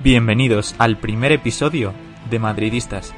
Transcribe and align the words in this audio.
Bienvenidos 0.00 0.74
al 0.78 0.98
primer 0.98 1.32
episodio 1.32 1.92
de 2.30 2.38
Madridistas. 2.38 3.14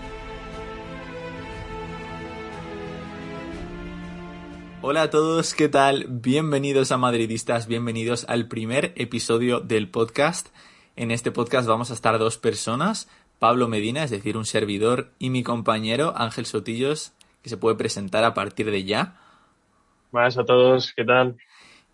Hola 4.83 5.03
a 5.03 5.11
todos, 5.11 5.55
¿qué 5.55 5.69
tal? 5.69 6.07
Bienvenidos 6.09 6.91
a 6.91 6.99
Madridistas, 6.99 7.69
bienvenidos 7.69 8.27
al 8.29 8.49
primer 8.49 8.93
episodio 8.97 9.61
del 9.61 9.89
podcast. 9.89 10.49
En 10.97 11.13
este 11.13 11.31
podcast 11.31 11.69
vamos 11.69 11.93
a 11.93 11.95
estar 11.95 12.19
dos 12.19 12.39
personas, 12.39 13.09
Pablo 13.39 13.69
Medina, 13.69 14.03
es 14.03 14.11
decir, 14.11 14.37
un 14.37 14.45
servidor, 14.45 15.13
y 15.21 15.31
mi 15.31 15.45
compañero 15.45 16.13
Ángel 16.17 16.45
Sotillos, 16.45 17.13
que 17.43 17.51
se 17.51 17.57
puede 17.57 17.77
presentar 17.77 18.25
a 18.25 18.35
partir 18.35 18.73
de 18.73 18.83
ya. 18.83 19.17
Buenas 20.11 20.37
a 20.39 20.45
todos, 20.45 20.93
¿qué 20.95 21.05
tal? 21.05 21.37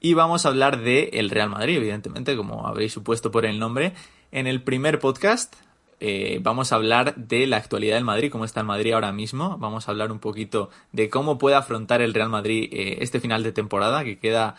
Y 0.01 0.15
vamos 0.15 0.47
a 0.47 0.49
hablar 0.49 0.81
de 0.81 1.11
el 1.13 1.29
Real 1.29 1.51
Madrid, 1.51 1.77
evidentemente, 1.77 2.35
como 2.35 2.67
habréis 2.67 2.95
supuesto 2.95 3.31
por 3.31 3.45
el 3.45 3.59
nombre. 3.59 3.93
En 4.33 4.47
el 4.47 4.63
primer 4.63 5.01
podcast 5.01 5.57
eh, 5.99 6.39
vamos 6.43 6.73
a 6.73 6.77
hablar 6.77 7.15
de 7.17 7.47
la 7.47 7.57
actualidad 7.57 7.97
del 7.97 8.05
Madrid, 8.05 8.31
cómo 8.31 8.45
está 8.45 8.61
el 8.61 8.67
Madrid 8.67 8.93
ahora 8.93 9.13
mismo. 9.13 9.59
Vamos 9.59 9.87
a 9.87 9.91
hablar 9.91 10.13
un 10.13 10.19
poquito 10.19 10.71
de 10.93 11.11
cómo 11.11 11.37
puede 11.37 11.57
afrontar 11.57 12.01
el 12.01 12.15
Real 12.15 12.31
Madrid 12.31 12.69
eh, 12.73 12.99
este 13.01 13.21
final 13.21 13.43
de 13.43 13.53
temporada, 13.53 14.05
que 14.05 14.19
queda 14.19 14.55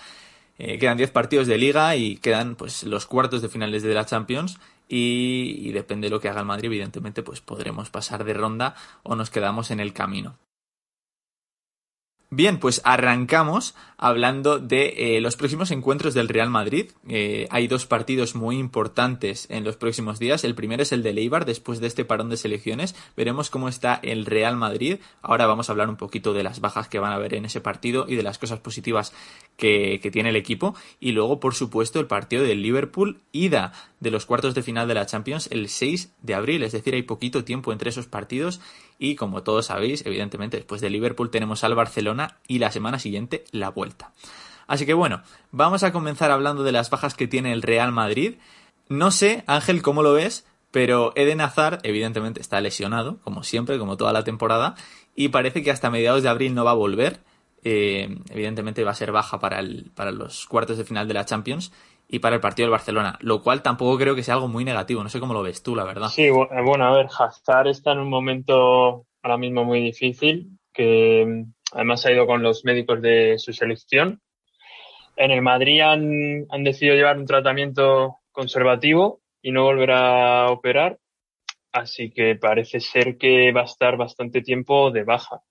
eh, 0.59 0.77
quedan 0.77 0.97
10 0.97 1.09
partidos 1.11 1.47
de 1.47 1.57
liga 1.57 1.95
y 1.95 2.17
quedan 2.17 2.55
pues 2.55 2.83
los 2.83 3.07
cuartos 3.07 3.41
de 3.41 3.49
finales 3.49 3.81
de 3.81 3.93
la 3.93 4.05
Champions. 4.05 4.59
Y, 4.87 5.57
y 5.61 5.71
depende 5.71 6.07
de 6.07 6.11
lo 6.11 6.19
que 6.19 6.27
haga 6.27 6.41
el 6.41 6.45
Madrid, 6.45 6.65
evidentemente, 6.65 7.23
pues 7.23 7.39
podremos 7.39 7.89
pasar 7.89 8.25
de 8.25 8.33
ronda 8.33 8.75
o 9.03 9.15
nos 9.15 9.29
quedamos 9.29 9.71
en 9.71 9.79
el 9.79 9.93
camino. 9.93 10.35
Bien, 12.33 12.59
pues 12.59 12.79
arrancamos 12.85 13.75
hablando 13.97 14.57
de 14.57 15.17
eh, 15.17 15.19
los 15.19 15.35
próximos 15.35 15.69
encuentros 15.69 16.13
del 16.13 16.29
Real 16.29 16.49
Madrid. 16.49 16.89
Eh, 17.09 17.45
hay 17.51 17.67
dos 17.67 17.85
partidos 17.85 18.35
muy 18.35 18.57
importantes 18.57 19.47
en 19.49 19.65
los 19.65 19.75
próximos 19.75 20.17
días. 20.17 20.45
El 20.45 20.55
primero 20.55 20.81
es 20.81 20.93
el 20.93 21.03
de 21.03 21.11
Leibar, 21.11 21.43
después 21.43 21.81
de 21.81 21.87
este 21.87 22.05
parón 22.05 22.29
de 22.29 22.37
selecciones. 22.37 22.95
Veremos 23.17 23.49
cómo 23.49 23.67
está 23.67 23.99
el 24.01 24.25
Real 24.25 24.55
Madrid. 24.55 24.99
Ahora 25.21 25.45
vamos 25.45 25.67
a 25.67 25.73
hablar 25.73 25.89
un 25.89 25.97
poquito 25.97 26.31
de 26.31 26.43
las 26.43 26.61
bajas 26.61 26.87
que 26.87 26.99
van 26.99 27.11
a 27.11 27.15
haber 27.15 27.33
en 27.33 27.43
ese 27.43 27.59
partido 27.59 28.05
y 28.07 28.15
de 28.15 28.23
las 28.23 28.39
cosas 28.39 28.61
positivas 28.61 29.11
que, 29.57 29.99
que 30.01 30.09
tiene 30.09 30.29
el 30.29 30.37
equipo. 30.37 30.73
Y 31.01 31.11
luego, 31.11 31.41
por 31.41 31.53
supuesto, 31.53 31.99
el 31.99 32.07
partido 32.07 32.43
del 32.43 32.61
Liverpool, 32.61 33.19
ida 33.33 33.73
de 33.99 34.09
los 34.09 34.25
cuartos 34.25 34.55
de 34.55 34.63
final 34.63 34.87
de 34.87 34.93
la 34.93 35.05
Champions 35.05 35.49
el 35.51 35.67
6 35.67 36.13
de 36.21 36.33
abril. 36.33 36.63
Es 36.63 36.71
decir, 36.71 36.93
hay 36.93 37.03
poquito 37.03 37.43
tiempo 37.43 37.73
entre 37.73 37.89
esos 37.89 38.07
partidos. 38.07 38.61
Y 39.03 39.15
como 39.15 39.41
todos 39.41 39.65
sabéis, 39.65 40.05
evidentemente, 40.05 40.57
después 40.57 40.79
de 40.79 40.91
Liverpool 40.91 41.31
tenemos 41.31 41.63
al 41.63 41.73
Barcelona 41.73 42.37
y 42.47 42.59
la 42.59 42.71
semana 42.71 42.99
siguiente 42.99 43.45
la 43.51 43.71
vuelta. 43.71 44.13
Así 44.67 44.85
que 44.85 44.93
bueno, 44.93 45.23
vamos 45.49 45.81
a 45.81 45.91
comenzar 45.91 46.29
hablando 46.29 46.61
de 46.61 46.71
las 46.71 46.91
bajas 46.91 47.15
que 47.15 47.27
tiene 47.27 47.51
el 47.51 47.63
Real 47.63 47.91
Madrid. 47.91 48.35
No 48.89 49.09
sé, 49.09 49.43
Ángel, 49.47 49.81
cómo 49.81 50.03
lo 50.03 50.13
ves, 50.13 50.45
pero 50.69 51.13
Eden 51.15 51.41
Hazard, 51.41 51.79
evidentemente, 51.81 52.41
está 52.41 52.61
lesionado, 52.61 53.17
como 53.23 53.41
siempre, 53.41 53.79
como 53.79 53.97
toda 53.97 54.13
la 54.13 54.23
temporada, 54.23 54.75
y 55.15 55.29
parece 55.29 55.63
que 55.63 55.71
hasta 55.71 55.89
mediados 55.89 56.21
de 56.21 56.29
abril 56.29 56.53
no 56.53 56.63
va 56.63 56.71
a 56.71 56.75
volver. 56.75 57.21
Eh, 57.63 58.19
evidentemente 58.29 58.83
va 58.83 58.91
a 58.91 58.95
ser 58.95 59.11
baja 59.11 59.39
para, 59.39 59.59
el, 59.59 59.89
para 59.95 60.11
los 60.11 60.45
cuartos 60.45 60.77
de 60.77 60.85
final 60.85 61.07
de 61.07 61.15
la 61.15 61.25
Champions 61.25 61.71
y 62.11 62.19
para 62.19 62.35
el 62.35 62.41
partido 62.41 62.65
del 62.65 62.71
Barcelona, 62.71 63.17
lo 63.21 63.41
cual 63.41 63.63
tampoco 63.63 63.97
creo 63.97 64.15
que 64.15 64.21
sea 64.21 64.33
algo 64.33 64.49
muy 64.49 64.65
negativo. 64.65 65.01
No 65.01 65.07
sé 65.07 65.21
cómo 65.21 65.33
lo 65.33 65.41
ves 65.41 65.63
tú, 65.63 65.77
la 65.77 65.85
verdad. 65.85 66.09
Sí, 66.09 66.29
bueno, 66.29 66.85
a 66.85 66.91
ver, 66.91 67.07
Hazard 67.07 67.67
está 67.67 67.93
en 67.93 67.99
un 67.99 68.09
momento 68.09 69.05
ahora 69.23 69.37
mismo 69.37 69.63
muy 69.63 69.79
difícil, 69.79 70.59
que 70.73 71.25
mm, 71.25 71.53
además 71.71 72.05
ha 72.05 72.11
ido 72.11 72.27
con 72.27 72.43
los 72.43 72.65
médicos 72.65 73.01
de 73.01 73.39
su 73.39 73.53
selección. 73.53 74.19
En 75.15 75.31
el 75.31 75.41
Madrid 75.41 75.79
han, 75.79 76.47
han 76.49 76.63
decidido 76.65 76.95
llevar 76.95 77.17
un 77.17 77.25
tratamiento 77.25 78.17
conservativo 78.33 79.21
y 79.41 79.53
no 79.53 79.63
volver 79.63 79.91
a 79.91 80.51
operar, 80.51 80.99
así 81.71 82.11
que 82.11 82.35
parece 82.35 82.81
ser 82.81 83.17
que 83.17 83.53
va 83.53 83.61
a 83.61 83.65
estar 83.65 83.95
bastante 83.95 84.41
tiempo 84.41 84.91
de 84.91 85.05
baja. 85.05 85.43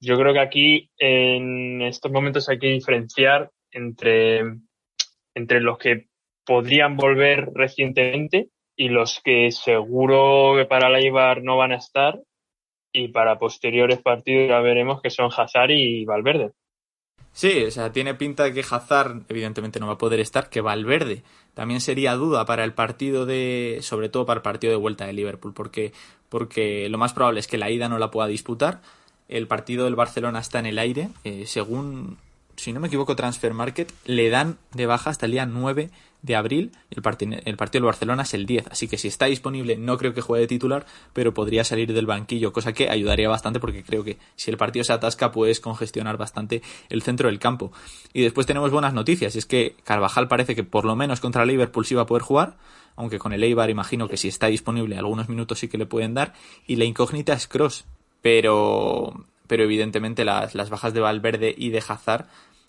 Yo 0.00 0.16
creo 0.16 0.32
que 0.32 0.40
aquí 0.40 0.90
en 0.96 1.82
estos 1.82 2.10
momentos 2.10 2.48
hay 2.48 2.58
que 2.58 2.68
diferenciar 2.68 3.50
entre 3.70 4.42
entre 5.36 5.60
los 5.60 5.78
que 5.78 6.08
podrían 6.44 6.96
volver 6.96 7.50
recientemente 7.54 8.48
y 8.74 8.88
los 8.88 9.20
que 9.22 9.52
seguro 9.52 10.54
que 10.56 10.64
para 10.64 10.88
la 10.88 11.00
Ibar 11.00 11.42
no 11.42 11.56
van 11.56 11.72
a 11.72 11.76
estar 11.76 12.20
y 12.92 13.08
para 13.08 13.38
posteriores 13.38 14.00
partidos 14.00 14.48
ya 14.48 14.60
veremos 14.60 15.02
que 15.02 15.10
son 15.10 15.30
Hazard 15.36 15.70
y 15.70 16.04
Valverde. 16.06 16.52
Sí, 17.32 17.64
o 17.64 17.70
sea, 17.70 17.92
tiene 17.92 18.14
pinta 18.14 18.44
de 18.44 18.54
que 18.54 18.64
Hazard 18.68 19.24
evidentemente 19.28 19.78
no 19.78 19.88
va 19.88 19.94
a 19.94 19.98
poder 19.98 20.20
estar, 20.20 20.48
que 20.48 20.62
Valverde 20.62 21.22
también 21.52 21.82
sería 21.82 22.14
duda 22.14 22.46
para 22.46 22.64
el 22.64 22.72
partido 22.72 23.26
de, 23.26 23.80
sobre 23.82 24.08
todo 24.08 24.24
para 24.24 24.38
el 24.38 24.42
partido 24.42 24.70
de 24.70 24.78
vuelta 24.78 25.04
de 25.04 25.12
Liverpool, 25.12 25.52
porque, 25.52 25.92
porque 26.30 26.88
lo 26.88 26.96
más 26.96 27.12
probable 27.12 27.40
es 27.40 27.46
que 27.46 27.58
la 27.58 27.70
ida 27.70 27.90
no 27.90 27.98
la 27.98 28.10
pueda 28.10 28.26
disputar. 28.26 28.80
El 29.28 29.48
partido 29.48 29.84
del 29.84 29.96
Barcelona 29.96 30.38
está 30.38 30.60
en 30.60 30.66
el 30.66 30.78
aire, 30.78 31.08
eh, 31.24 31.44
según 31.44 32.16
si 32.56 32.72
no 32.72 32.80
me 32.80 32.88
equivoco, 32.88 33.16
Transfer 33.16 33.54
Market, 33.54 33.92
le 34.04 34.30
dan 34.30 34.58
de 34.72 34.86
baja 34.86 35.10
hasta 35.10 35.26
el 35.26 35.32
día 35.32 35.46
9 35.46 35.90
de 36.22 36.36
abril. 36.36 36.72
El, 36.90 36.98
el 37.44 37.56
partido 37.56 37.80
del 37.80 37.86
Barcelona 37.86 38.22
es 38.24 38.34
el 38.34 38.46
10. 38.46 38.68
Así 38.68 38.88
que 38.88 38.98
si 38.98 39.08
está 39.08 39.26
disponible, 39.26 39.76
no 39.76 39.96
creo 39.96 40.12
que 40.12 40.20
juegue 40.20 40.42
de 40.42 40.48
titular, 40.48 40.86
pero 41.12 41.32
podría 41.32 41.64
salir 41.64 41.92
del 41.92 42.06
banquillo, 42.06 42.52
cosa 42.52 42.72
que 42.72 42.90
ayudaría 42.90 43.28
bastante 43.28 43.60
porque 43.60 43.82
creo 43.82 44.04
que 44.04 44.18
si 44.34 44.50
el 44.50 44.56
partido 44.56 44.84
se 44.84 44.92
atasca, 44.92 45.32
puedes 45.32 45.60
congestionar 45.60 46.16
bastante 46.16 46.62
el 46.88 47.02
centro 47.02 47.28
del 47.28 47.38
campo. 47.38 47.72
Y 48.12 48.22
después 48.22 48.46
tenemos 48.46 48.70
buenas 48.70 48.92
noticias, 48.92 49.36
es 49.36 49.46
que 49.46 49.76
Carvajal 49.84 50.28
parece 50.28 50.54
que 50.54 50.64
por 50.64 50.84
lo 50.84 50.96
menos 50.96 51.20
contra 51.20 51.42
el 51.42 51.48
Liverpool 51.48 51.86
sí 51.86 51.94
va 51.94 52.02
a 52.02 52.06
poder 52.06 52.22
jugar, 52.22 52.56
aunque 52.96 53.18
con 53.18 53.32
el 53.32 53.44
Eibar 53.44 53.70
imagino 53.70 54.08
que 54.08 54.16
si 54.16 54.28
está 54.28 54.46
disponible 54.46 54.96
algunos 54.96 55.28
minutos 55.28 55.58
sí 55.58 55.68
que 55.68 55.78
le 55.78 55.86
pueden 55.86 56.14
dar. 56.14 56.32
Y 56.66 56.76
la 56.76 56.84
incógnita 56.84 57.34
es 57.34 57.46
Cross, 57.46 57.84
pero 58.22 59.26
pero 59.46 59.64
evidentemente 59.64 60.24
las, 60.24 60.54
las 60.54 60.70
bajas 60.70 60.94
de 60.94 61.00
Valverde 61.00 61.54
y 61.56 61.70
de 61.70 61.82
Hazard 61.86 62.26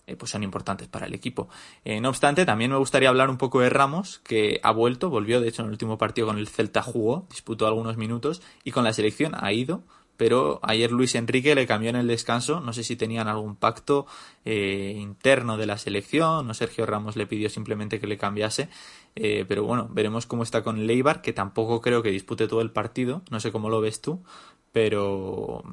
eh, 0.07 0.15
pues 0.15 0.31
son 0.31 0.41
importantes 0.41 0.87
para 0.87 1.05
el 1.05 1.13
equipo. 1.13 1.49
Eh, 1.83 1.99
no 1.99 2.07
obstante, 2.07 2.45
también 2.45 2.71
me 2.71 2.77
gustaría 2.77 3.09
hablar 3.09 3.29
un 3.29 3.37
poco 3.37 3.59
de 3.59 3.69
Ramos, 3.69 4.19
que 4.19 4.61
ha 4.63 4.71
vuelto, 4.71 5.09
volvió, 5.09 5.41
de 5.41 5.49
hecho, 5.49 5.63
en 5.63 5.67
el 5.67 5.73
último 5.73 5.97
partido 5.97 6.27
con 6.27 6.37
el 6.37 6.47
Celta 6.47 6.81
jugó, 6.81 7.27
disputó 7.29 7.67
algunos 7.67 7.97
minutos, 7.97 8.41
y 8.63 8.71
con 8.71 8.85
la 8.85 8.93
selección 8.93 9.33
ha 9.37 9.51
ido, 9.51 9.83
pero 10.15 10.61
ayer 10.63 10.93
Luis 10.93 11.13
Enrique 11.15 11.53
le 11.55 11.67
cambió 11.67 11.89
en 11.89 11.97
el 11.97 12.07
descanso, 12.07 12.61
no 12.61 12.71
sé 12.71 12.85
si 12.85 12.95
tenían 12.95 13.27
algún 13.27 13.57
pacto 13.57 14.07
eh, 14.45 14.93
interno 14.97 15.57
de 15.57 15.65
la 15.65 15.77
selección, 15.77 16.49
o 16.49 16.53
Sergio 16.53 16.85
Ramos 16.85 17.17
le 17.17 17.27
pidió 17.27 17.49
simplemente 17.49 17.99
que 17.99 18.07
le 18.07 18.17
cambiase, 18.17 18.69
pero 19.13 19.63
bueno, 19.63 19.89
veremos 19.91 20.27
cómo 20.27 20.43
está 20.43 20.63
con 20.63 20.85
Leibar, 20.85 21.21
que 21.21 21.33
tampoco 21.33 21.81
creo 21.81 22.01
que 22.01 22.11
dispute 22.11 22.47
todo 22.47 22.61
el 22.61 22.71
partido, 22.71 23.23
no 23.31 23.39
sé 23.39 23.51
cómo 23.51 23.67
lo 23.67 23.81
ves 23.81 23.99
tú, 23.99 24.23
pero, 24.71 25.63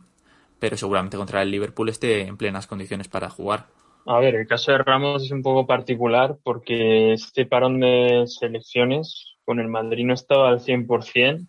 pero 0.58 0.76
seguramente 0.76 1.16
contra 1.16 1.42
el 1.42 1.50
Liverpool 1.50 1.88
esté 1.88 2.22
en 2.22 2.36
plenas 2.36 2.66
condiciones 2.66 3.08
para 3.08 3.30
jugar. 3.30 3.66
A 4.06 4.18
ver, 4.18 4.34
el 4.34 4.46
caso 4.46 4.72
de 4.72 4.78
Ramos 4.78 5.24
es 5.24 5.30
un 5.30 5.42
poco 5.42 5.66
particular 5.66 6.36
porque 6.42 7.14
este 7.14 7.46
parón 7.46 7.80
de 7.80 8.24
selecciones 8.26 9.36
con 9.44 9.60
el 9.60 9.68
Madrid 9.68 10.04
no 10.04 10.14
estaba 10.14 10.48
al 10.48 10.60
100% 10.60 11.46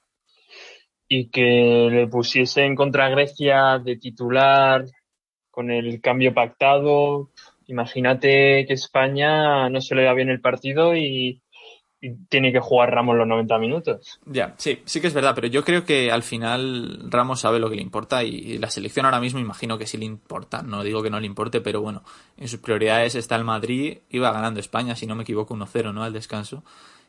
y 1.08 1.30
que 1.30 1.88
le 1.92 2.08
pusiese 2.08 2.66
en 2.66 2.76
contra 2.76 3.10
Grecia 3.10 3.80
de 3.84 3.98
titular 3.98 4.86
con 5.52 5.72
el 5.72 6.02
cambio 6.02 6.34
pactado. 6.34 7.32
Imagínate 7.68 8.66
que 8.66 8.74
España 8.74 9.70
no 9.70 9.82
se 9.82 9.96
le 9.96 10.04
da 10.04 10.14
bien 10.14 10.30
el 10.30 10.42
partido 10.42 10.96
y 10.96 11.42
tiene 12.30 12.52
que 12.52 12.60
jugar 12.60 12.92
Ramos 12.92 13.16
los 13.16 13.28
90 13.28 13.58
minutos. 13.58 14.20
Ya, 14.26 14.54
sí, 14.58 14.82
sí 14.86 15.02
que 15.02 15.08
es 15.08 15.14
verdad, 15.14 15.34
pero 15.36 15.48
yo 15.48 15.64
creo 15.64 15.86
que 15.86 16.12
al 16.12 16.24
final 16.24 17.10
Ramos 17.10 17.42
sabe 17.42 17.60
lo 17.60 17.70
que 17.70 17.76
le 17.76 17.82
importa 17.82 18.24
y 18.24 18.58
la 18.58 18.70
selección 18.70 19.06
ahora 19.06 19.20
mismo 19.20 19.40
imagino 19.40 19.78
que 19.78 19.88
sí 19.88 19.98
le 19.98 20.06
importa. 20.06 20.62
No 20.62 20.84
digo 20.84 21.02
que 21.04 21.10
no 21.10 21.20
le 21.20 21.28
importe, 21.28 21.62
pero 21.62 21.82
bueno, 21.82 22.04
en 22.38 22.48
sus 22.48 22.60
prioridades 22.60 23.16
está 23.16 23.36
el 23.36 23.44
Madrid, 23.44 24.00
iba 24.10 24.32
ganando 24.32 24.60
España, 24.60 24.96
si 24.96 25.08
no 25.08 25.16
me 25.16 25.24
equivoco, 25.24 25.56
1-0, 25.56 25.94
¿no? 25.94 26.04
Al 26.04 26.14
descanso, 26.14 26.64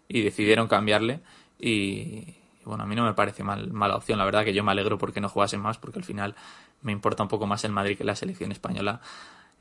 y 0.08 0.22
decidieron 0.22 0.68
cambiarle 0.68 1.20
y 1.58 2.34
bueno, 2.64 2.82
a 2.82 2.86
mí 2.86 2.96
no 2.96 3.04
me 3.04 3.14
parece 3.14 3.44
mal, 3.44 3.70
mala 3.72 3.96
opción, 3.96 4.18
la 4.18 4.24
verdad 4.24 4.44
que 4.44 4.52
yo 4.52 4.64
me 4.64 4.72
alegro 4.72 4.98
porque 4.98 5.20
no 5.20 5.28
jugase 5.28 5.56
más, 5.56 5.78
porque 5.78 6.00
al 6.00 6.04
final 6.04 6.34
me 6.82 6.92
importa 6.92 7.22
un 7.22 7.28
poco 7.28 7.46
más 7.46 7.64
el 7.64 7.72
Madrid 7.72 7.96
que 7.96 8.04
la 8.04 8.16
selección 8.16 8.50
española 8.52 9.00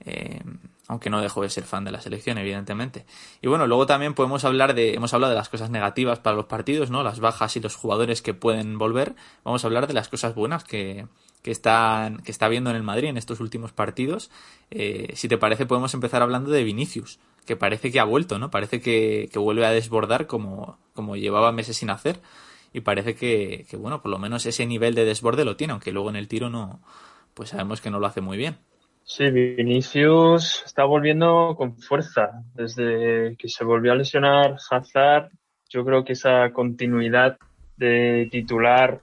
Eh, 0.01 0.41
aunque 0.87 1.09
no 1.09 1.21
dejo 1.21 1.41
de 1.41 1.49
ser 1.49 1.63
fan 1.63 1.83
de 1.83 1.91
la 1.91 2.01
selección, 2.01 2.37
evidentemente. 2.37 3.05
Y 3.41 3.47
bueno, 3.47 3.65
luego 3.65 3.85
también 3.85 4.13
podemos 4.13 4.45
hablar 4.45 4.75
de, 4.75 4.93
hemos 4.93 5.13
hablado 5.13 5.31
de 5.31 5.37
las 5.37 5.49
cosas 5.49 5.69
negativas 5.69 6.19
para 6.19 6.35
los 6.35 6.45
partidos, 6.45 6.91
¿no? 6.91 7.03
Las 7.03 7.19
bajas 7.19 7.55
y 7.55 7.59
los 7.59 7.75
jugadores 7.75 8.21
que 8.21 8.33
pueden 8.33 8.77
volver. 8.77 9.15
Vamos 9.43 9.63
a 9.63 9.67
hablar 9.67 9.87
de 9.87 9.93
las 9.93 10.09
cosas 10.09 10.35
buenas 10.35 10.63
que, 10.63 11.07
que 11.41 11.51
están, 11.51 12.17
que 12.17 12.31
está 12.31 12.47
viendo 12.49 12.69
en 12.69 12.75
el 12.75 12.83
Madrid 12.83 13.09
en 13.09 13.17
estos 13.17 13.39
últimos 13.39 13.71
partidos. 13.71 14.29
Eh, 14.69 15.11
si 15.15 15.27
te 15.27 15.37
parece, 15.37 15.65
podemos 15.65 15.93
empezar 15.95 16.21
hablando 16.21 16.51
de 16.51 16.63
Vinicius, 16.63 17.19
que 17.45 17.55
parece 17.55 17.91
que 17.91 17.99
ha 17.99 18.03
vuelto, 18.03 18.37
¿no? 18.37 18.51
Parece 18.51 18.79
que, 18.79 19.29
que 19.31 19.39
vuelve 19.39 19.65
a 19.65 19.71
desbordar 19.71 20.27
como, 20.27 20.77
como 20.93 21.15
llevaba 21.15 21.51
meses 21.51 21.77
sin 21.77 21.89
hacer. 21.89 22.21
Y 22.73 22.81
parece 22.81 23.15
que, 23.15 23.65
que, 23.69 23.77
bueno, 23.77 24.01
por 24.01 24.11
lo 24.11 24.19
menos 24.19 24.45
ese 24.45 24.65
nivel 24.65 24.93
de 24.93 25.05
desborde 25.05 25.45
lo 25.45 25.55
tiene, 25.55 25.71
aunque 25.71 25.91
luego 25.91 26.09
en 26.09 26.17
el 26.17 26.27
tiro 26.27 26.49
no, 26.49 26.81
pues 27.33 27.49
sabemos 27.49 27.81
que 27.81 27.89
no 27.89 27.99
lo 27.99 28.05
hace 28.05 28.21
muy 28.21 28.37
bien. 28.37 28.57
Sí, 29.07 29.29
Vinicius 29.29 30.63
está 30.65 30.83
volviendo 30.83 31.53
con 31.55 31.77
fuerza. 31.77 32.43
Desde 32.55 33.35
que 33.37 33.47
se 33.47 33.63
volvió 33.63 33.91
a 33.91 33.95
lesionar 33.95 34.57
Hazard, 34.71 35.29
yo 35.69 35.85
creo 35.85 36.03
que 36.03 36.13
esa 36.13 36.51
continuidad 36.51 37.37
de 37.77 38.27
titular 38.31 39.01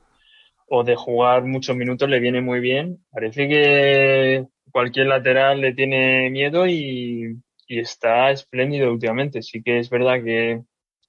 o 0.67 0.83
de 0.83 0.97
jugar 0.97 1.45
muchos 1.45 1.77
minutos 1.77 2.09
le 2.09 2.19
viene 2.19 2.41
muy 2.41 2.59
bien. 2.59 2.99
Parece 3.13 3.49
que 3.49 4.47
cualquier 4.73 5.07
lateral 5.07 5.61
le 5.61 5.73
tiene 5.73 6.31
miedo 6.31 6.67
y, 6.67 7.41
está 7.69 8.31
espléndido 8.33 8.93
últimamente. 8.93 9.41
Sí 9.41 9.63
que 9.63 9.79
es 9.79 9.89
verdad 9.89 10.23
que 10.25 10.63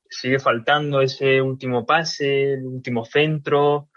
sigue 0.07 0.37
faltando 0.39 1.01
ese 1.01 1.41
último 1.41 1.85
pase, 1.85 2.53
el 2.53 2.65
último 2.65 3.05
centro 3.05 3.89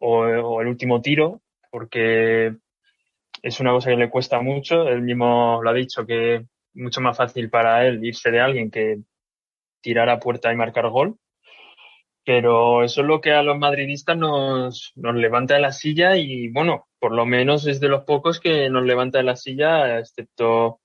o 0.00 0.60
el 0.60 0.66
último 0.66 1.00
tiro, 1.00 1.40
porque 1.70 2.56
es 3.42 3.60
una 3.60 3.72
cosa 3.72 3.90
que 3.90 3.96
le 3.96 4.10
cuesta 4.10 4.40
mucho. 4.40 4.88
Él 4.88 5.02
mismo 5.02 5.60
lo 5.62 5.70
ha 5.70 5.74
dicho 5.74 6.06
que 6.06 6.36
es 6.36 6.42
mucho 6.74 7.00
más 7.00 7.16
fácil 7.16 7.50
para 7.50 7.86
él 7.86 8.04
irse 8.04 8.30
de 8.30 8.40
alguien 8.40 8.70
que 8.70 8.98
tirar 9.80 10.08
a 10.08 10.20
puerta 10.20 10.52
y 10.52 10.56
marcar 10.56 10.88
gol. 10.90 11.16
Pero 12.24 12.84
eso 12.84 13.00
es 13.00 13.06
lo 13.06 13.20
que 13.20 13.32
a 13.32 13.42
los 13.42 13.58
madridistas 13.58 14.16
nos, 14.16 14.92
nos 14.96 15.14
levanta 15.16 15.54
de 15.54 15.60
la 15.60 15.72
silla 15.72 16.16
y 16.16 16.48
bueno, 16.48 16.86
por 16.98 17.12
lo 17.12 17.26
menos 17.26 17.66
es 17.66 17.80
de 17.80 17.88
los 17.88 18.04
pocos 18.04 18.40
que 18.40 18.68
nos 18.70 18.84
levanta 18.84 19.18
de 19.18 19.24
la 19.24 19.36
silla, 19.36 19.98
excepto 19.98 20.80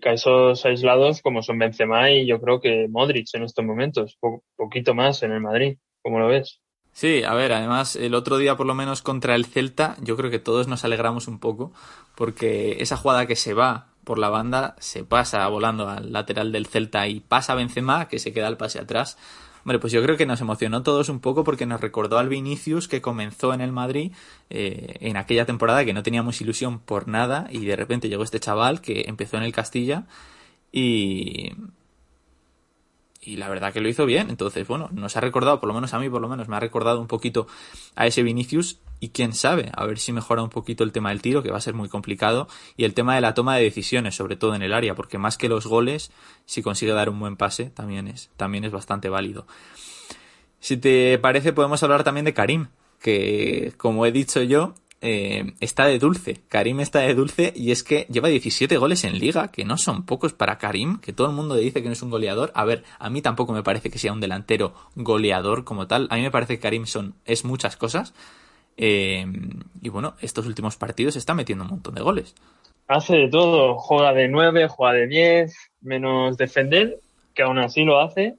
casos 0.00 0.64
aislados 0.64 1.22
como 1.22 1.42
son 1.42 1.58
Benzema 1.58 2.10
y 2.10 2.26
yo 2.26 2.40
creo 2.40 2.60
que 2.60 2.86
Modric 2.88 3.26
en 3.34 3.44
estos 3.44 3.64
momentos, 3.64 4.16
po 4.20 4.44
poquito 4.56 4.94
más 4.94 5.22
en 5.22 5.32
el 5.32 5.40
Madrid. 5.40 5.78
¿Cómo 6.02 6.20
lo 6.20 6.28
ves? 6.28 6.60
Sí, 6.98 7.22
a 7.22 7.32
ver, 7.32 7.52
además 7.52 7.94
el 7.94 8.12
otro 8.12 8.38
día 8.38 8.56
por 8.56 8.66
lo 8.66 8.74
menos 8.74 9.02
contra 9.02 9.36
el 9.36 9.46
Celta, 9.46 9.96
yo 10.00 10.16
creo 10.16 10.32
que 10.32 10.40
todos 10.40 10.66
nos 10.66 10.84
alegramos 10.84 11.28
un 11.28 11.38
poco 11.38 11.72
porque 12.16 12.78
esa 12.80 12.96
jugada 12.96 13.24
que 13.26 13.36
se 13.36 13.54
va 13.54 13.86
por 14.02 14.18
la 14.18 14.30
banda 14.30 14.74
se 14.80 15.04
pasa 15.04 15.46
volando 15.46 15.88
al 15.88 16.12
lateral 16.12 16.50
del 16.50 16.66
Celta 16.66 17.06
y 17.06 17.20
pasa 17.20 17.54
Benzema 17.54 18.08
que 18.08 18.18
se 18.18 18.32
queda 18.32 18.48
al 18.48 18.56
pase 18.56 18.80
atrás. 18.80 19.16
Hombre, 19.62 19.78
pues 19.78 19.92
yo 19.92 20.02
creo 20.02 20.16
que 20.16 20.26
nos 20.26 20.40
emocionó 20.40 20.82
todos 20.82 21.08
un 21.08 21.20
poco 21.20 21.44
porque 21.44 21.66
nos 21.66 21.80
recordó 21.80 22.18
al 22.18 22.28
Vinicius 22.28 22.88
que 22.88 23.00
comenzó 23.00 23.54
en 23.54 23.60
el 23.60 23.70
Madrid 23.70 24.10
eh, 24.50 24.96
en 24.98 25.16
aquella 25.16 25.46
temporada 25.46 25.84
que 25.84 25.94
no 25.94 26.02
teníamos 26.02 26.40
ilusión 26.40 26.80
por 26.80 27.06
nada 27.06 27.46
y 27.52 27.64
de 27.64 27.76
repente 27.76 28.08
llegó 28.08 28.24
este 28.24 28.40
chaval 28.40 28.80
que 28.80 29.04
empezó 29.06 29.36
en 29.36 29.44
el 29.44 29.52
Castilla 29.52 30.06
y, 30.72 31.52
y 33.20 33.36
la 33.36 33.48
verdad 33.48 33.72
que 33.72 33.80
lo 33.80 33.88
hizo 33.88 34.06
bien. 34.06 34.30
Entonces, 34.30 34.66
bueno, 34.66 34.88
nos 34.92 35.16
ha 35.16 35.20
recordado, 35.20 35.60
por 35.60 35.68
lo 35.68 35.74
menos 35.74 35.94
a 35.94 35.98
mí, 35.98 36.08
por 36.08 36.20
lo 36.20 36.28
menos 36.28 36.48
me 36.48 36.56
ha 36.56 36.60
recordado 36.60 37.00
un 37.00 37.06
poquito 37.06 37.46
a 37.96 38.06
ese 38.06 38.22
Vinicius 38.22 38.78
y 39.00 39.10
quién 39.10 39.32
sabe, 39.32 39.70
a 39.74 39.86
ver 39.86 39.98
si 39.98 40.12
mejora 40.12 40.42
un 40.42 40.50
poquito 40.50 40.82
el 40.84 40.92
tema 40.92 41.10
del 41.10 41.22
tiro, 41.22 41.42
que 41.42 41.50
va 41.50 41.58
a 41.58 41.60
ser 41.60 41.74
muy 41.74 41.88
complicado, 41.88 42.48
y 42.76 42.84
el 42.84 42.94
tema 42.94 43.14
de 43.14 43.20
la 43.20 43.34
toma 43.34 43.56
de 43.56 43.62
decisiones, 43.62 44.16
sobre 44.16 44.36
todo 44.36 44.54
en 44.54 44.62
el 44.62 44.72
área, 44.72 44.94
porque 44.94 45.18
más 45.18 45.36
que 45.38 45.48
los 45.48 45.66
goles, 45.66 46.10
si 46.46 46.62
consigue 46.62 46.92
dar 46.92 47.08
un 47.08 47.20
buen 47.20 47.36
pase, 47.36 47.66
también 47.70 48.08
es, 48.08 48.30
también 48.36 48.64
es 48.64 48.72
bastante 48.72 49.08
válido. 49.08 49.46
Si 50.60 50.76
te 50.76 51.18
parece, 51.18 51.52
podemos 51.52 51.82
hablar 51.82 52.02
también 52.02 52.24
de 52.24 52.34
Karim, 52.34 52.68
que 53.00 53.72
como 53.76 54.04
he 54.04 54.10
dicho 54.10 54.42
yo, 54.42 54.74
eh, 55.00 55.52
está 55.60 55.86
de 55.86 55.98
dulce. 55.98 56.40
Karim 56.48 56.80
está 56.80 57.00
de 57.00 57.14
dulce 57.14 57.52
y 57.54 57.70
es 57.70 57.84
que 57.84 58.06
lleva 58.10 58.28
17 58.28 58.76
goles 58.78 59.04
en 59.04 59.18
liga, 59.18 59.50
que 59.52 59.64
no 59.64 59.76
son 59.76 60.04
pocos 60.04 60.32
para 60.32 60.58
Karim, 60.58 60.98
que 61.00 61.12
todo 61.12 61.28
el 61.28 61.34
mundo 61.34 61.54
dice 61.54 61.82
que 61.82 61.88
no 61.88 61.92
es 61.92 62.02
un 62.02 62.10
goleador. 62.10 62.50
A 62.54 62.64
ver, 62.64 62.84
a 62.98 63.08
mí 63.10 63.22
tampoco 63.22 63.52
me 63.52 63.62
parece 63.62 63.90
que 63.90 63.98
sea 63.98 64.12
un 64.12 64.20
delantero 64.20 64.74
goleador 64.96 65.64
como 65.64 65.86
tal. 65.86 66.08
A 66.10 66.16
mí 66.16 66.22
me 66.22 66.30
parece 66.30 66.56
que 66.56 66.60
Karim 66.60 66.86
son, 66.86 67.14
es 67.24 67.44
muchas 67.44 67.76
cosas. 67.76 68.12
Eh, 68.76 69.26
y 69.82 69.88
bueno, 69.88 70.14
estos 70.20 70.46
últimos 70.46 70.76
partidos 70.76 71.16
está 71.16 71.34
metiendo 71.34 71.64
un 71.64 71.70
montón 71.70 71.94
de 71.94 72.02
goles. 72.02 72.34
Hace 72.88 73.16
de 73.16 73.28
todo, 73.28 73.76
juega 73.76 74.12
de 74.14 74.28
9, 74.28 74.68
juega 74.68 74.94
de 74.94 75.06
10, 75.06 75.56
menos 75.82 76.36
defender, 76.38 76.98
que 77.34 77.42
aún 77.42 77.58
así 77.58 77.84
lo 77.84 78.00
hace. 78.00 78.34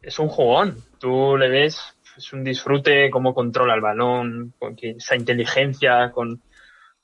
Es 0.00 0.18
un 0.18 0.28
jugón. 0.28 0.78
Tú 0.98 1.36
le 1.36 1.48
ves 1.48 1.94
es 2.16 2.32
un 2.32 2.44
disfrute 2.44 3.10
cómo 3.10 3.34
controla 3.34 3.74
el 3.74 3.80
balón, 3.80 4.54
con 4.58 4.76
esa 4.80 5.16
inteligencia 5.16 6.10
con, 6.10 6.40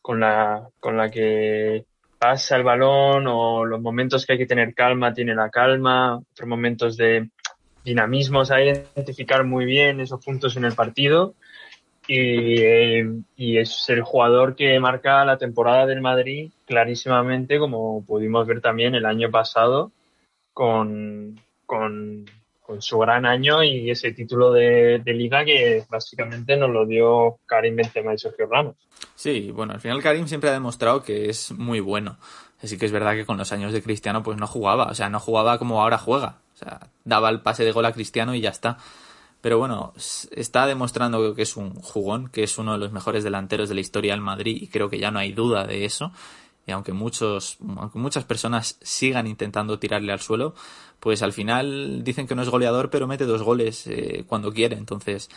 con, 0.00 0.20
la, 0.20 0.69
con 0.81 0.96
la 0.96 1.10
que 1.10 1.84
pasa 2.19 2.56
el 2.56 2.64
balón 2.64 3.26
o 3.26 3.64
los 3.64 3.81
momentos 3.81 4.26
que 4.26 4.32
hay 4.32 4.38
que 4.38 4.46
tener 4.46 4.75
calma, 4.75 5.12
tiene 5.12 5.34
la 5.34 5.50
calma, 5.50 6.19
otros 6.19 6.49
momentos 6.49 6.96
de 6.96 7.28
dinamismo, 7.84 8.44
sabe 8.44 8.87
identificar 8.94 9.44
muy 9.44 9.64
bien 9.64 10.00
esos 10.00 10.25
puntos 10.25 10.56
en 10.56 10.64
el 10.64 10.75
partido. 10.75 11.34
Y, 12.10 13.02
y, 13.37 13.58
es 13.58 13.84
el 13.90 14.00
jugador 14.00 14.56
que 14.56 14.81
marca 14.81 15.26
la 15.26 15.37
temporada 15.37 15.84
del 15.84 16.00
Madrid 16.00 16.50
clarísimamente, 16.64 17.58
como 17.58 18.02
pudimos 18.02 18.46
ver 18.46 18.62
también 18.62 18.94
el 18.94 19.05
año 19.05 19.31
pasado 19.31 19.93
con, 20.55 21.38
con 21.66 22.25
con 22.69 22.82
su 22.82 22.99
gran 22.99 23.25
año 23.25 23.65
y 23.65 23.91
ese 23.91 24.12
título 24.12 24.53
de, 24.53 25.00
de, 25.03 25.15
liga 25.15 25.43
que 25.43 25.87
básicamente 25.88 26.55
nos 26.55 26.69
lo 26.69 26.85
dio 26.85 27.38
Karim 27.47 27.76
Benzema 27.76 28.12
y 28.12 28.19
Sergio 28.19 28.47
Ramos. 28.47 28.76
Sí, 29.15 29.50
bueno, 29.50 29.73
al 29.73 29.81
final 29.81 30.03
Karim 30.03 30.26
siempre 30.26 30.50
ha 30.50 30.53
demostrado 30.53 31.03
que 31.03 31.31
es 31.31 31.50
muy 31.53 31.81
bueno. 31.81 32.19
Así 32.62 32.76
que 32.76 32.85
es 32.85 32.93
verdad 32.93 33.15
que 33.15 33.25
con 33.25 33.38
los 33.38 33.53
años 33.53 33.73
de 33.73 33.82
Cristiano 33.82 34.23
pues 34.23 34.37
no 34.37 34.47
jugaba, 34.47 34.88
o 34.91 34.94
sea, 34.94 35.09
no 35.09 35.19
jugaba 35.19 35.59
como 35.59 35.81
ahora 35.81 35.97
juega. 35.97 36.41
O 36.55 36.59
sea, 36.59 36.91
daba 37.05 37.31
el 37.31 37.41
pase 37.41 37.65
de 37.65 37.73
gol 37.73 37.87
a 37.87 37.93
Cristiano 37.93 38.35
y 38.35 38.43
ya 38.43 38.50
está. 38.50 38.76
Pero 39.41 39.56
bueno, 39.56 39.94
está 40.32 40.67
demostrando 40.67 41.35
que 41.35 41.43
es 41.43 41.56
un 41.56 41.73
jugón, 41.73 42.29
que 42.29 42.43
es 42.43 42.59
uno 42.59 42.73
de 42.73 42.79
los 42.79 42.93
mejores 42.93 43.25
delanteros 43.25 43.70
de 43.70 43.76
la 43.76 43.81
historia 43.81 44.12
del 44.12 44.20
Madrid 44.20 44.59
y 44.61 44.67
creo 44.67 44.91
que 44.91 44.99
ya 44.99 45.11
no 45.11 45.20
hay 45.20 45.32
duda 45.32 45.67
de 45.67 45.87
eso. 45.87 46.12
Y 46.69 46.70
aunque 46.70 46.93
muchos, 46.93 47.56
aunque 47.79 47.99
muchas 47.99 48.25
personas 48.25 48.79
sigan 48.82 49.26
intentando 49.26 49.79
tirarle 49.79 50.12
al 50.12 50.20
suelo, 50.20 50.55
pues 51.00 51.23
al 51.23 51.32
final 51.32 52.05
dicen 52.05 52.26
que 52.26 52.35
no 52.35 52.43
es 52.43 52.50
goleador, 52.50 52.91
pero 52.91 53.06
mete 53.06 53.25
dos 53.25 53.43
goles 53.43 53.87
eh, 53.87 54.25
cuando 54.27 54.53
quiere. 54.53 54.77
Entonces, 54.77 55.31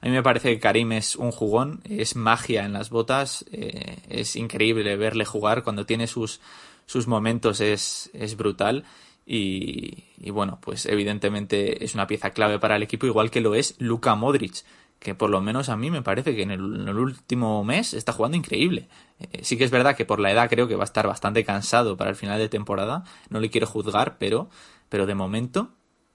a 0.00 0.06
mí 0.06 0.12
me 0.12 0.22
parece 0.22 0.52
que 0.52 0.60
Karim 0.60 0.92
es 0.92 1.16
un 1.16 1.32
jugón, 1.32 1.80
es 1.82 2.14
magia 2.14 2.64
en 2.64 2.72
las 2.72 2.90
botas, 2.90 3.44
eh, 3.50 3.96
es 4.08 4.36
increíble 4.36 4.96
verle 4.96 5.24
jugar 5.24 5.64
cuando 5.64 5.84
tiene 5.84 6.06
sus, 6.06 6.40
sus 6.86 7.08
momentos, 7.08 7.60
es, 7.60 8.08
es 8.12 8.36
brutal. 8.36 8.84
Y, 9.26 10.04
y, 10.16 10.30
bueno, 10.30 10.60
pues 10.62 10.86
evidentemente 10.86 11.84
es 11.84 11.94
una 11.94 12.06
pieza 12.06 12.30
clave 12.30 12.60
para 12.60 12.76
el 12.76 12.84
equipo, 12.84 13.04
igual 13.04 13.32
que 13.32 13.40
lo 13.40 13.56
es 13.56 13.74
Luka 13.78 14.14
Modric, 14.14 14.62
que 14.98 15.14
por 15.14 15.30
lo 15.30 15.40
menos 15.40 15.68
a 15.68 15.76
mí 15.76 15.90
me 15.90 16.02
parece 16.02 16.34
que 16.34 16.42
en 16.42 16.50
el, 16.50 16.60
último 16.60 17.62
mes 17.64 17.94
está 17.94 18.12
jugando 18.12 18.36
increíble. 18.36 18.88
Eh, 19.20 19.40
sí 19.42 19.56
que 19.56 19.64
es 19.64 19.70
verdad 19.70 19.96
que 19.96 20.04
por 20.04 20.18
la 20.20 20.32
edad 20.32 20.48
creo 20.48 20.68
que 20.68 20.74
va 20.74 20.82
a 20.82 20.84
estar 20.84 21.06
bastante 21.06 21.44
cansado 21.44 21.96
para 21.96 22.10
el 22.10 22.16
final 22.16 22.38
de 22.38 22.48
temporada, 22.48 23.04
no 23.30 23.40
le 23.40 23.50
quiero 23.50 23.66
juzgar, 23.66 24.18
pero 24.18 24.48
pero 24.88 25.06
de 25.06 25.14
momento, 25.14 25.70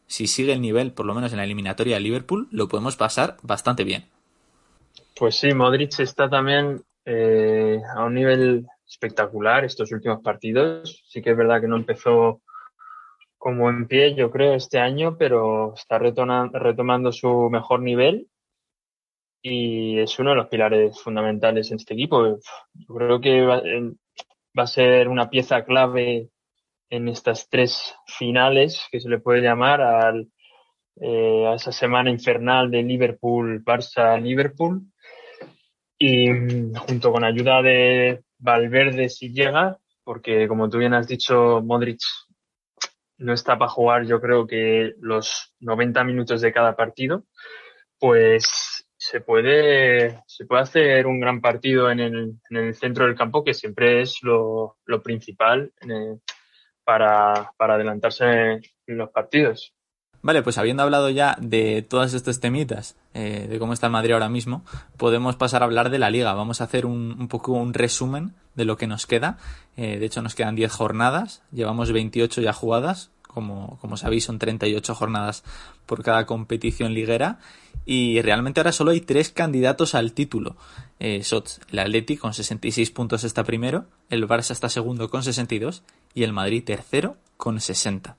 si 0.08 0.28
sigue 0.28 0.54
el 0.54 0.62
nivel, 0.62 0.94
por 0.94 1.06
lo 1.06 1.14
menos 1.14 1.32
en 1.32 1.38
la 1.38 1.44
eliminatoria 1.44 1.96
de 1.96 2.02
Liverpool, 2.02 2.48
lo 2.52 2.68
podemos 2.68 2.96
pasar 2.96 3.38
bastante 3.44 3.84
bien. 3.84 4.06
Pues 5.16 5.36
sí, 5.36 5.54
Modric 5.54 6.00
está 6.00 6.30
también 6.30 6.82
eh, 7.06 7.80
a 7.96 8.04
un 8.04 8.16
nivel 8.16 8.66
espectacular 8.88 9.64
estos 9.64 9.92
últimos 9.92 10.22
partidos. 10.22 11.04
Sí 11.08 11.22
que 11.22 11.32
es 11.32 11.38
verdad 11.38 11.62
que 11.62 11.68
no 11.68 11.76
empezó 11.76 12.42
como 13.38 13.70
en 13.70 13.88
pie, 13.88 14.16
yo 14.16 14.32
creo, 14.32 14.54
este 14.54 14.80
año, 14.80 15.18
pero 15.18 15.74
está 15.76 16.00
retomando 16.00 17.12
su 17.12 17.50
mejor 17.52 17.82
nivel 17.82 18.28
y 19.44 20.00
es 20.00 20.18
uno 20.20 20.30
de 20.30 20.38
los 20.38 20.48
pilares 20.48 21.00
fundamentales 21.02 21.70
en 21.70 21.76
este 21.76 21.94
equipo. 21.94 22.40
Yo 22.74 22.96
creo 22.96 23.20
que 23.20 23.42
va, 23.42 23.62
a 24.56 24.68
ser 24.68 25.10
una 25.10 25.30
pieza 25.30 25.66
clave 25.66 26.30
en 26.90 27.10
estas 27.10 27.50
tres 27.50 27.94
finales 28.08 28.88
que 28.90 29.02
se 29.02 29.10
le 29.10 29.20
puede 29.20 29.42
llamar 29.42 29.82
al, 29.82 30.30
eh, 31.02 31.46
a 31.46 31.56
esa 31.56 31.74
semana 31.74 32.10
infernal 32.10 32.72
de 32.72 32.84
Liverpool, 32.84 33.62
Barça, 33.64 34.20
Liverpool. 34.20 34.82
Y 36.00 36.30
mm, 36.30 36.76
junto 36.76 37.12
con 37.12 37.26
ayuda 37.26 37.62
de 37.62 38.24
Valverde 38.38 39.10
si 39.10 39.34
llega, 39.34 39.78
porque 40.06 40.48
como 40.48 40.70
tú 40.70 40.78
bien 40.78 40.94
has 40.94 41.08
dicho, 41.08 41.62
Modric 41.62 42.00
no 43.18 43.34
está 43.34 43.58
para 43.58 43.72
jugar 43.72 44.06
yo 44.06 44.20
creo 44.20 44.48
que 44.48 44.94
los 45.00 45.54
90 45.60 46.04
minutos 46.04 46.42
de 46.42 46.52
cada 46.54 46.76
partido, 46.76 47.26
pues 48.00 48.83
se 49.04 49.20
puede, 49.20 50.24
se 50.28 50.46
puede 50.46 50.62
hacer 50.62 51.08
un 51.08 51.20
gran 51.20 51.42
partido 51.42 51.92
en 51.92 52.00
el, 52.00 52.36
en 52.50 52.58
el 52.58 52.74
centro 52.74 53.06
del 53.06 53.16
campo, 53.16 53.44
que 53.44 53.54
siempre 53.54 54.02
es 54.02 54.20
lo, 54.22 54.78
lo 54.86 55.04
principal 55.04 55.74
para, 56.86 57.52
para 57.58 57.74
adelantarse 57.76 58.26
en 58.88 58.98
los 58.98 59.10
partidos. 59.10 59.74
Vale, 60.22 60.42
pues 60.42 60.58
habiendo 60.58 60.84
hablado 60.84 61.10
ya 61.10 61.36
de 61.42 61.82
todas 61.82 62.14
estas 62.14 62.40
temitas, 62.40 62.96
eh, 63.14 63.48
de 63.50 63.60
cómo 63.60 63.74
está 63.74 63.88
el 63.88 63.92
Madrid 63.92 64.14
ahora 64.14 64.30
mismo, 64.30 64.64
podemos 64.96 65.36
pasar 65.36 65.64
a 65.64 65.66
hablar 65.66 65.90
de 65.90 66.00
la 66.00 66.10
liga. 66.10 66.34
Vamos 66.34 66.62
a 66.62 66.64
hacer 66.64 66.86
un, 66.86 67.18
un 67.20 67.28
poco 67.28 67.52
un 67.52 67.74
resumen 67.74 68.34
de 68.56 68.64
lo 68.64 68.78
que 68.78 68.88
nos 68.88 69.06
queda. 69.06 69.38
Eh, 69.76 70.00
de 70.00 70.06
hecho, 70.06 70.22
nos 70.22 70.34
quedan 70.34 70.56
10 70.56 70.72
jornadas, 70.72 71.44
llevamos 71.52 71.92
28 71.92 72.40
ya 72.40 72.54
jugadas, 72.54 73.12
como, 73.34 73.78
como 73.82 73.98
sabéis, 73.98 74.26
son 74.26 74.40
38 74.40 74.96
jornadas 74.96 75.44
por 75.86 76.04
cada 76.04 76.26
competición 76.26 76.94
liguera. 76.94 77.40
Y 77.86 78.22
realmente 78.22 78.60
ahora 78.60 78.72
solo 78.72 78.92
hay 78.92 79.02
tres 79.02 79.30
candidatos 79.30 79.96
al 79.96 80.14
título. 80.14 80.56
Eh, 81.00 81.24
Sots, 81.24 81.60
el 81.72 81.80
Atleti 81.80 82.16
con 82.16 82.34
66 82.34 82.92
puntos 82.92 83.24
está 83.24 83.44
primero, 83.44 83.86
el 84.10 84.28
Barça 84.28 84.52
está 84.52 84.70
segundo 84.70 85.10
con 85.10 85.24
62 85.24 85.84
y 86.14 86.24
el 86.24 86.32
Madrid 86.32 86.64
tercero 86.64 87.18
con 87.36 87.60
60. 87.60 88.16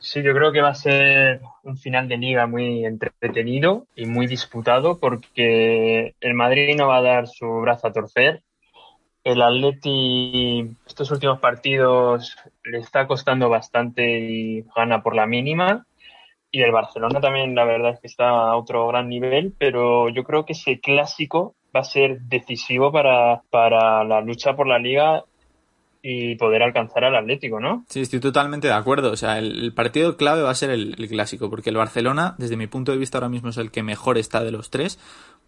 Sí, 0.00 0.22
yo 0.22 0.32
creo 0.32 0.52
que 0.52 0.60
va 0.60 0.70
a 0.70 0.74
ser 0.74 1.40
un 1.64 1.76
final 1.76 2.08
de 2.08 2.18
liga 2.18 2.46
muy 2.46 2.84
entretenido 2.84 3.86
y 3.96 4.06
muy 4.06 4.26
disputado 4.26 4.98
porque 4.98 6.14
el 6.20 6.34
Madrid 6.34 6.76
no 6.76 6.88
va 6.88 6.98
a 6.98 7.02
dar 7.02 7.26
su 7.26 7.46
brazo 7.60 7.88
a 7.88 7.92
torcer. 7.92 8.42
El 9.24 9.42
Atleti 9.42 10.76
estos 10.86 11.10
últimos 11.10 11.40
partidos 11.40 12.36
le 12.70 12.78
está 12.78 13.06
costando 13.06 13.48
bastante 13.48 14.20
y 14.20 14.64
gana 14.76 15.02
por 15.02 15.14
la 15.14 15.26
mínima. 15.26 15.86
Y 16.50 16.62
el 16.62 16.72
Barcelona 16.72 17.20
también, 17.20 17.54
la 17.54 17.64
verdad 17.64 17.92
es 17.92 18.00
que 18.00 18.06
está 18.06 18.28
a 18.28 18.56
otro 18.56 18.86
gran 18.88 19.08
nivel, 19.08 19.54
pero 19.58 20.08
yo 20.08 20.24
creo 20.24 20.46
que 20.46 20.54
ese 20.54 20.80
clásico 20.80 21.54
va 21.74 21.80
a 21.80 21.84
ser 21.84 22.20
decisivo 22.22 22.90
para, 22.90 23.42
para 23.50 24.02
la 24.04 24.20
lucha 24.22 24.56
por 24.56 24.66
la 24.66 24.78
liga 24.78 25.24
y 26.02 26.36
poder 26.36 26.62
alcanzar 26.62 27.04
al 27.04 27.16
Atlético, 27.16 27.60
¿no? 27.60 27.84
Sí, 27.88 28.00
estoy 28.00 28.20
totalmente 28.20 28.68
de 28.68 28.72
acuerdo. 28.72 29.12
O 29.12 29.16
sea, 29.16 29.38
el, 29.38 29.72
partido 29.74 30.16
clave 30.16 30.42
va 30.42 30.50
a 30.50 30.54
ser 30.54 30.70
el, 30.70 30.96
clásico, 31.08 31.50
porque 31.50 31.70
el 31.70 31.76
Barcelona, 31.76 32.34
desde 32.38 32.56
mi 32.56 32.66
punto 32.66 32.92
de 32.92 32.98
vista, 32.98 33.18
ahora 33.18 33.28
mismo 33.28 33.50
es 33.50 33.58
el 33.58 33.70
que 33.70 33.82
mejor 33.82 34.16
está 34.16 34.42
de 34.42 34.52
los 34.52 34.70
tres, 34.70 34.98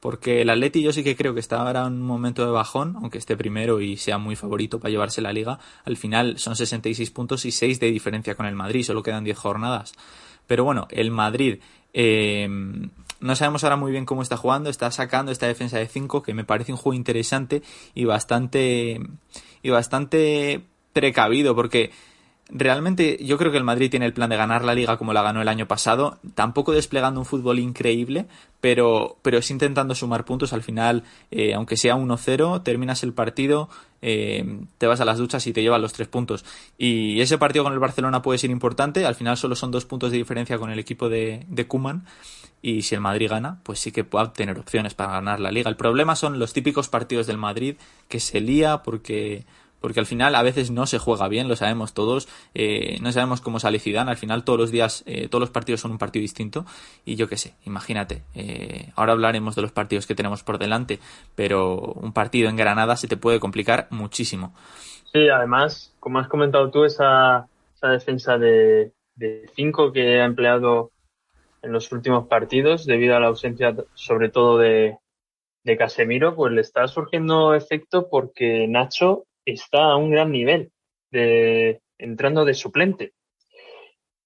porque 0.00 0.42
el 0.42 0.50
Atleti 0.50 0.82
yo 0.82 0.92
sí 0.92 1.04
que 1.04 1.14
creo 1.14 1.34
que 1.34 1.40
está 1.40 1.60
ahora 1.60 1.86
en 1.86 1.92
un 1.92 2.02
momento 2.02 2.44
de 2.44 2.50
bajón, 2.50 2.96
aunque 2.96 3.18
esté 3.18 3.36
primero 3.36 3.80
y 3.80 3.96
sea 3.96 4.18
muy 4.18 4.34
favorito 4.34 4.80
para 4.80 4.90
llevarse 4.90 5.20
la 5.20 5.32
liga. 5.32 5.58
Al 5.84 5.96
final 5.96 6.38
son 6.38 6.56
66 6.56 7.10
puntos 7.10 7.44
y 7.44 7.50
6 7.50 7.78
de 7.80 7.90
diferencia 7.90 8.34
con 8.34 8.46
el 8.46 8.54
Madrid, 8.54 8.82
solo 8.82 9.02
quedan 9.02 9.24
10 9.24 9.38
jornadas. 9.38 9.92
Pero 10.46 10.64
bueno, 10.64 10.88
el 10.90 11.10
Madrid 11.10 11.60
eh, 11.92 12.48
no 13.20 13.36
sabemos 13.36 13.62
ahora 13.62 13.76
muy 13.76 13.92
bien 13.92 14.06
cómo 14.06 14.22
está 14.22 14.36
jugando, 14.36 14.70
está 14.70 14.90
sacando 14.90 15.30
esta 15.30 15.46
defensa 15.46 15.78
de 15.78 15.86
5 15.86 16.22
que 16.22 16.34
me 16.34 16.44
parece 16.44 16.72
un 16.72 16.78
juego 16.78 16.94
interesante 16.94 17.62
y 17.94 18.06
bastante 18.06 19.00
y 19.62 19.70
bastante 19.70 20.62
precavido 20.92 21.54
porque 21.54 21.90
realmente 22.52 23.18
yo 23.24 23.38
creo 23.38 23.52
que 23.52 23.58
el 23.58 23.64
Madrid 23.64 23.90
tiene 23.90 24.06
el 24.06 24.12
plan 24.12 24.30
de 24.30 24.36
ganar 24.36 24.64
la 24.64 24.74
liga 24.74 24.96
como 24.96 25.12
la 25.12 25.22
ganó 25.22 25.42
el 25.42 25.48
año 25.48 25.66
pasado, 25.66 26.18
tampoco 26.34 26.72
desplegando 26.72 27.20
un 27.20 27.26
fútbol 27.26 27.58
increíble, 27.58 28.26
pero, 28.60 29.16
pero 29.22 29.38
es 29.38 29.50
intentando 29.50 29.94
sumar 29.94 30.24
puntos 30.24 30.52
al 30.52 30.62
final, 30.62 31.04
eh, 31.30 31.54
aunque 31.54 31.76
sea 31.76 31.96
1-0, 31.96 32.62
terminas 32.62 33.02
el 33.02 33.12
partido, 33.12 33.68
eh, 34.02 34.44
te 34.78 34.86
vas 34.86 35.00
a 35.00 35.04
las 35.04 35.18
duchas 35.18 35.46
y 35.46 35.52
te 35.52 35.62
llevas 35.62 35.80
los 35.80 35.92
tres 35.92 36.08
puntos. 36.08 36.44
Y 36.76 37.20
ese 37.20 37.38
partido 37.38 37.64
con 37.64 37.72
el 37.72 37.78
Barcelona 37.78 38.22
puede 38.22 38.38
ser 38.38 38.50
importante, 38.50 39.06
al 39.06 39.14
final 39.14 39.36
solo 39.36 39.54
son 39.54 39.70
dos 39.70 39.84
puntos 39.84 40.10
de 40.10 40.18
diferencia 40.18 40.58
con 40.58 40.70
el 40.70 40.78
equipo 40.78 41.08
de, 41.08 41.46
de 41.48 41.66
Kuman. 41.66 42.04
Y 42.62 42.82
si 42.82 42.94
el 42.94 43.00
Madrid 43.00 43.30
gana, 43.30 43.58
pues 43.62 43.78
sí 43.78 43.90
que 43.90 44.04
puede 44.04 44.28
tener 44.28 44.58
opciones 44.58 44.92
para 44.92 45.12
ganar 45.12 45.40
la 45.40 45.50
liga. 45.50 45.70
El 45.70 45.76
problema 45.76 46.14
son 46.14 46.38
los 46.38 46.52
típicos 46.52 46.88
partidos 46.88 47.26
del 47.26 47.38
Madrid 47.38 47.76
que 48.08 48.20
se 48.20 48.40
lía 48.40 48.82
porque 48.82 49.46
porque 49.80 50.00
al 50.00 50.06
final 50.06 50.34
a 50.34 50.42
veces 50.42 50.70
no 50.70 50.86
se 50.86 50.98
juega 50.98 51.28
bien, 51.28 51.48
lo 51.48 51.56
sabemos 51.56 51.94
todos, 51.94 52.28
eh, 52.54 52.98
no 53.00 53.12
sabemos 53.12 53.40
cómo 53.40 53.60
sale 53.60 53.78
Zidane, 53.78 54.10
al 54.10 54.16
final 54.16 54.44
todos 54.44 54.58
los 54.58 54.70
días, 54.70 55.02
eh, 55.06 55.28
todos 55.28 55.40
los 55.40 55.50
partidos 55.50 55.80
son 55.80 55.92
un 55.92 55.98
partido 55.98 56.22
distinto 56.22 56.64
y 57.04 57.16
yo 57.16 57.28
qué 57.28 57.36
sé, 57.36 57.54
imagínate, 57.64 58.22
eh, 58.34 58.92
ahora 58.96 59.12
hablaremos 59.12 59.54
de 59.56 59.62
los 59.62 59.72
partidos 59.72 60.06
que 60.06 60.14
tenemos 60.14 60.42
por 60.42 60.58
delante, 60.58 60.98
pero 61.34 61.78
un 61.78 62.12
partido 62.12 62.48
en 62.48 62.56
Granada 62.56 62.96
se 62.96 63.08
te 63.08 63.16
puede 63.16 63.40
complicar 63.40 63.88
muchísimo. 63.90 64.54
Sí, 65.12 65.28
además, 65.28 65.94
como 65.98 66.18
has 66.18 66.28
comentado 66.28 66.70
tú, 66.70 66.84
esa, 66.84 67.48
esa 67.74 67.88
defensa 67.88 68.38
de, 68.38 68.92
de 69.16 69.50
cinco 69.54 69.92
que 69.92 70.20
ha 70.20 70.24
empleado 70.24 70.92
en 71.62 71.72
los 71.72 71.90
últimos 71.92 72.26
partidos 72.26 72.86
debido 72.86 73.16
a 73.16 73.20
la 73.20 73.26
ausencia 73.26 73.74
sobre 73.94 74.28
todo 74.28 74.58
de, 74.58 74.98
de 75.64 75.76
Casemiro, 75.76 76.34
pues 76.34 76.52
le 76.52 76.60
está 76.60 76.86
surgiendo 76.88 77.54
efecto 77.54 78.08
porque 78.08 78.66
Nacho 78.68 79.24
está 79.44 79.84
a 79.84 79.96
un 79.96 80.10
gran 80.10 80.30
nivel, 80.30 80.72
de, 81.10 81.80
entrando 81.98 82.44
de 82.44 82.54
suplente. 82.54 83.12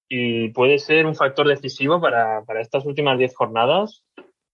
Y 0.09 0.51
puede 0.51 0.79
ser 0.79 1.07
un 1.07 1.15
factor 1.15 1.49
decisivo 1.49 2.01
para, 2.01 2.45
para 2.45 2.61
estas 2.61 2.85
últimas 2.85 3.19
10 3.19 3.35
jornadas, 3.35 4.05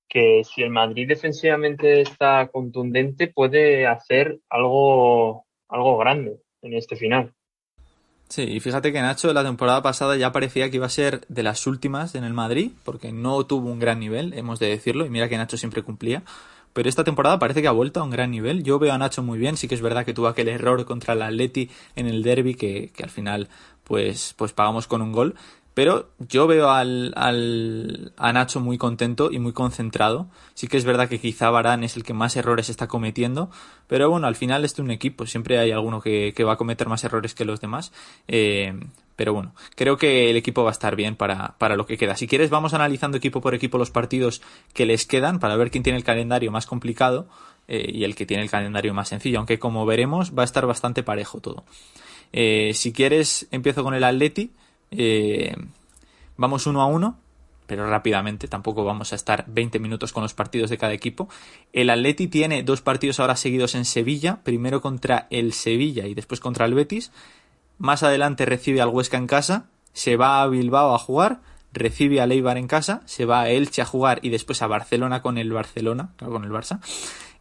que 0.08 0.42
si 0.44 0.62
el 0.62 0.70
Madrid 0.70 1.08
defensivamente 1.08 2.00
está 2.00 2.48
contundente, 2.48 3.28
puede 3.28 3.86
hacer 3.86 4.40
algo, 4.48 5.46
algo 5.68 5.98
grande 5.98 6.40
en 6.62 6.74
este 6.74 6.96
final. 6.96 7.32
Sí, 8.28 8.42
y 8.42 8.60
fíjate 8.60 8.92
que 8.92 9.00
Nacho 9.00 9.32
la 9.32 9.42
temporada 9.42 9.82
pasada 9.82 10.16
ya 10.16 10.30
parecía 10.30 10.70
que 10.70 10.76
iba 10.76 10.86
a 10.86 10.90
ser 10.90 11.26
de 11.28 11.42
las 11.42 11.66
últimas 11.66 12.14
en 12.14 12.22
el 12.22 12.32
Madrid, 12.32 12.70
porque 12.84 13.10
no 13.10 13.44
tuvo 13.44 13.70
un 13.70 13.80
gran 13.80 13.98
nivel, 13.98 14.34
hemos 14.34 14.60
de 14.60 14.68
decirlo, 14.68 15.04
y 15.04 15.10
mira 15.10 15.28
que 15.28 15.36
Nacho 15.36 15.56
siempre 15.56 15.82
cumplía 15.82 16.22
pero 16.72 16.88
esta 16.88 17.04
temporada 17.04 17.38
parece 17.38 17.62
que 17.62 17.68
ha 17.68 17.72
vuelto 17.72 18.00
a 18.00 18.04
un 18.04 18.10
gran 18.10 18.30
nivel. 18.30 18.62
Yo 18.62 18.78
veo 18.78 18.92
a 18.92 18.98
Nacho 18.98 19.22
muy 19.22 19.38
bien, 19.38 19.56
sí 19.56 19.68
que 19.68 19.74
es 19.74 19.82
verdad 19.82 20.04
que 20.04 20.14
tuvo 20.14 20.28
aquel 20.28 20.48
error 20.48 20.84
contra 20.84 21.14
el 21.14 21.22
Atleti 21.22 21.70
en 21.96 22.06
el 22.06 22.22
derby 22.22 22.54
que, 22.54 22.90
que 22.94 23.02
al 23.02 23.10
final 23.10 23.48
pues, 23.84 24.34
pues 24.36 24.52
pagamos 24.52 24.86
con 24.86 25.02
un 25.02 25.12
gol. 25.12 25.34
Pero 25.72 26.10
yo 26.18 26.46
veo 26.46 26.70
al, 26.70 27.12
al, 27.16 28.12
a 28.16 28.32
Nacho 28.32 28.60
muy 28.60 28.76
contento 28.76 29.30
y 29.30 29.38
muy 29.38 29.52
concentrado. 29.52 30.28
Sí 30.54 30.66
que 30.66 30.76
es 30.76 30.84
verdad 30.84 31.08
que 31.08 31.20
quizá 31.20 31.48
Barán 31.50 31.84
es 31.84 31.96
el 31.96 32.02
que 32.02 32.12
más 32.12 32.36
errores 32.36 32.68
está 32.68 32.88
cometiendo. 32.88 33.50
Pero 33.86 34.10
bueno, 34.10 34.26
al 34.26 34.34
final 34.34 34.64
este 34.64 34.82
es 34.82 34.84
un 34.84 34.90
equipo. 34.90 35.26
Siempre 35.26 35.58
hay 35.58 35.70
alguno 35.70 36.00
que, 36.00 36.32
que 36.34 36.44
va 36.44 36.54
a 36.54 36.56
cometer 36.56 36.88
más 36.88 37.04
errores 37.04 37.34
que 37.34 37.44
los 37.44 37.60
demás. 37.60 37.92
Eh, 38.26 38.78
pero 39.16 39.34
bueno, 39.34 39.54
creo 39.76 39.96
que 39.96 40.30
el 40.30 40.36
equipo 40.36 40.62
va 40.62 40.70
a 40.70 40.72
estar 40.72 40.96
bien 40.96 41.16
para, 41.16 41.56
para 41.58 41.76
lo 41.76 41.86
que 41.86 41.98
queda. 41.98 42.16
Si 42.16 42.26
quieres, 42.26 42.50
vamos 42.50 42.74
analizando 42.74 43.18
equipo 43.18 43.40
por 43.40 43.54
equipo 43.54 43.78
los 43.78 43.90
partidos 43.90 44.40
que 44.72 44.86
les 44.86 45.06
quedan 45.06 45.38
para 45.38 45.56
ver 45.56 45.70
quién 45.70 45.82
tiene 45.82 45.98
el 45.98 46.04
calendario 46.04 46.50
más 46.50 46.66
complicado 46.66 47.28
eh, 47.68 47.88
y 47.92 48.04
el 48.04 48.16
que 48.16 48.26
tiene 48.26 48.42
el 48.42 48.50
calendario 48.50 48.92
más 48.94 49.08
sencillo. 49.08 49.38
Aunque 49.38 49.58
como 49.58 49.86
veremos, 49.86 50.36
va 50.36 50.42
a 50.42 50.44
estar 50.44 50.66
bastante 50.66 51.02
parejo 51.02 51.40
todo. 51.40 51.64
Eh, 52.32 52.72
si 52.74 52.92
quieres, 52.92 53.46
empiezo 53.50 53.84
con 53.84 53.94
el 53.94 54.02
Atleti. 54.02 54.50
Eh, 54.90 55.54
vamos 56.36 56.66
uno 56.66 56.82
a 56.82 56.86
uno, 56.86 57.16
pero 57.66 57.88
rápidamente, 57.88 58.48
tampoco 58.48 58.84
vamos 58.84 59.12
a 59.12 59.14
estar 59.16 59.44
20 59.46 59.78
minutos 59.78 60.12
con 60.12 60.24
los 60.24 60.34
partidos 60.34 60.70
de 60.70 60.78
cada 60.78 60.92
equipo. 60.92 61.28
El 61.72 61.90
Atleti 61.90 62.26
tiene 62.26 62.64
dos 62.64 62.82
partidos 62.82 63.20
ahora 63.20 63.36
seguidos 63.36 63.76
en 63.76 63.84
Sevilla, 63.84 64.40
primero 64.42 64.80
contra 64.80 65.28
el 65.30 65.52
Sevilla 65.52 66.08
y 66.08 66.14
después 66.14 66.40
contra 66.40 66.66
el 66.66 66.74
Betis. 66.74 67.12
Más 67.80 68.02
adelante 68.02 68.44
recibe 68.44 68.82
al 68.82 68.90
Huesca 68.90 69.16
en 69.16 69.26
casa, 69.26 69.70
se 69.94 70.18
va 70.18 70.42
a 70.42 70.46
Bilbao 70.48 70.94
a 70.94 70.98
jugar, 70.98 71.40
recibe 71.72 72.20
a 72.20 72.26
Leibar 72.26 72.58
en 72.58 72.66
casa, 72.66 73.00
se 73.06 73.24
va 73.24 73.40
a 73.40 73.48
Elche 73.48 73.80
a 73.80 73.86
jugar 73.86 74.18
y 74.20 74.28
después 74.28 74.60
a 74.60 74.66
Barcelona 74.66 75.22
con 75.22 75.38
el 75.38 75.50
Barcelona, 75.50 76.10
con 76.18 76.44
el 76.44 76.50
Barça. 76.50 76.80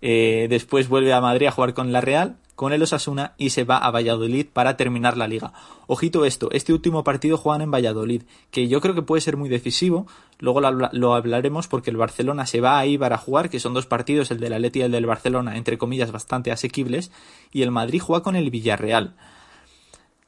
Eh, 0.01 0.48
después 0.50 0.88
vuelve 0.88 1.12
a 1.12 1.19
Madrid 1.19 1.48
a 1.48 1.51
jugar 1.51 1.74
con 1.74 1.91
la 1.91 2.00
Real, 2.00 2.38
con 2.55 2.72
el 2.72 2.81
Osasuna 2.81 3.34
y 3.38 3.50
se 3.50 3.65
va 3.65 3.79
a 3.79 3.91
Valladolid 3.91 4.46
para 4.46 4.77
terminar 4.77 5.17
la 5.17 5.27
liga. 5.27 5.51
Ojito 5.88 6.24
esto, 6.24 6.50
este 6.51 6.72
último 6.72 7.03
partido 7.03 7.36
juegan 7.36 7.62
en 7.62 7.72
Valladolid, 7.72 8.24
que 8.50 8.69
yo 8.69 8.79
creo 8.79 8.96
que 8.96 9.01
puede 9.01 9.19
ser 9.19 9.36
muy 9.36 9.50
decisivo, 9.50 10.08
luego 10.39 10.62
lo, 10.62 11.15
hablaremos 11.15 11.67
porque 11.67 11.89
el 11.89 11.98
Barcelona 11.98 12.46
se 12.46 12.62
va 12.62 12.79
a 12.79 12.86
Ibar 12.86 13.12
a 13.12 13.17
jugar, 13.17 13.50
que 13.50 13.60
son 13.60 13.74
dos 13.74 13.88
partidos, 13.88 14.31
el 14.31 14.39
del 14.39 14.53
Atleti 14.53 14.79
y 14.79 14.84
el 14.84 14.93
del 14.93 15.05
Barcelona, 15.05 15.58
entre 15.58 15.77
comillas, 15.77 16.13
bastante 16.13 16.50
asequibles, 16.50 17.12
y 17.51 17.63
el 17.63 17.72
Madrid 17.72 18.00
juega 18.01 18.24
con 18.24 18.38
el 18.38 18.50
Villarreal 18.50 19.15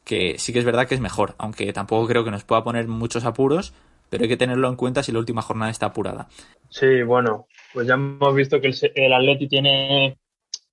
que 0.03 0.37
sí 0.37 0.53
que 0.53 0.59
es 0.59 0.65
verdad 0.65 0.87
que 0.87 0.95
es 0.95 1.01
mejor, 1.01 1.35
aunque 1.37 1.71
tampoco 1.73 2.07
creo 2.07 2.23
que 2.23 2.31
nos 2.31 2.43
pueda 2.43 2.63
poner 2.63 2.87
muchos 2.87 3.25
apuros, 3.25 3.73
pero 4.09 4.23
hay 4.23 4.29
que 4.29 4.37
tenerlo 4.37 4.67
en 4.67 4.75
cuenta 4.75 5.03
si 5.03 5.11
la 5.11 5.19
última 5.19 5.41
jornada 5.41 5.71
está 5.71 5.87
apurada. 5.87 6.27
Sí, 6.69 7.03
bueno, 7.03 7.47
pues 7.73 7.87
ya 7.87 7.93
hemos 7.93 8.35
visto 8.35 8.59
que 8.59 8.67
el, 8.67 8.75
el 8.95 9.13
Atleti 9.13 9.47
tiene 9.47 10.17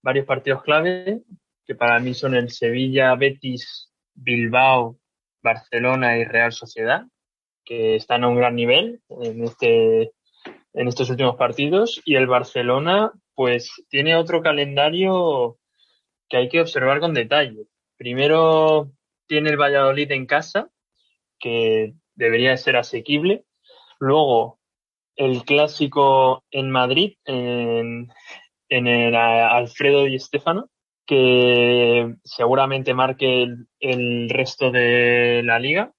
varios 0.02 0.26
partidos 0.26 0.62
clave, 0.62 1.23
que 1.66 1.75
para 1.75 1.99
mí 2.00 2.14
son 2.14 2.35
el 2.35 2.50
Sevilla, 2.50 3.14
Betis, 3.14 3.90
Bilbao, 4.14 4.99
Barcelona 5.42 6.18
y 6.18 6.25
Real 6.25 6.52
Sociedad, 6.52 7.02
que 7.64 7.97
están 7.97 8.25
a 8.25 8.28
un 8.28 8.37
gran 8.37 8.56
nivel 8.56 9.00
en 9.08 9.44
este 9.44 10.12
en 10.75 10.87
estos 10.87 11.11
últimos 11.11 11.37
partidos 11.37 12.00
y 12.04 12.14
el 12.16 12.26
Barcelona 12.26 13.12
pues 13.35 13.70
tiene 13.88 14.16
otro 14.16 14.42
calendario 14.42 15.58
que 16.28 16.37
hay 16.37 16.49
que 16.49 16.61
observar 16.61 17.00
con 17.00 17.14
detalle. 17.14 17.66
Primero 17.97 18.90
tiene 19.28 19.50
el 19.50 19.56
Valladolid 19.56 20.11
en 20.11 20.26
casa, 20.26 20.70
que 21.38 21.94
debería 22.14 22.56
ser 22.56 22.76
asequible. 22.76 23.44
Luego 24.00 24.58
el 25.16 25.44
clásico 25.44 26.44
en 26.50 26.70
Madrid, 26.70 27.14
en, 27.25 28.08
el 28.68 29.14
Alfredo 29.14 30.04
Di 30.04 30.18
Stefano, 30.18 30.68
que 31.06 32.14
seguramente 32.25 32.94
marque 32.94 33.47
el, 33.80 34.30
resto 34.30 34.70
de 34.70 35.42
la 35.44 35.58
liga. 35.58 35.92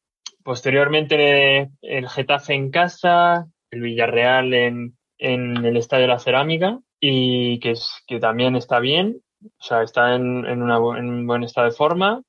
Posteriormente 0.43 1.69
el 1.81 2.09
Getafe 2.09 2.53
en 2.53 2.71
casa, 2.71 3.47
el 3.71 3.81
Villarreal 3.81 4.53
en, 4.53 4.97
en 5.17 5.65
el 5.65 5.77
Estadio 5.77 6.03
de 6.03 6.13
la 6.13 6.19
Cerámica 6.19 6.79
y 6.99 7.59
que, 7.59 7.71
es, 7.71 8.03
que 8.07 8.19
también 8.19 8.55
está 8.55 8.79
bien, 8.79 9.21
o 9.43 9.63
sea, 9.63 9.83
está 9.83 10.15
en, 10.15 10.45
en, 10.45 10.61
una, 10.61 10.77
en 10.97 11.09
un 11.09 11.27
buen 11.27 11.43
estado 11.43 11.67
de 11.67 11.75
forma. 11.75 12.21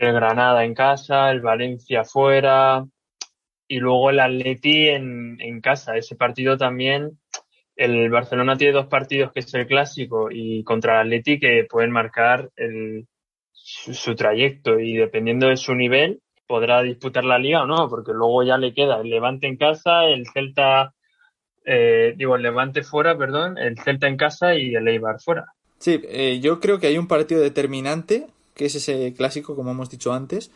El 0.00 0.12
Granada 0.12 0.64
en 0.64 0.74
casa, 0.74 1.30
el 1.30 1.40
Valencia 1.40 2.04
fuera 2.04 2.84
y 3.68 3.78
luego 3.78 4.10
el 4.10 4.20
Atleti 4.20 4.88
en, 4.88 5.40
en 5.40 5.60
casa. 5.60 5.96
Ese 5.96 6.16
partido 6.16 6.56
también 6.56 7.18
el 7.76 8.10
Barcelona 8.10 8.56
tiene 8.56 8.74
dos 8.74 8.86
partidos 8.86 9.32
que 9.32 9.40
es 9.40 9.54
el 9.54 9.66
clásico 9.66 10.28
y 10.30 10.62
contra 10.64 11.00
el 11.00 11.08
Atleti 11.08 11.38
que 11.38 11.66
pueden 11.68 11.90
marcar 11.90 12.50
el, 12.56 13.06
su, 13.52 14.14
trayecto 14.14 14.78
y 14.78 14.94
dependiendo 14.96 15.48
de 15.48 15.56
su 15.56 15.74
nivel 15.74 16.20
podrá 16.46 16.82
disputar 16.82 17.24
la 17.24 17.38
liga 17.38 17.62
o 17.62 17.66
no, 17.66 17.88
porque 17.88 18.12
luego 18.12 18.42
ya 18.42 18.58
le 18.58 18.74
queda 18.74 19.00
el 19.00 19.08
Levante 19.08 19.46
en 19.46 19.56
casa, 19.56 20.04
el 20.04 20.26
Celta, 20.26 20.92
eh, 21.64 22.12
digo, 22.16 22.36
el 22.36 22.42
Levante 22.42 22.82
fuera, 22.82 23.16
perdón, 23.16 23.56
el 23.56 23.78
Celta 23.78 24.06
en 24.06 24.16
casa 24.16 24.54
y 24.54 24.74
el 24.74 24.86
Eibar 24.86 25.20
fuera. 25.20 25.46
Sí, 25.78 26.00
eh, 26.04 26.40
yo 26.42 26.60
creo 26.60 26.78
que 26.78 26.88
hay 26.88 26.98
un 26.98 27.08
partido 27.08 27.40
determinante, 27.40 28.26
que 28.54 28.66
es 28.66 28.74
ese 28.74 29.14
clásico, 29.14 29.56
como 29.56 29.70
hemos 29.70 29.90
dicho 29.90 30.12
antes. 30.12 30.50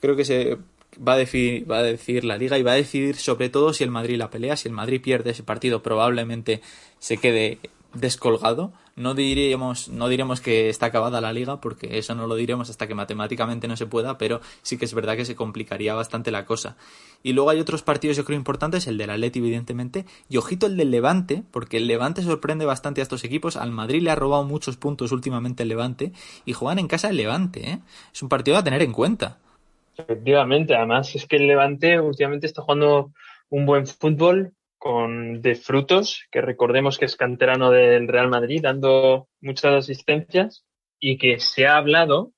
Creo 0.00 0.16
que 0.16 0.24
se 0.24 0.58
va 0.96 1.14
a, 1.14 1.16
decidir, 1.16 1.70
va 1.70 1.78
a 1.78 1.82
decidir 1.82 2.24
la 2.24 2.36
liga 2.36 2.58
y 2.58 2.62
va 2.62 2.72
a 2.72 2.76
decidir 2.76 3.16
sobre 3.16 3.48
todo 3.48 3.72
si 3.72 3.84
el 3.84 3.90
Madrid 3.90 4.16
la 4.16 4.30
pelea. 4.30 4.56
Si 4.56 4.68
el 4.68 4.74
Madrid 4.74 5.00
pierde 5.00 5.30
ese 5.30 5.42
partido, 5.42 5.82
probablemente 5.82 6.60
se 6.98 7.16
quede 7.16 7.58
descolgado. 7.94 8.72
No 9.00 9.14
diremos, 9.14 9.88
no 9.88 10.08
diremos 10.08 10.42
que 10.42 10.68
está 10.68 10.86
acabada 10.86 11.22
la 11.22 11.32
liga, 11.32 11.58
porque 11.58 11.96
eso 11.96 12.14
no 12.14 12.26
lo 12.26 12.34
diremos 12.34 12.68
hasta 12.68 12.86
que 12.86 12.94
matemáticamente 12.94 13.66
no 13.66 13.74
se 13.74 13.86
pueda, 13.86 14.18
pero 14.18 14.42
sí 14.60 14.76
que 14.76 14.84
es 14.84 14.92
verdad 14.92 15.16
que 15.16 15.24
se 15.24 15.34
complicaría 15.34 15.94
bastante 15.94 16.30
la 16.30 16.44
cosa. 16.44 16.76
Y 17.22 17.32
luego 17.32 17.48
hay 17.48 17.60
otros 17.60 17.82
partidos, 17.82 18.18
yo 18.18 18.26
creo, 18.26 18.36
importantes, 18.36 18.86
el 18.86 18.98
del 18.98 19.08
Atleti, 19.08 19.38
evidentemente, 19.38 20.04
y 20.28 20.36
ojito 20.36 20.66
el 20.66 20.76
del 20.76 20.90
Levante, 20.90 21.42
porque 21.50 21.78
el 21.78 21.86
Levante 21.86 22.20
sorprende 22.20 22.66
bastante 22.66 23.00
a 23.00 23.04
estos 23.04 23.24
equipos. 23.24 23.56
Al 23.56 23.70
Madrid 23.70 24.02
le 24.02 24.10
ha 24.10 24.16
robado 24.16 24.44
muchos 24.44 24.76
puntos 24.76 25.12
últimamente 25.12 25.62
el 25.62 25.70
Levante, 25.70 26.12
y 26.44 26.52
juegan 26.52 26.78
en 26.78 26.86
casa 26.86 27.08
el 27.08 27.16
Levante, 27.16 27.70
¿eh? 27.70 27.78
Es 28.12 28.20
un 28.22 28.28
partido 28.28 28.58
a 28.58 28.64
tener 28.64 28.82
en 28.82 28.92
cuenta. 28.92 29.38
Efectivamente, 29.96 30.76
además 30.76 31.14
es 31.14 31.24
que 31.24 31.36
el 31.36 31.46
Levante 31.46 31.98
últimamente 31.98 32.46
está 32.46 32.60
jugando 32.60 33.12
un 33.48 33.64
buen 33.64 33.86
fútbol 33.86 34.52
con 34.80 35.42
de 35.42 35.56
frutos, 35.56 36.26
que 36.32 36.40
recordemos 36.40 36.96
que 36.96 37.04
es 37.04 37.14
canterano 37.14 37.70
del 37.70 38.08
Real 38.08 38.28
Madrid, 38.28 38.62
dando 38.62 39.28
muchas 39.42 39.74
asistencias 39.74 40.64
y 40.98 41.18
que 41.18 41.38
se 41.38 41.66
ha 41.66 41.76
hablado 41.76 42.32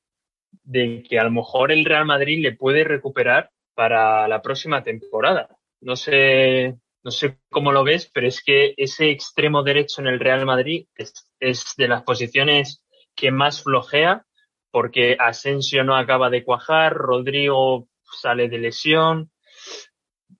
de 0.64 1.04
que 1.08 1.20
a 1.20 1.24
lo 1.24 1.30
mejor 1.30 1.70
el 1.70 1.84
Real 1.84 2.04
Madrid 2.04 2.42
le 2.42 2.56
puede 2.56 2.82
recuperar 2.82 3.50
para 3.74 4.26
la 4.26 4.42
próxima 4.42 4.82
temporada. 4.82 5.56
No 5.80 5.94
sé, 5.94 6.74
no 7.04 7.12
sé 7.12 7.38
cómo 7.48 7.70
lo 7.70 7.84
ves, 7.84 8.10
pero 8.12 8.26
es 8.26 8.42
que 8.42 8.74
ese 8.76 9.10
extremo 9.10 9.62
derecho 9.62 10.00
en 10.00 10.08
el 10.08 10.18
Real 10.18 10.44
Madrid 10.44 10.88
es, 10.96 11.30
es 11.38 11.74
de 11.76 11.86
las 11.86 12.02
posiciones 12.02 12.84
que 13.14 13.30
más 13.30 13.62
flojea 13.62 14.26
porque 14.72 15.16
Asensio 15.16 15.84
no 15.84 15.94
acaba 15.94 16.28
de 16.28 16.42
cuajar, 16.42 16.94
Rodrigo 16.94 17.86
sale 18.20 18.48
de 18.48 18.58
lesión, 18.58 19.30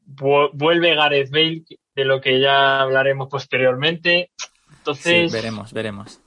vuelve 0.05 0.95
Gareth 0.97 1.31
Bale, 1.31 1.63
de 1.95 2.05
lo 2.05 2.21
que 2.21 2.41
ya 2.41 2.81
hablaremos 2.81 3.29
posteriormente. 3.29 4.31
Entonces. 4.79 5.31
Sí, 5.31 5.37
veremos, 5.37 5.73
veremos. 5.73 6.21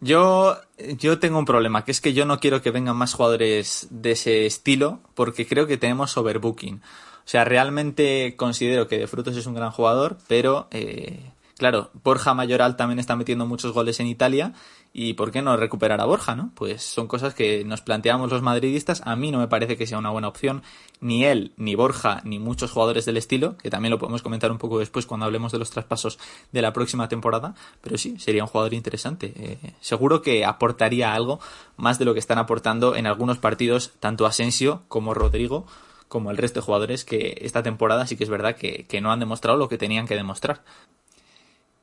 Yo, 0.00 0.58
yo 0.98 1.18
tengo 1.18 1.38
un 1.38 1.44
problema, 1.44 1.84
que 1.84 1.92
es 1.92 2.00
que 2.00 2.12
yo 2.12 2.26
no 2.26 2.38
quiero 2.38 2.60
que 2.60 2.70
vengan 2.70 2.96
más 2.96 3.14
jugadores 3.14 3.86
de 3.90 4.12
ese 4.12 4.44
estilo, 4.44 5.00
porque 5.14 5.46
creo 5.46 5.66
que 5.66 5.78
tenemos 5.78 6.16
overbooking. 6.16 6.82
O 7.24 7.28
sea, 7.28 7.44
realmente 7.44 8.34
considero 8.36 8.86
que 8.86 8.98
De 8.98 9.06
Frutos 9.06 9.36
es 9.36 9.46
un 9.46 9.54
gran 9.54 9.70
jugador, 9.70 10.18
pero 10.28 10.68
eh, 10.72 11.30
claro, 11.56 11.90
Borja 12.02 12.34
Mayoral 12.34 12.76
también 12.76 12.98
está 12.98 13.16
metiendo 13.16 13.46
muchos 13.46 13.72
goles 13.72 14.00
en 14.00 14.06
Italia 14.06 14.52
y 14.96 15.14
¿por 15.14 15.32
qué 15.32 15.42
no 15.42 15.56
recuperar 15.56 16.00
a 16.00 16.04
Borja, 16.04 16.36
no? 16.36 16.52
Pues 16.54 16.82
son 16.82 17.08
cosas 17.08 17.34
que 17.34 17.64
nos 17.64 17.80
planteamos 17.80 18.30
los 18.30 18.42
madridistas. 18.42 19.02
A 19.04 19.16
mí 19.16 19.32
no 19.32 19.38
me 19.38 19.48
parece 19.48 19.76
que 19.76 19.88
sea 19.88 19.98
una 19.98 20.10
buena 20.10 20.28
opción. 20.28 20.62
Ni 21.00 21.24
él, 21.24 21.52
ni 21.56 21.74
Borja, 21.74 22.20
ni 22.24 22.38
muchos 22.38 22.70
jugadores 22.70 23.04
del 23.04 23.16
estilo, 23.16 23.56
que 23.56 23.70
también 23.70 23.90
lo 23.90 23.98
podemos 23.98 24.22
comentar 24.22 24.52
un 24.52 24.58
poco 24.58 24.78
después 24.78 25.04
cuando 25.04 25.26
hablemos 25.26 25.50
de 25.50 25.58
los 25.58 25.70
traspasos 25.70 26.20
de 26.52 26.62
la 26.62 26.72
próxima 26.72 27.08
temporada. 27.08 27.56
Pero 27.80 27.98
sí, 27.98 28.20
sería 28.20 28.44
un 28.44 28.48
jugador 28.48 28.72
interesante. 28.72 29.32
Eh, 29.34 29.74
seguro 29.80 30.22
que 30.22 30.44
aportaría 30.44 31.12
algo 31.12 31.40
más 31.76 31.98
de 31.98 32.04
lo 32.04 32.14
que 32.14 32.20
están 32.20 32.38
aportando 32.38 32.94
en 32.94 33.08
algunos 33.08 33.38
partidos, 33.38 33.94
tanto 33.98 34.26
Asensio 34.26 34.82
como 34.86 35.12
Rodrigo, 35.12 35.66
como 36.06 36.30
el 36.30 36.36
resto 36.36 36.60
de 36.60 36.66
jugadores 36.66 37.04
que 37.04 37.38
esta 37.40 37.64
temporada 37.64 38.06
sí 38.06 38.16
que 38.16 38.22
es 38.22 38.30
verdad 38.30 38.54
que, 38.54 38.86
que 38.86 39.00
no 39.00 39.10
han 39.10 39.18
demostrado 39.18 39.58
lo 39.58 39.68
que 39.68 39.76
tenían 39.76 40.06
que 40.06 40.14
demostrar. 40.14 40.62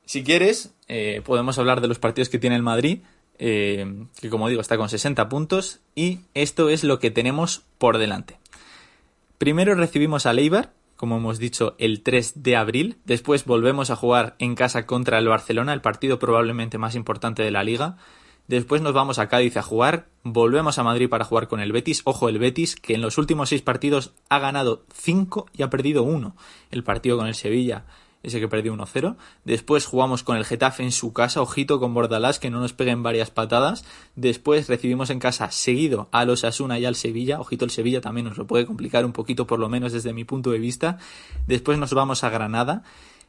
Si 0.04 0.24
quieres, 0.24 0.74
eh, 0.88 1.22
podemos 1.24 1.58
hablar 1.58 1.80
de 1.80 1.88
los 1.88 1.98
partidos 1.98 2.28
que 2.28 2.38
tiene 2.38 2.56
el 2.56 2.62
Madrid, 2.62 3.00
eh, 3.38 4.06
que 4.20 4.30
como 4.30 4.48
digo 4.48 4.60
está 4.60 4.76
con 4.76 4.88
60 4.88 5.28
puntos, 5.28 5.80
y 5.94 6.20
esto 6.34 6.68
es 6.68 6.84
lo 6.84 6.98
que 6.98 7.10
tenemos 7.10 7.62
por 7.78 7.98
delante. 7.98 8.38
Primero 9.38 9.74
recibimos 9.74 10.26
a 10.26 10.32
Leibar, 10.32 10.72
como 11.02 11.16
hemos 11.16 11.40
dicho, 11.40 11.74
el 11.78 12.02
3 12.02 12.44
de 12.44 12.54
abril. 12.54 12.98
Después 13.04 13.44
volvemos 13.44 13.90
a 13.90 13.96
jugar 13.96 14.36
en 14.38 14.54
casa 14.54 14.86
contra 14.86 15.18
el 15.18 15.26
Barcelona, 15.26 15.72
el 15.72 15.80
partido 15.80 16.20
probablemente 16.20 16.78
más 16.78 16.94
importante 16.94 17.42
de 17.42 17.50
la 17.50 17.64
liga. 17.64 17.96
Después 18.46 18.82
nos 18.82 18.92
vamos 18.92 19.18
a 19.18 19.28
Cádiz 19.28 19.56
a 19.56 19.62
jugar, 19.62 20.06
volvemos 20.22 20.78
a 20.78 20.84
Madrid 20.84 21.08
para 21.08 21.24
jugar 21.24 21.48
con 21.48 21.58
el 21.58 21.72
Betis. 21.72 22.02
Ojo, 22.04 22.28
el 22.28 22.38
Betis, 22.38 22.76
que 22.76 22.94
en 22.94 23.02
los 23.02 23.18
últimos 23.18 23.48
seis 23.48 23.62
partidos 23.62 24.12
ha 24.28 24.38
ganado 24.38 24.84
5 24.94 25.46
y 25.52 25.62
ha 25.62 25.70
perdido 25.70 26.04
1. 26.04 26.36
El 26.70 26.84
partido 26.84 27.16
con 27.16 27.26
el 27.26 27.34
Sevilla 27.34 27.84
ese 28.22 28.40
que 28.40 28.48
perdió 28.48 28.74
1-0. 28.74 29.16
Después 29.44 29.86
jugamos 29.86 30.22
con 30.22 30.36
el 30.36 30.44
Getafe 30.44 30.82
en 30.82 30.92
su 30.92 31.12
casa, 31.12 31.40
ojito 31.40 31.80
con 31.80 31.94
Bordalás, 31.94 32.38
que 32.38 32.50
no 32.50 32.60
nos 32.60 32.72
peguen 32.72 33.02
varias 33.02 33.30
patadas. 33.30 33.84
Después 34.16 34.68
recibimos 34.68 35.10
en 35.10 35.18
casa 35.18 35.50
seguido 35.50 36.08
a 36.12 36.24
los 36.24 36.44
Asuna 36.44 36.78
y 36.78 36.84
al 36.84 36.94
Sevilla, 36.94 37.40
ojito 37.40 37.64
el 37.64 37.70
Sevilla 37.70 38.00
también 38.00 38.26
nos 38.26 38.38
lo 38.38 38.46
puede 38.46 38.66
complicar 38.66 39.04
un 39.04 39.12
poquito, 39.12 39.46
por 39.46 39.58
lo 39.58 39.68
menos 39.68 39.92
desde 39.92 40.12
mi 40.12 40.24
punto 40.24 40.50
de 40.50 40.58
vista. 40.58 40.98
Después 41.46 41.78
nos 41.78 41.92
vamos 41.94 42.24
a 42.24 42.30
Granada. 42.30 42.82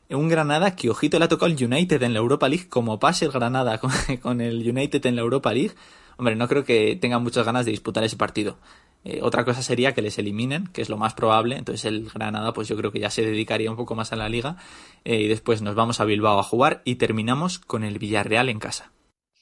Un 0.10 0.30
Granada 0.30 0.76
que, 0.76 0.90
ojito, 0.90 1.18
le 1.18 1.26
ha 1.26 1.30
tocado 1.30 1.52
el 1.52 1.64
United 1.64 2.04
en 2.04 2.14
la 2.14 2.20
Europa 2.20 2.48
League, 2.48 2.68
como 2.70 3.00
pase 3.00 3.26
el 3.26 3.32
Granada 3.32 3.80
con 4.22 4.42
el 4.42 4.70
United 4.70 5.06
en 5.06 5.16
la 5.16 5.22
Europa 5.22 5.54
League. 5.54 5.74
Hombre, 6.18 6.36
no 6.36 6.48
creo 6.48 6.64
que 6.64 6.96
tengan 6.96 7.24
muchas 7.24 7.46
ganas 7.46 7.66
de 7.66 7.72
disputar 7.72 8.04
ese 8.04 8.18
partido. 8.18 8.58
Eh, 9.06 9.20
otra 9.22 9.44
cosa 9.44 9.62
sería 9.62 9.94
que 9.94 10.02
les 10.02 10.18
eliminen, 10.18 10.68
que 10.68 10.82
es 10.82 10.90
lo 10.90 10.98
más 10.98 11.14
probable. 11.14 11.58
Entonces 11.58 11.86
el 11.86 12.10
Granada, 12.10 12.54
pues 12.54 12.68
yo 12.68 12.78
creo 12.78 12.92
que 12.92 13.00
ya 13.00 13.10
se 13.10 13.24
dedicaría 13.24 13.70
un 13.70 13.78
poco 13.78 13.96
más 13.96 14.14
a 14.14 14.16
la 14.16 14.30
liga. 14.30 14.58
Eh, 15.04 15.22
y 15.22 15.28
después 15.28 15.62
nos 15.62 15.76
vamos 15.76 16.00
a 16.00 16.06
Bilbao 16.06 16.40
a 16.40 16.44
jugar 16.44 16.82
y 16.86 16.96
terminamos 16.96 17.60
con 17.60 17.84
el 17.84 18.00
Villarreal 18.00 18.50
en 18.50 18.60
casa. 18.60 18.92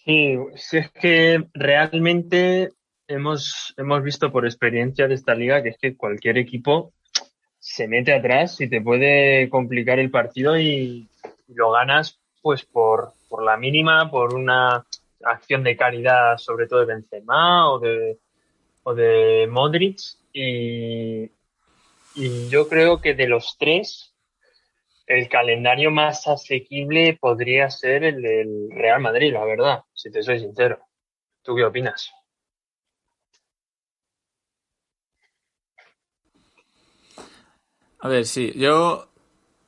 Sí, 0.03 0.35
si 0.55 0.77
es 0.77 0.89
que 0.91 1.45
realmente 1.53 2.71
hemos, 3.07 3.73
hemos 3.77 4.03
visto 4.03 4.31
por 4.31 4.45
experiencia 4.45 5.07
de 5.07 5.13
esta 5.13 5.35
liga 5.35 5.61
que 5.61 5.69
es 5.69 5.77
que 5.77 5.95
cualquier 5.95 6.37
equipo 6.37 6.93
se 7.59 7.87
mete 7.87 8.11
atrás 8.13 8.59
y 8.61 8.67
te 8.67 8.81
puede 8.81 9.47
complicar 9.49 9.99
el 9.99 10.09
partido 10.09 10.57
y, 10.57 11.07
lo 11.53 11.71
ganas 11.71 12.17
pues 12.41 12.63
por, 12.63 13.11
por 13.27 13.43
la 13.43 13.57
mínima, 13.57 14.09
por 14.09 14.33
una 14.33 14.85
acción 15.21 15.63
de 15.63 15.75
calidad 15.75 16.37
sobre 16.37 16.65
todo 16.65 16.79
de 16.79 16.85
Benzema 16.85 17.69
o 17.69 17.77
de 17.77 18.19
o 18.83 18.93
de 18.93 19.47
Modric 19.49 19.99
y, 20.33 21.23
y 22.15 22.49
yo 22.49 22.67
creo 22.67 23.01
que 23.01 23.13
de 23.13 23.27
los 23.27 23.57
tres 23.57 24.11
el 25.07 25.27
calendario 25.27 25.91
más 25.91 26.27
asequible 26.27 27.17
podría 27.19 27.69
ser 27.69 28.03
el 28.03 28.21
del 28.21 28.69
Real 28.71 29.01
Madrid, 29.01 29.33
la 29.33 29.43
verdad, 29.43 29.83
si 29.93 30.09
te 30.11 30.23
soy 30.23 30.39
sincero. 30.39 30.79
¿Tú 31.43 31.55
qué 31.55 31.65
opinas? 31.65 32.11
A 37.99 38.07
ver, 38.07 38.25
sí, 38.25 38.51
yo, 38.55 39.09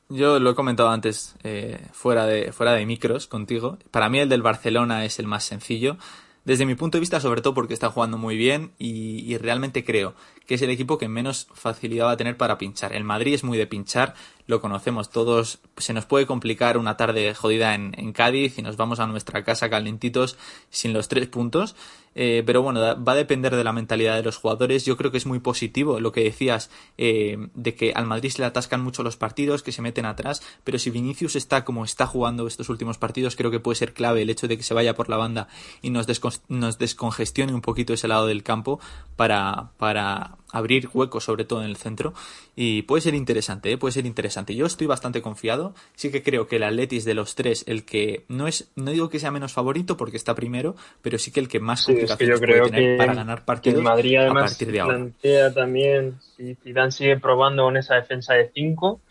yo 0.10 0.39
lo 0.39 0.52
he 0.52 0.56
comentado 0.56 0.89
antes 0.89 1.36
eh, 1.43 1.80
fuera, 1.91 2.26
de, 2.26 2.52
fuera 2.52 2.73
de 2.73 2.86
micros 2.86 3.28
contigo. 3.28 3.78
Para 3.91 4.10
mí 4.10 4.19
el 4.19 4.30
del 4.30 4.41
Barcelona 4.41 5.06
es 5.06 5.19
el 5.19 5.28
más 5.28 5.43
sencillo 5.43 5.97
desde 6.45 6.65
mi 6.65 6.75
punto 6.75 6.97
de 6.97 7.01
vista, 7.01 7.19
sobre 7.19 7.41
todo 7.41 7.53
porque 7.53 7.73
está 7.73 7.89
jugando 7.89 8.17
muy 8.17 8.36
bien 8.38 8.71
y, 8.77 9.38
realmente 9.38 9.84
creo 9.84 10.13
que 10.45 10.56
es 10.56 10.62
el 10.62 10.69
equipo 10.69 10.97
que 10.97 11.08
menos 11.08 11.47
facilidad 11.53 12.06
va 12.06 12.12
a 12.12 12.17
tener 12.17 12.38
para 12.38 12.58
pinchar. 12.58 12.93
El 12.93 13.03
Madrid 13.03 13.34
es 13.34 13.43
muy 13.43 13.58
de 13.58 13.67
pinchar, 13.67 14.13
lo 14.47 14.62
conocemos 14.62 15.10
todos. 15.10 15.60
Se 15.77 15.93
nos 15.93 16.06
puede 16.06 16.25
complicar 16.25 16.77
una 16.77 16.97
tarde 16.97 17.34
jodida 17.34 17.75
en, 17.75 18.13
Cádiz 18.13 18.60
y 18.60 18.62
nos 18.62 18.77
vamos 18.77 18.99
a 18.99 19.08
nuestra 19.08 19.43
casa 19.43 19.69
calentitos 19.69 20.38
sin 20.69 20.93
los 20.93 21.08
tres 21.08 21.27
puntos. 21.27 21.75
Eh, 22.15 22.43
pero 22.45 22.62
bueno, 22.62 22.79
va 22.79 23.13
a 23.13 23.15
depender 23.15 23.56
de 23.56 23.63
la 23.63 23.73
mentalidad 23.73 24.15
de 24.15 24.23
los 24.23 24.38
jugadores. 24.38 24.86
Yo 24.86 24.97
creo 24.97 25.12
que 25.12 25.17
es 25.17 25.25
muy 25.25 25.39
positivo 25.39 25.99
lo 25.99 26.12
que 26.12 26.23
decías 26.23 26.69
eh, 26.97 27.38
de 27.56 27.73
que 27.73 27.91
al 27.93 28.06
Madrid 28.06 28.29
se 28.29 28.39
le 28.39 28.45
atascan 28.45 28.82
mucho 28.82 29.01
los 29.01 29.17
partidos, 29.17 29.63
que 29.63 29.71
se 29.71 29.82
meten 29.82 30.06
atrás, 30.06 30.43
pero 30.63 30.77
si 30.77 30.91
Vinicius 30.91 31.36
está 31.36 31.65
como 31.65 31.84
está 31.84 32.06
jugando 32.06 32.45
estos 32.45 32.69
últimos 32.69 32.99
partidos, 32.99 33.36
creo 33.36 33.49
que 33.49 33.60
puede 33.60 33.77
ser 33.77 33.93
clave 33.93 34.21
el 34.21 34.29
hecho 34.29 34.47
de 34.47 34.58
que 34.58 34.63
se 34.63 34.75
vaya 34.75 34.93
por 34.93 35.10
la 35.10 35.17
banda 35.17 35.47
y 35.82 35.89
nos, 35.89 36.08
nos 36.49 36.77
descongestione 36.77 37.53
un 37.53 37.62
poquito 37.62 37.93
ese 37.93 38.08
lado 38.08 38.27
del 38.27 38.43
campo 38.43 38.79
para, 39.15 39.71
para 39.77 40.38
abrir 40.53 40.87
huecos, 40.93 41.25
sobre 41.25 41.43
todo 41.43 41.61
en 41.61 41.69
el 41.69 41.75
centro. 41.75 42.13
Y 42.55 42.83
puede 42.83 43.01
ser 43.01 43.15
interesante, 43.15 43.71
¿eh? 43.71 43.77
puede 43.77 43.91
ser 43.91 44.05
interesante. 44.05 44.55
Yo 44.55 44.65
estoy 44.65 44.87
bastante 44.87 45.21
confiado. 45.21 45.73
Sí 45.95 46.11
que 46.11 46.23
creo 46.23 46.47
que 46.47 46.55
el 46.55 46.63
Atletis 46.63 47.03
de 47.03 47.15
los 47.15 47.35
tres, 47.35 47.65
el 47.67 47.83
que 47.83 48.23
no 48.29 48.47
es, 48.47 48.71
no 48.75 48.91
digo 48.91 49.09
que 49.09 49.19
sea 49.19 49.31
menos 49.31 49.51
favorito 49.51 49.97
porque 49.97 50.15
está 50.15 50.35
primero, 50.35 50.75
pero 51.01 51.17
sí 51.17 51.31
que 51.31 51.39
el 51.39 51.49
que 51.49 51.59
más 51.59 51.85
complicaciones 51.85 52.39
puede 52.39 52.69
tener 52.69 52.97
para 52.97 53.15
ganar 53.15 53.43
partidos 53.43 53.79
el 53.79 53.83
Madrid 53.83 54.15
además 54.17 54.43
a 54.43 54.45
partir 54.45 54.71
de 54.71 54.79
ahora. 54.79 54.97
plantea 54.97 55.53
también, 55.53 56.19
si 56.37 56.55
Zidane 56.55 56.91
sigue 56.91 57.19
probando 57.19 57.63
con 57.63 57.75
esa 57.75 57.95
defensa 57.95 58.35
de 58.35 58.51
5, 58.53 59.01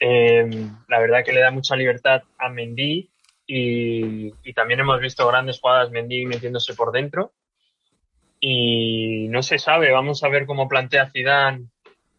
eh, 0.00 0.66
la 0.88 0.98
verdad 0.98 1.24
que 1.24 1.32
le 1.32 1.40
da 1.40 1.52
mucha 1.52 1.76
libertad 1.76 2.22
a 2.36 2.48
Mendy 2.48 3.08
y, 3.46 4.34
y 4.42 4.52
también 4.54 4.80
hemos 4.80 5.00
visto 5.00 5.26
grandes 5.28 5.60
jugadas 5.60 5.90
Mendy 5.92 6.26
metiéndose 6.26 6.74
por 6.74 6.90
dentro 6.90 7.32
y 8.46 9.26
no 9.28 9.42
se 9.42 9.58
sabe, 9.58 9.90
vamos 9.90 10.22
a 10.22 10.28
ver 10.28 10.44
cómo 10.44 10.68
plantea 10.68 11.10
Zidane 11.10 11.64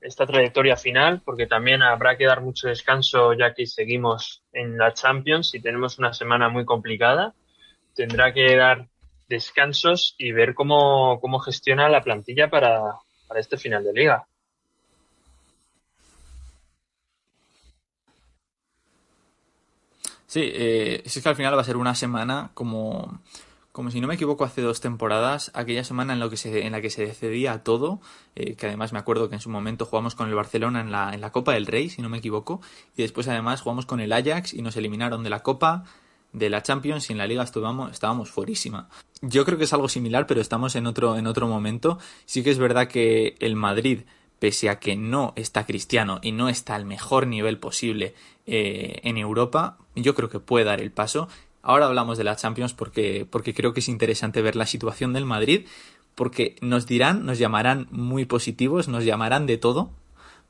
esta 0.01 0.25
trayectoria 0.25 0.75
final, 0.75 1.21
porque 1.23 1.45
también 1.45 1.83
habrá 1.83 2.17
que 2.17 2.25
dar 2.25 2.41
mucho 2.41 2.67
descanso 2.67 3.33
ya 3.33 3.53
que 3.53 3.67
seguimos 3.67 4.41
en 4.51 4.75
la 4.75 4.91
Champions 4.91 5.53
y 5.53 5.61
tenemos 5.61 5.99
una 5.99 6.13
semana 6.13 6.49
muy 6.49 6.65
complicada. 6.65 7.35
Tendrá 7.93 8.33
que 8.33 8.55
dar 8.55 8.87
descansos 9.29 10.15
y 10.17 10.31
ver 10.31 10.55
cómo, 10.55 11.19
cómo 11.21 11.37
gestiona 11.37 11.89
la 11.89 12.01
plantilla 12.01 12.49
para, 12.49 12.81
para 13.27 13.39
este 13.39 13.57
final 13.57 13.83
de 13.83 13.93
liga. 13.93 14.25
Sí, 20.25 20.41
eh, 20.51 21.03
es 21.05 21.21
que 21.21 21.29
al 21.29 21.35
final 21.35 21.55
va 21.55 21.61
a 21.61 21.65
ser 21.65 21.77
una 21.77 21.93
semana 21.93 22.49
como 22.55 23.21
como 23.75 23.91
si 23.91 23.99
no 23.99 24.07
me 24.07 24.13
equivoco, 24.13 24.45
hace 24.45 24.61
dos 24.61 24.79
temporadas, 24.79 25.51
aquella 25.53 25.83
semana 25.83 26.13
en, 26.13 26.29
que 26.29 26.37
se, 26.37 26.69
la 26.69 26.79
que 26.79 26.89
se 26.89 27.05
decidía 27.05 27.61
todo, 27.61 27.99
eh, 28.33 28.55
que 28.55 28.67
además 28.67 28.93
me 28.93 28.99
acuerdo 28.99 29.27
que 29.27 29.35
en 29.35 29.41
su 29.41 29.49
momento 29.49 29.85
jugamos 29.85 30.15
con 30.15 30.29
el 30.29 30.33
Barcelona 30.33 30.79
en 30.79 30.93
la, 30.93 31.13
en 31.13 31.19
la 31.19 31.33
Copa 31.33 31.51
del 31.51 31.65
Rey, 31.65 31.89
si 31.89 32.01
no 32.01 32.07
me 32.07 32.19
equivoco, 32.19 32.61
y 32.95 33.01
después 33.01 33.27
además 33.27 33.59
jugamos 33.59 33.85
con 33.85 33.99
el 33.99 34.13
Ajax 34.13 34.53
y 34.53 34.61
nos 34.61 34.77
eliminaron 34.77 35.25
de 35.25 35.29
la 35.29 35.43
Copa, 35.43 35.83
de 36.31 36.49
la 36.49 36.63
Champions 36.63 37.09
y 37.09 37.11
en 37.11 37.17
la 37.17 37.27
Liga 37.27 37.43
estábamos, 37.43 37.91
estábamos 37.91 38.31
fuerísima. 38.31 38.87
Yo 39.21 39.43
creo 39.43 39.57
que 39.57 39.65
es 39.65 39.73
algo 39.73 39.89
similar, 39.89 40.25
pero 40.25 40.39
estamos 40.39 40.77
en 40.77 40.87
otro, 40.87 41.17
en 41.17 41.27
otro 41.27 41.49
momento. 41.49 41.99
Sí 42.25 42.43
que 42.43 42.51
es 42.51 42.57
verdad 42.57 42.87
que 42.87 43.35
el 43.41 43.57
Madrid, 43.57 44.03
pese 44.39 44.69
a 44.69 44.79
que 44.79 44.95
no 44.95 45.33
está 45.35 45.65
cristiano 45.65 46.19
y 46.21 46.31
no 46.31 46.47
está 46.47 46.75
al 46.75 46.85
mejor 46.85 47.27
nivel 47.27 47.57
posible 47.57 48.15
eh, 48.45 49.01
en 49.03 49.17
Europa, 49.17 49.79
yo 49.95 50.15
creo 50.15 50.29
que 50.29 50.39
puede 50.39 50.63
dar 50.63 50.79
el 50.79 50.91
paso 50.91 51.27
Ahora 51.67 51.87
hablamos 51.87 52.19
de 52.19 52.23
la 52.23 52.35
Champions 52.35 52.73
porque, 52.73 53.25
porque 53.27 53.55
creo 53.55 53.73
que 53.73 53.79
es 53.79 53.89
interesante 53.89 54.43
ver 54.43 54.55
la 54.55 54.67
situación 54.67 55.13
del 55.13 55.25
Madrid, 55.25 55.65
porque 56.13 56.55
nos 56.61 56.85
dirán, 56.85 57.25
nos 57.25 57.39
llamarán 57.39 57.87
muy 57.89 58.25
positivos, 58.25 58.87
nos 58.87 59.03
llamarán 59.03 59.47
de 59.47 59.57
todo, 59.57 59.89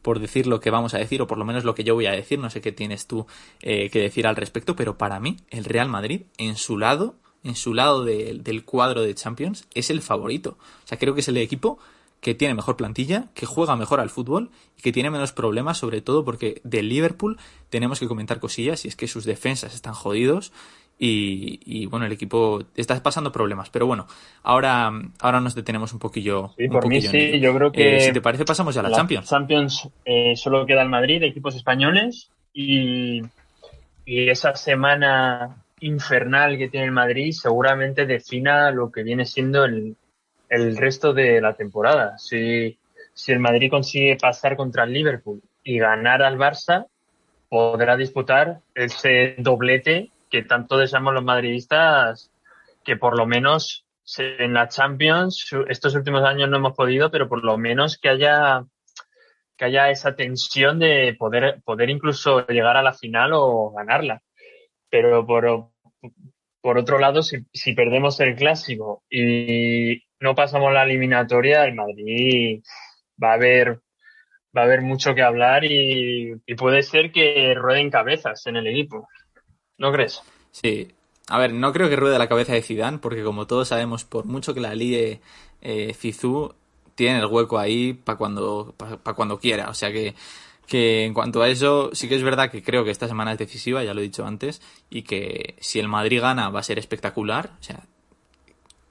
por 0.02 0.20
decir 0.20 0.46
lo 0.46 0.60
que 0.60 0.72
vamos 0.72 0.94
a 0.94 0.98
decir, 0.98 1.22
o 1.22 1.28
por 1.28 1.38
lo 1.38 1.46
menos 1.46 1.64
lo 1.64 1.74
que 1.74 1.86
yo 1.86 1.96
voy 1.96 2.06
a 2.08 2.12
decir, 2.12 2.38
no 2.38 2.50
sé 2.50 2.60
qué 2.60 2.74
tienes 2.74 3.08
tú 3.08 3.28
eh, 3.62 3.90
que 3.90 4.02
decir 4.02 4.28
al 4.28 4.36
respecto, 4.36 4.76
pero 4.76 4.98
para 4.98 5.22
mí, 5.22 5.38
el 5.52 5.64
Real 5.64 5.88
Madrid, 5.88 6.24
en 6.38 6.58
su 6.58 6.78
lado, 6.78 7.16
en 7.46 7.56
su 7.56 7.74
lado 7.74 8.04
del 8.04 8.66
cuadro 8.66 9.02
de 9.02 9.16
Champions, 9.16 9.70
es 9.74 9.90
el 9.90 10.02
favorito. 10.02 10.58
O 10.84 10.88
sea, 10.88 11.00
creo 11.00 11.14
que 11.14 11.22
es 11.22 11.30
el 11.30 11.38
equipo 11.38 11.80
que 12.20 12.36
tiene 12.36 12.56
mejor 12.56 12.76
plantilla, 12.76 13.30
que 13.36 13.46
juega 13.46 13.76
mejor 13.76 14.00
al 14.00 14.10
fútbol 14.10 14.50
y 14.78 14.82
que 14.82 14.92
tiene 14.92 15.12
menos 15.12 15.32
problemas, 15.32 15.78
sobre 15.78 16.02
todo 16.02 16.26
porque 16.26 16.60
del 16.66 16.90
Liverpool 16.90 17.38
tenemos 17.70 18.00
que 18.00 18.08
comentar 18.08 18.40
cosillas 18.40 18.84
y 18.84 18.88
es 18.88 18.96
que 18.96 19.08
sus 19.08 19.26
defensas 19.26 19.76
están 19.76 19.94
jodidos 19.94 20.52
y, 20.98 21.86
bueno, 21.88 22.06
el 22.06 22.12
equipo 22.12 22.64
está 22.76 23.02
pasando 23.04 23.32
problemas. 23.32 23.70
Pero 23.70 23.86
bueno, 23.86 24.08
ahora, 24.44 24.92
ahora 25.20 25.42
nos 25.42 25.56
detenemos 25.56 25.94
un 25.94 26.00
poquillo. 26.00 26.54
Sí, 26.58 26.68
por 26.68 26.88
mí 26.88 27.02
sí, 27.02 27.40
yo 27.40 27.54
creo 27.54 27.72
que. 27.72 27.98
Eh, 27.98 28.02
si 28.02 28.14
te 28.14 28.22
parece, 28.22 28.46
pasamos 28.46 28.76
ya 28.76 28.82
a 28.82 28.90
la, 28.90 28.96
Champions. 28.96 29.30
Champions 29.30 29.90
eh, 30.06 30.36
solo 30.36 30.66
queda 30.66 30.82
el 30.82 30.90
Madrid, 30.90 31.22
equipos 31.24 31.56
españoles. 31.56 32.30
Y, 32.54 33.22
y 34.06 34.30
esa 34.30 34.56
semana 34.56 35.58
infernal 35.82 36.58
que 36.58 36.70
tiene 36.70 36.86
el 36.86 36.92
Madrid 36.94 37.34
seguramente 37.34 38.06
defina 38.06 38.72
lo 38.72 38.92
que 38.92 39.04
viene 39.04 39.26
siendo 39.26 39.66
el, 39.66 39.98
el 40.50 40.78
resto 40.78 41.14
de 41.14 41.42
la 41.42 41.54
temporada. 41.54 42.18
Si, 42.18 42.78
si 43.14 43.32
el 43.34 43.40
Madrid 43.40 43.70
consigue 43.70 44.16
pasar 44.16 44.56
contra 44.56 44.86
el 44.86 44.94
Liverpool 44.94 45.42
y 45.64 45.78
ganar 45.78 46.22
al 46.22 46.38
Barça, 46.38 46.86
podrá 47.50 47.98
disputar 47.98 48.62
ese 48.74 49.36
doblete 49.38 50.12
que 50.36 50.44
tanto 50.44 50.78
deseamos 50.78 51.14
los 51.14 51.24
madridistas 51.24 52.30
que 52.84 52.98
por 52.98 53.18
lo 53.18 53.26
menos 53.26 53.86
en 54.18 54.54
la 54.54 54.68
Champions 54.68 55.50
estos 55.70 55.96
últimos 55.96 56.24
años 56.24 56.50
no 56.50 56.58
hemos 56.58 56.76
podido, 56.76 57.10
pero 57.10 57.30
por 57.30 57.46
lo 57.46 57.58
menos 57.58 57.98
que 57.98 58.10
haya 58.10 58.66
que 59.56 59.64
haya 59.64 59.90
esa 59.90 60.18
tensión 60.18 60.78
de 60.78 61.16
poder 61.18 61.62
poder 61.64 61.90
incluso 61.90 62.46
llegar 62.48 62.76
a 62.76 62.84
la 62.84 62.94
final 62.94 63.32
o 63.34 63.72
ganarla. 63.72 64.22
Pero 64.90 65.26
por, 65.26 65.70
por 66.60 66.78
otro 66.78 67.00
lado, 67.00 67.24
si, 67.24 67.46
si 67.54 67.74
perdemos 67.74 68.20
el 68.20 68.36
clásico 68.36 69.04
y 69.10 70.04
no 70.20 70.36
pasamos 70.36 70.74
la 70.74 70.84
eliminatoria, 70.84 71.64
el 71.64 71.76
Madrid 71.76 72.62
va 73.24 73.32
a 73.32 73.36
haber 73.36 73.80
va 74.56 74.64
a 74.64 74.66
haber 74.66 74.82
mucho 74.82 75.16
que 75.16 75.22
hablar 75.22 75.64
y, 75.64 76.34
y 76.46 76.56
puede 76.56 76.84
ser 76.84 77.14
que 77.14 77.54
rueden 77.56 77.90
cabezas 77.90 78.46
en 78.48 78.58
el 78.58 78.68
equipo. 78.68 79.08
¿No 79.78 79.92
crees? 79.92 80.22
Sí. 80.52 80.88
A 81.28 81.40
ver, 81.40 81.54
no 81.54 81.74
creo 81.74 81.90
que 81.90 81.96
ruede 81.96 82.20
la 82.20 82.30
cabeza 82.30 82.54
de 82.54 82.62
Zidane, 82.62 83.00
porque 83.00 83.24
como 83.24 83.48
todos 83.48 83.70
sabemos, 83.70 84.06
por 84.06 84.26
mucho 84.26 84.54
que 84.54 84.60
la 84.60 84.76
líe 84.76 85.22
eh, 85.62 85.94
Zizou, 85.94 86.54
tiene 86.94 87.20
el 87.20 87.26
hueco 87.26 87.58
ahí 87.58 87.94
para 87.94 88.18
cuando, 88.18 88.74
para 88.78 89.16
cuando 89.16 89.40
quiera. 89.40 89.70
O 89.70 89.74
sea 89.74 89.92
que, 89.92 90.16
que 90.68 91.04
en 91.06 91.14
cuanto 91.14 91.42
a 91.42 91.50
eso, 91.50 91.90
sí 91.94 92.08
que 92.08 92.16
es 92.16 92.24
verdad 92.24 92.52
que 92.52 92.64
creo 92.64 92.86
que 92.86 92.92
esta 92.92 93.08
semana 93.08 93.34
es 93.34 93.40
decisiva, 93.40 93.84
ya 93.84 93.94
lo 93.94 94.02
he 94.02 94.04
dicho 94.04 94.26
antes, 94.26 94.62
y 94.90 95.02
que 95.02 95.56
si 95.60 95.80
el 95.80 95.88
Madrid 95.88 96.22
gana 96.22 96.50
va 96.50 96.60
a 96.60 96.64
ser 96.64 96.80
espectacular. 96.80 97.52
O 97.60 97.64
sea, 97.64 97.86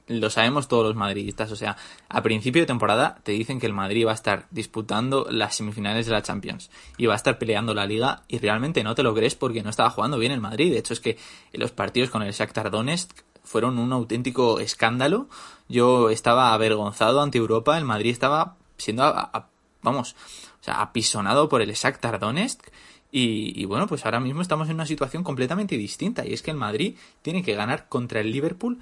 lo 0.06 0.30
sabemos 0.30 0.68
todos 0.68 0.84
los 0.84 0.96
madridistas. 0.96 1.50
O 1.52 1.56
sea, 1.56 1.76
a 2.08 2.22
principio 2.22 2.62
de 2.62 2.66
temporada 2.66 3.18
te 3.22 3.32
dicen 3.32 3.60
que 3.60 3.66
el 3.66 3.72
Madrid 3.72 4.06
va 4.06 4.12
a 4.12 4.14
estar 4.14 4.46
disputando 4.50 5.26
las 5.30 5.56
semifinales 5.56 6.06
de 6.06 6.12
la 6.12 6.22
Champions 6.22 6.70
y 6.96 7.06
va 7.06 7.14
a 7.14 7.16
estar 7.16 7.38
peleando 7.38 7.74
la 7.74 7.86
liga 7.86 8.22
y 8.28 8.38
realmente 8.38 8.84
no 8.84 8.94
te 8.94 9.02
lo 9.02 9.14
crees 9.14 9.34
porque 9.34 9.62
no 9.62 9.70
estaba 9.70 9.90
jugando 9.90 10.18
bien 10.18 10.32
el 10.32 10.40
Madrid. 10.40 10.72
De 10.72 10.78
hecho, 10.78 10.92
es 10.92 11.00
que 11.00 11.16
los 11.52 11.70
partidos 11.70 12.10
con 12.10 12.22
el 12.22 12.32
Shakhtar 12.32 12.70
Donetsk 12.70 13.10
fueron 13.42 13.78
un 13.78 13.92
auténtico 13.92 14.58
escándalo. 14.60 15.28
Yo 15.68 16.10
estaba 16.10 16.52
avergonzado 16.52 17.20
ante 17.20 17.38
Europa. 17.38 17.78
El 17.78 17.84
Madrid 17.84 18.10
estaba 18.10 18.56
siendo, 18.76 19.30
vamos, 19.82 20.16
apisonado 20.66 21.48
por 21.48 21.62
el 21.62 21.72
Shakhtar 21.72 22.18
Donetsk. 22.18 22.60
Y, 23.16 23.64
bueno, 23.66 23.86
pues 23.86 24.04
ahora 24.04 24.18
mismo 24.18 24.42
estamos 24.42 24.68
en 24.68 24.74
una 24.74 24.86
situación 24.86 25.22
completamente 25.22 25.76
distinta. 25.76 26.26
Y 26.26 26.32
es 26.32 26.42
que 26.42 26.50
el 26.50 26.56
Madrid 26.56 26.96
tiene 27.22 27.44
que 27.44 27.54
ganar 27.54 27.88
contra 27.88 28.18
el 28.18 28.32
Liverpool 28.32 28.80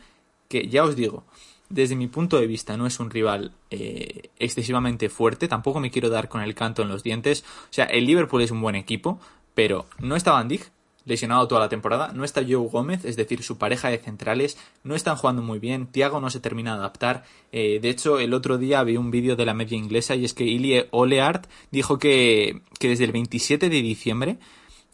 que 0.52 0.68
ya 0.68 0.84
os 0.84 0.96
digo, 0.96 1.24
desde 1.70 1.96
mi 1.96 2.08
punto 2.08 2.38
de 2.38 2.46
vista 2.46 2.76
no 2.76 2.86
es 2.86 3.00
un 3.00 3.08
rival 3.08 3.52
eh, 3.70 4.28
excesivamente 4.38 5.08
fuerte, 5.08 5.48
tampoco 5.48 5.80
me 5.80 5.90
quiero 5.90 6.10
dar 6.10 6.28
con 6.28 6.42
el 6.42 6.54
canto 6.54 6.82
en 6.82 6.88
los 6.88 7.02
dientes, 7.02 7.42
o 7.62 7.72
sea, 7.72 7.86
el 7.86 8.04
Liverpool 8.04 8.42
es 8.42 8.50
un 8.50 8.60
buen 8.60 8.74
equipo, 8.74 9.18
pero 9.54 9.86
no 9.98 10.14
está 10.14 10.32
Van 10.32 10.48
Dijk, 10.48 10.70
lesionado 11.06 11.48
toda 11.48 11.62
la 11.62 11.70
temporada, 11.70 12.12
no 12.12 12.22
está 12.22 12.42
Joe 12.42 12.68
Gómez, 12.68 13.06
es 13.06 13.16
decir, 13.16 13.42
su 13.42 13.56
pareja 13.56 13.88
de 13.88 13.96
centrales, 13.96 14.58
no 14.84 14.94
están 14.94 15.16
jugando 15.16 15.40
muy 15.40 15.58
bien, 15.58 15.86
Thiago 15.86 16.20
no 16.20 16.28
se 16.28 16.40
termina 16.40 16.74
de 16.74 16.80
adaptar, 16.80 17.24
eh, 17.50 17.80
de 17.80 17.88
hecho 17.88 18.18
el 18.18 18.34
otro 18.34 18.58
día 18.58 18.84
vi 18.84 18.98
un 18.98 19.10
vídeo 19.10 19.36
de 19.36 19.46
la 19.46 19.54
media 19.54 19.78
inglesa 19.78 20.16
y 20.16 20.26
es 20.26 20.34
que 20.34 20.44
Ilie 20.44 20.88
Oleart 20.90 21.46
dijo 21.70 21.98
que, 21.98 22.60
que 22.78 22.90
desde 22.90 23.04
el 23.04 23.12
27 23.12 23.70
de 23.70 23.80
diciembre 23.80 24.38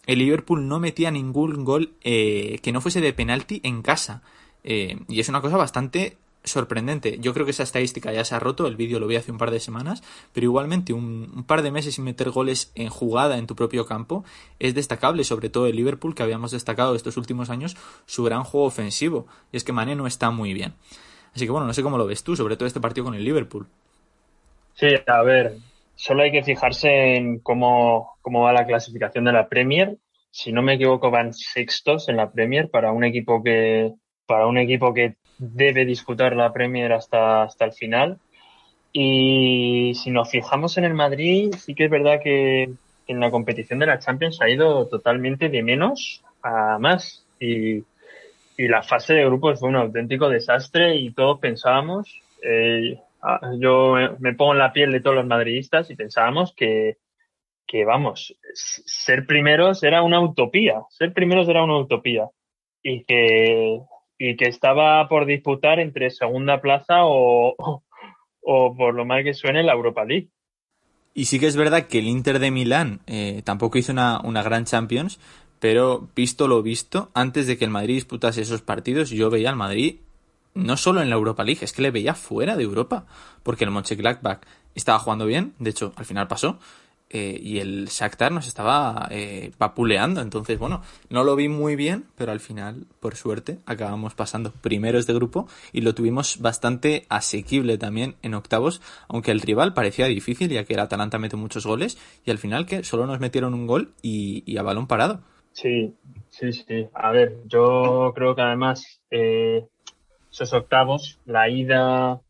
el 0.09 0.19
Liverpool 0.19 0.67
no 0.67 0.79
metía 0.79 1.11
ningún 1.11 1.65
gol 1.65 1.91
eh, 2.01 2.59
que 2.63 2.71
no 2.71 2.79
fuese 2.79 3.01
de 3.01 3.13
penalti 3.13 3.59
en 3.63 3.83
casa. 3.83 4.23
Eh, 4.63 4.99
y 5.07 5.19
es 5.19 5.29
una 5.29 5.41
cosa 5.41 5.57
bastante 5.57 6.17
sorprendente. 6.43 7.19
Yo 7.19 7.33
creo 7.33 7.45
que 7.45 7.51
esa 7.51 7.63
estadística 7.63 8.11
ya 8.13 8.23
se 8.23 8.35
ha 8.35 8.39
roto, 8.39 8.67
el 8.67 8.75
vídeo 8.75 8.99
lo 8.99 9.07
vi 9.07 9.15
hace 9.15 9.31
un 9.31 9.37
par 9.37 9.51
de 9.51 9.59
semanas, 9.59 10.03
pero 10.33 10.45
igualmente 10.45 10.93
un, 10.93 11.43
par 11.45 11.61
de 11.61 11.71
meses 11.71 11.95
sin 11.95 12.05
meter 12.05 12.29
goles 12.29 12.71
en 12.75 12.89
jugada 12.89 13.37
en 13.37 13.47
tu 13.47 13.55
propio 13.55 13.85
campo 13.85 14.23
es 14.59 14.73
destacable, 14.73 15.23
sobre 15.23 15.49
todo 15.49 15.67
el 15.67 15.75
Liverpool, 15.75 16.15
que 16.15 16.23
habíamos 16.23 16.51
destacado 16.51 16.95
estos 16.95 17.17
últimos 17.17 17.49
años 17.49 17.75
su 18.05 18.23
gran 18.23 18.43
juego 18.43 18.67
ofensivo, 18.67 19.27
y 19.51 19.57
es 19.57 19.63
que 19.63 19.73
Mané 19.73 19.95
no 19.95 20.07
está 20.07 20.31
muy 20.31 20.53
bien. 20.53 20.73
Así 21.33 21.45
que 21.45 21.51
bueno, 21.51 21.67
no 21.67 21.73
sé 21.73 21.83
cómo 21.83 21.97
lo 21.97 22.07
ves 22.07 22.23
tú, 22.23 22.35
sobre 22.35 22.55
todo 22.55 22.67
este 22.67 22.79
partido 22.79 23.05
con 23.05 23.15
el 23.15 23.23
Liverpool. 23.23 23.67
Sí, 24.73 24.87
a 25.05 25.21
ver, 25.23 25.57
solo 25.95 26.23
hay 26.23 26.31
que 26.31 26.43
fijarse 26.43 27.15
en 27.15 27.39
cómo, 27.39 28.17
cómo 28.21 28.43
va 28.43 28.53
la 28.53 28.65
clasificación 28.65 29.25
de 29.25 29.33
la 29.33 29.47
Premier. 29.49 29.97
Si 30.31 30.51
no 30.51 30.61
me 30.61 30.75
equivoco, 30.75 31.11
van 31.11 31.33
sextos 31.33 32.07
en 32.07 32.17
la 32.17 32.31
Premier 32.31 32.69
para 32.69 32.91
un 32.91 33.03
equipo 33.03 33.43
que, 33.43 33.91
para 34.29 34.47
un 34.47 34.57
equipo 34.57 34.93
que 34.93 35.15
debe 35.37 35.83
disputar 35.83 36.35
la 36.35 36.53
Premier 36.53 36.93
hasta, 36.93 37.43
hasta 37.43 37.65
el 37.65 37.73
final. 37.73 38.17
Y 38.93 39.93
si 39.95 40.11
nos 40.11 40.29
fijamos 40.29 40.77
en 40.77 40.85
el 40.85 40.93
Madrid, 40.93 41.53
sí 41.57 41.75
que 41.75 41.85
es 41.85 41.91
verdad 41.91 42.21
que 42.23 42.69
en 43.07 43.19
la 43.19 43.31
competición 43.31 43.79
de 43.79 43.87
la 43.87 43.99
Champions 43.99 44.39
ha 44.41 44.49
ido 44.49 44.87
totalmente 44.87 45.49
de 45.49 45.63
menos 45.63 46.23
a 46.43 46.77
más. 46.79 47.25
Y, 47.39 47.83
y 48.57 48.67
la 48.67 48.83
fase 48.83 49.13
de 49.15 49.25
grupos 49.25 49.59
fue 49.59 49.69
un 49.69 49.75
auténtico 49.75 50.29
desastre 50.29 50.95
y 50.95 51.11
todos 51.11 51.39
pensábamos, 51.39 52.21
eh, 52.43 52.99
Ah, 53.21 53.51
yo 53.59 53.95
me 54.19 54.33
pongo 54.33 54.53
en 54.53 54.59
la 54.59 54.71
piel 54.71 54.91
de 54.91 55.01
todos 55.01 55.15
los 55.15 55.25
madridistas 55.25 55.89
y 55.89 55.95
pensábamos 55.95 56.53
que, 56.55 56.97
que, 57.67 57.83
vamos, 57.83 58.35
ser 58.53 59.25
primeros 59.25 59.83
era 59.83 60.03
una 60.03 60.21
utopía, 60.21 60.83
ser 60.89 61.13
primeros 61.13 61.49
era 61.49 61.63
una 61.63 61.77
utopía 61.79 62.29
y 62.81 63.03
que, 63.03 63.81
y 64.19 64.35
que 64.35 64.49
estaba 64.49 65.07
por 65.07 65.25
disputar 65.25 65.79
entre 65.79 66.11
segunda 66.11 66.61
plaza 66.61 67.05
o, 67.05 67.55
o, 68.41 68.75
por 68.75 68.93
lo 68.93 69.05
mal 69.05 69.23
que 69.23 69.33
suene 69.33 69.63
la 69.63 69.73
Europa 69.73 70.03
League. 70.05 70.29
Y 71.15 71.25
sí 71.25 71.39
que 71.39 71.47
es 71.47 71.55
verdad 71.55 71.87
que 71.87 71.99
el 71.99 72.07
Inter 72.07 72.37
de 72.37 72.51
Milán 72.51 72.99
eh, 73.07 73.41
tampoco 73.43 73.79
hizo 73.79 73.91
una, 73.91 74.19
una 74.21 74.43
gran 74.43 74.65
Champions, 74.65 75.19
pero 75.59 76.09
visto 76.15 76.47
lo 76.47 76.61
visto, 76.61 77.09
antes 77.13 77.47
de 77.47 77.57
que 77.57 77.65
el 77.65 77.71
Madrid 77.71 77.95
disputase 77.95 78.41
esos 78.41 78.61
partidos, 78.61 79.09
yo 79.09 79.29
veía 79.29 79.49
al 79.49 79.55
Madrid 79.55 79.95
no 80.53 80.77
solo 80.77 81.01
en 81.01 81.09
la 81.09 81.15
Europa 81.15 81.43
League, 81.43 81.63
es 81.63 81.73
que 81.73 81.81
le 81.81 81.91
veía 81.91 82.13
fuera 82.13 82.57
de 82.57 82.63
Europa, 82.63 83.05
porque 83.43 83.63
el 83.63 83.71
Mönchengladbach 83.71 84.41
estaba 84.75 84.99
jugando 84.99 85.25
bien, 85.25 85.53
de 85.59 85.69
hecho 85.69 85.93
al 85.95 86.05
final 86.05 86.27
pasó, 86.27 86.59
eh, 87.09 87.39
y 87.41 87.57
el 87.59 87.87
Shakhtar 87.87 88.31
nos 88.31 88.47
estaba 88.47 89.07
eh, 89.09 89.51
papuleando, 89.57 90.21
entonces 90.21 90.59
bueno, 90.59 90.83
no 91.09 91.23
lo 91.23 91.35
vi 91.35 91.47
muy 91.47 91.75
bien, 91.75 92.05
pero 92.15 92.31
al 92.31 92.39
final, 92.39 92.85
por 92.99 93.15
suerte, 93.15 93.59
acabamos 93.65 94.13
pasando 94.13 94.51
primeros 94.51 95.07
de 95.07 95.13
grupo 95.13 95.47
y 95.73 95.81
lo 95.81 95.95
tuvimos 95.95 96.39
bastante 96.39 97.05
asequible 97.09 97.77
también 97.77 98.15
en 98.21 98.35
octavos, 98.35 98.81
aunque 99.07 99.31
el 99.31 99.41
rival 99.41 99.73
parecía 99.73 100.05
difícil 100.05 100.49
ya 100.49 100.65
que 100.65 100.73
el 100.73 100.79
Atalanta 100.79 101.17
mete 101.17 101.35
muchos 101.35 101.65
goles 101.65 101.97
y 102.25 102.31
al 102.31 102.37
final 102.37 102.65
que 102.65 102.83
solo 102.83 103.07
nos 103.07 103.19
metieron 103.19 103.53
un 103.53 103.65
gol 103.65 103.93
y, 104.01 104.57
a 104.57 104.61
balón 104.61 104.87
parado. 104.87 105.21
Sí, 105.51 105.95
sí, 106.29 106.53
sí. 106.53 106.87
A 106.93 107.11
ver, 107.11 107.37
yo 107.45 108.11
creo 108.13 108.35
que 108.35 108.41
además 108.41 109.01
eh, 109.09 109.65
esos 110.31 110.53
octavos. 110.53 111.19
La 111.25 111.49
ida 111.49 112.21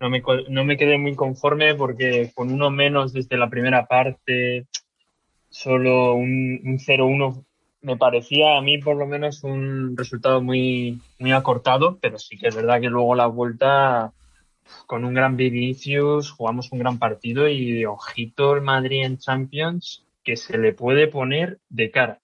no, 0.00 0.10
me, 0.10 0.22
no 0.48 0.64
me 0.64 0.76
quedé 0.76 0.98
muy 0.98 1.14
conforme 1.14 1.74
porque 1.74 2.30
con 2.34 2.52
uno 2.52 2.70
menos 2.70 3.12
desde 3.12 3.36
la 3.36 3.48
primera 3.48 3.86
parte, 3.86 4.66
solo 5.48 6.14
un, 6.14 6.60
un 6.64 6.78
0-1 6.78 7.44
me 7.80 7.96
parecía 7.96 8.56
a 8.56 8.60
mí 8.60 8.78
por 8.78 8.96
lo 8.96 9.06
menos 9.06 9.44
un 9.44 9.96
resultado 9.96 10.40
muy, 10.40 11.00
muy 11.18 11.32
acortado, 11.32 11.98
pero 12.00 12.18
sí 12.18 12.36
que 12.36 12.48
es 12.48 12.56
verdad 12.56 12.80
que 12.80 12.88
luego 12.88 13.14
la 13.14 13.26
vuelta 13.26 14.12
con 14.86 15.04
un 15.04 15.14
gran 15.14 15.36
Vinicius 15.36 16.30
jugamos 16.30 16.72
un 16.72 16.80
gran 16.80 16.98
partido 16.98 17.48
y 17.48 17.84
ojito 17.84 18.54
el 18.54 18.62
Madrid 18.62 19.04
en 19.04 19.18
Champions 19.18 20.04
que 20.24 20.36
se 20.36 20.58
le 20.58 20.72
puede 20.72 21.08
poner 21.08 21.58
de 21.68 21.90
cara. 21.90 22.20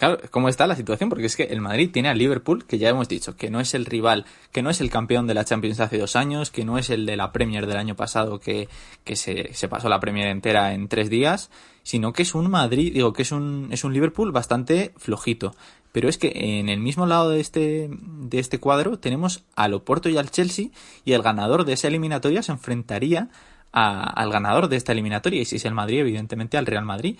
Claro, 0.00 0.18
¿cómo 0.30 0.48
está 0.48 0.66
la 0.66 0.76
situación? 0.76 1.10
Porque 1.10 1.26
es 1.26 1.36
que 1.36 1.42
el 1.42 1.60
Madrid 1.60 1.90
tiene 1.92 2.08
al 2.08 2.16
Liverpool, 2.16 2.64
que 2.64 2.78
ya 2.78 2.88
hemos 2.88 3.06
dicho, 3.06 3.36
que 3.36 3.50
no 3.50 3.60
es 3.60 3.74
el 3.74 3.84
rival, 3.84 4.24
que 4.50 4.62
no 4.62 4.70
es 4.70 4.80
el 4.80 4.88
campeón 4.88 5.26
de 5.26 5.34
la 5.34 5.44
Champions 5.44 5.78
hace 5.78 5.98
dos 5.98 6.16
años, 6.16 6.50
que 6.50 6.64
no 6.64 6.78
es 6.78 6.88
el 6.88 7.04
de 7.04 7.18
la 7.18 7.32
Premier 7.32 7.66
del 7.66 7.76
año 7.76 7.96
pasado, 7.96 8.40
que, 8.40 8.70
que 9.04 9.14
se, 9.14 9.52
se 9.52 9.68
pasó 9.68 9.90
la 9.90 10.00
Premier 10.00 10.28
entera 10.28 10.72
en 10.72 10.88
tres 10.88 11.10
días, 11.10 11.50
sino 11.82 12.14
que 12.14 12.22
es 12.22 12.34
un 12.34 12.50
Madrid, 12.50 12.94
digo, 12.94 13.12
que 13.12 13.20
es 13.20 13.30
un, 13.30 13.68
es 13.72 13.84
un 13.84 13.92
Liverpool 13.92 14.32
bastante 14.32 14.94
flojito. 14.96 15.54
Pero 15.92 16.08
es 16.08 16.16
que 16.16 16.32
en 16.34 16.70
el 16.70 16.80
mismo 16.80 17.04
lado 17.04 17.28
de 17.28 17.40
este, 17.40 17.90
de 17.92 18.38
este 18.38 18.58
cuadro 18.58 18.98
tenemos 18.98 19.44
al 19.54 19.74
Oporto 19.74 20.08
y 20.08 20.16
al 20.16 20.30
Chelsea, 20.30 20.68
y 21.04 21.12
el 21.12 21.20
ganador 21.20 21.66
de 21.66 21.74
esa 21.74 21.88
eliminatoria 21.88 22.42
se 22.42 22.52
enfrentaría 22.52 23.28
al 23.70 24.32
ganador 24.32 24.68
de 24.68 24.76
esta 24.76 24.92
eliminatoria, 24.92 25.42
y 25.42 25.44
si 25.44 25.56
es 25.56 25.64
el 25.66 25.74
Madrid, 25.74 25.98
evidentemente 25.98 26.56
al 26.56 26.64
Real 26.64 26.86
Madrid. 26.86 27.18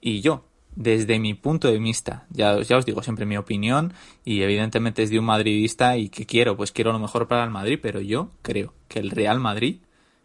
Y 0.00 0.20
yo, 0.20 0.44
desde 0.76 1.18
mi 1.18 1.34
punto 1.34 1.68
de 1.68 1.78
vista, 1.78 2.26
ya, 2.30 2.56
os 2.56 2.86
digo 2.86 3.02
siempre 3.02 3.26
mi 3.26 3.36
opinión 3.36 3.92
y 4.24 4.42
evidentemente 4.42 5.02
es 5.02 5.10
de 5.10 5.18
un 5.18 5.24
madridista 5.24 5.96
y 5.96 6.08
que 6.08 6.26
quiero, 6.26 6.56
pues 6.56 6.72
quiero 6.72 6.92
lo 6.92 6.98
mejor 6.98 7.28
para 7.28 7.44
el 7.44 7.50
Madrid, 7.50 7.78
pero 7.82 8.00
yo 8.00 8.30
creo 8.42 8.72
que 8.88 9.00
el 9.00 9.10
Real 9.10 9.40
Madrid 9.40 9.78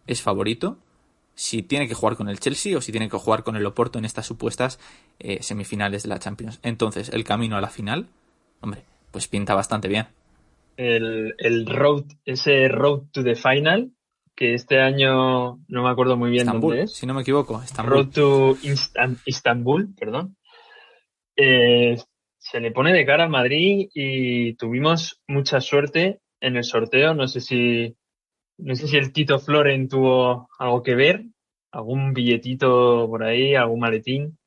es 0.08 0.22
favorito 0.22 0.78
si 1.34 1.64
tiene 1.64 1.88
que 1.88 1.96
jugar 1.96 2.16
con 2.16 2.30
el 2.30 2.40
Chelsea 2.40 2.78
o 2.78 2.82
si 2.82 2.92
tiene 2.92 3.10
que 3.10 3.18
jugar 3.18 3.44
con 3.44 3.56
el 3.56 3.66
Oporto 3.66 4.00
en 4.00 4.06
estas 4.06 4.26
supuestas 4.26 4.80
eh, 5.20 5.42
semifinales 5.42 6.04
de 6.04 6.10
la 6.10 6.20
Champions. 6.20 6.60
Entonces, 6.64 7.10
el 7.10 7.26
camino 7.26 7.58
a 7.58 7.62
la 7.62 7.70
final, 7.70 8.08
hombre, 8.62 8.84
pues 9.12 9.28
pinta 9.28 9.54
bastante 9.54 9.88
bien. 9.88 10.08
El, 10.78 11.36
el 11.38 11.66
road, 11.66 12.06
ese 12.24 12.68
road 12.70 13.04
to 13.12 13.24
the 13.24 13.36
final, 13.36 13.92
que 14.36 14.54
este 14.54 14.82
año 14.82 15.60
no 15.68 15.84
me 15.84 15.90
acuerdo 15.90 16.18
muy 16.18 16.30
bien 16.30 16.48
dónde 16.48 16.84
es. 16.84 16.94
Si 16.94 17.06
no 17.06 17.14
me 17.14 17.22
equivoco, 17.22 17.62
Road 17.84 18.10
to 18.10 18.58
Istanbul, 19.26 19.96
perdón. 19.98 20.36
Eh, 21.38 21.98
se 22.38 22.60
le 22.60 22.72
pone 22.72 22.94
de 22.94 23.06
cara 23.06 23.24
al 23.24 23.30
Madrid 23.30 23.90
y 23.94 24.54
tuvimos 24.56 25.22
mucha 25.28 25.62
suerte 25.62 26.20
en 26.42 26.58
el 26.58 26.64
sorteo. 26.64 27.14
No 27.14 27.28
sé 27.28 27.42
si, 27.42 27.96
no 28.58 28.76
sé 28.76 28.88
si 28.88 28.98
el 28.98 29.14
Tito 29.14 29.40
Floren 29.40 29.88
tuvo 29.88 30.48
algo 30.60 30.84
que 30.84 30.96
ver, 30.96 31.24
algún 31.72 32.14
billetito 32.14 33.08
por 33.10 33.24
ahí, 33.24 33.56
algún 33.56 33.80
maletín. 33.80 34.38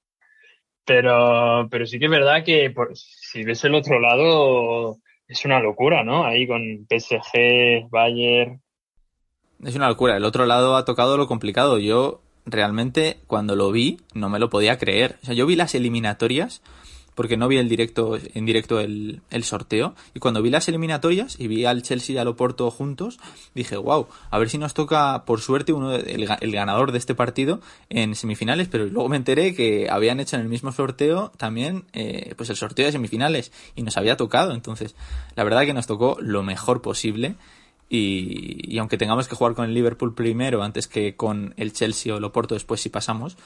Pero, 0.85 1.69
pero 1.71 1.87
sí 1.87 1.99
que 1.99 2.07
es 2.07 2.11
verdad 2.11 2.45
que 2.45 2.73
si 2.95 3.45
ves 3.45 3.65
el 3.65 3.75
otro 3.75 4.01
lado, 4.01 4.99
es 5.27 5.45
una 5.45 5.61
locura, 5.61 6.03
¿no? 6.03 6.25
Ahí 6.25 6.47
con 6.47 6.87
PSG, 6.89 7.91
Bayern, 7.91 8.63
es 9.65 9.75
una 9.75 9.89
locura. 9.89 10.17
El 10.17 10.25
otro 10.25 10.47
lado 10.47 10.77
ha 10.77 10.85
tocado 10.85 11.17
lo 11.17 11.27
complicado. 11.27 11.79
Yo 11.79 12.21
realmente 12.47 13.21
cuando 13.27 13.57
lo 13.57 13.71
vi 13.71 13.99
no 14.15 14.29
me 14.29 14.39
lo 14.39 14.51
podía 14.51 14.79
creer. 14.79 15.19
O 15.23 15.27
sea, 15.27 15.35
yo 15.35 15.47
vi 15.47 15.57
las 15.57 15.75
eliminatorias 15.75 16.63
porque 17.19 17.37
no 17.37 17.49
vi 17.49 17.57
el 17.57 17.69
directo, 17.69 18.17
en 18.17 18.47
directo 18.47 18.79
el, 18.79 19.23
el, 19.31 19.43
sorteo. 19.43 19.97
Y 20.15 20.21
cuando 20.21 20.41
vi 20.41 20.51
las 20.51 20.69
eliminatorias 20.69 21.35
y 21.41 21.49
vi 21.49 21.65
al 21.65 21.83
Chelsea 21.83 22.15
y 22.15 22.19
al 22.19 22.29
Oporto 22.29 22.71
juntos, 22.71 23.19
dije, 23.57 23.77
wow, 23.77 24.07
a 24.31 24.39
ver 24.39 24.49
si 24.49 24.57
nos 24.57 24.73
toca, 24.73 25.25
por 25.25 25.41
suerte, 25.41 25.73
uno 25.73 25.97
el, 25.97 26.29
el, 26.41 26.53
ganador 26.53 26.93
de 26.93 26.99
este 26.99 27.17
partido 27.17 27.61
en 27.89 28.15
semifinales. 28.15 28.69
Pero 28.69 28.87
luego 28.87 29.09
me 29.09 29.17
enteré 29.17 29.53
que 29.53 29.89
habían 29.91 30.21
hecho 30.21 30.37
en 30.37 30.43
el 30.43 30.49
mismo 30.49 30.71
sorteo 30.71 31.33
también, 31.37 31.87
eh, 31.93 32.35
pues 32.37 32.51
el 32.51 32.57
sorteo 32.57 32.87
de 32.87 32.93
semifinales 32.93 33.51
y 33.75 33.83
nos 33.83 33.97
había 33.97 34.17
tocado. 34.17 34.53
Entonces, 34.53 34.95
la 35.35 35.43
verdad 35.43 35.63
que 35.63 35.75
nos 35.75 35.89
tocó 35.89 36.19
lo 36.21 36.45
mejor 36.45 36.83
posible. 36.83 37.35
Y, 37.91 38.77
aunque 38.79 38.99
tengamos 38.99 39.29
que 39.29 39.35
jugar 39.35 39.55
con 39.55 39.65
el 39.65 39.75
Liverpool 39.75 40.15
primero 40.15 40.63
antes 40.63 40.89
que 40.89 41.17
con 41.17 41.55
el 41.57 41.73
Chelsea 41.73 42.15
o 42.15 42.19
el 42.19 42.25
Oporto 42.25 42.55
después 42.55 42.81
si 42.81 42.91
pasamos, 42.91 43.37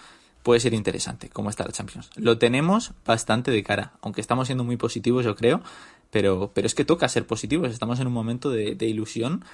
puede 0.42 0.60
ser 0.60 0.74
interesante 0.74 1.28
cómo 1.28 1.50
está 1.50 1.64
la 1.64 1.72
Champions. 1.72 2.10
Lo 2.16 2.38
tenemos 2.38 2.92
bastante 3.06 3.50
de 3.50 3.62
cara, 3.62 3.92
aunque 4.02 4.20
estamos 4.20 4.48
siendo 4.48 4.64
muy 4.64 4.76
positivos 4.76 5.24
yo 5.24 5.36
creo, 5.36 5.62
pero, 6.10 6.50
pero 6.54 6.66
es 6.66 6.74
que 6.74 6.84
toca 6.84 7.08
ser 7.08 7.26
positivos, 7.26 7.70
estamos 7.70 8.00
en 8.00 8.08
un 8.08 8.12
momento 8.12 8.50
de, 8.50 8.76
ilusión 8.80 9.44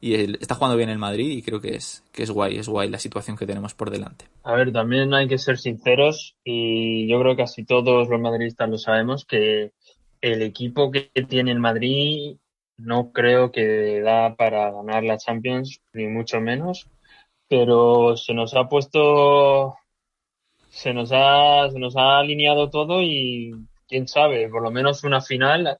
y 0.00 0.14
está 0.14 0.54
jugando 0.54 0.76
bien 0.76 0.90
el 0.90 0.98
Madrid 0.98 1.30
y 1.30 1.42
creo 1.42 1.62
que 1.62 1.76
es, 1.76 2.04
que 2.12 2.22
es 2.22 2.30
guay, 2.30 2.58
es 2.58 2.68
guay 2.68 2.90
la 2.90 2.98
situación 2.98 3.38
que 3.38 3.46
tenemos 3.46 3.72
por 3.72 3.90
delante. 3.90 4.26
A 4.42 4.54
ver, 4.54 4.72
también 4.72 5.14
hay 5.14 5.26
que 5.26 5.38
ser 5.38 5.56
sinceros 5.56 6.36
y 6.44 7.08
yo 7.08 7.18
creo 7.18 7.34
que 7.34 7.42
casi 7.42 7.64
todos 7.64 8.08
los 8.08 8.20
madridistas 8.20 8.68
lo 8.68 8.76
sabemos 8.76 9.24
que 9.24 9.72
el 10.20 10.42
equipo 10.42 10.90
que 10.90 11.10
tiene 11.28 11.50
el 11.50 11.60
Madrid 11.60 12.36
no 12.76 13.12
creo 13.12 13.52
que 13.52 14.00
da 14.00 14.34
para 14.36 14.70
ganar 14.70 15.04
la 15.04 15.18
Champions, 15.18 15.80
ni 15.92 16.06
mucho 16.08 16.40
menos, 16.40 16.88
pero 17.48 18.16
se 18.16 18.34
nos 18.34 18.54
ha 18.54 18.68
puesto, 18.68 19.76
se 20.70 20.92
nos 20.92 21.10
ha, 21.12 21.70
se 21.70 21.78
nos 21.78 21.96
ha 21.96 22.18
alineado 22.18 22.70
todo 22.70 23.02
y 23.02 23.52
quién 23.88 24.08
sabe, 24.08 24.48
por 24.48 24.62
lo 24.62 24.70
menos 24.70 25.04
una 25.04 25.20
final. 25.20 25.78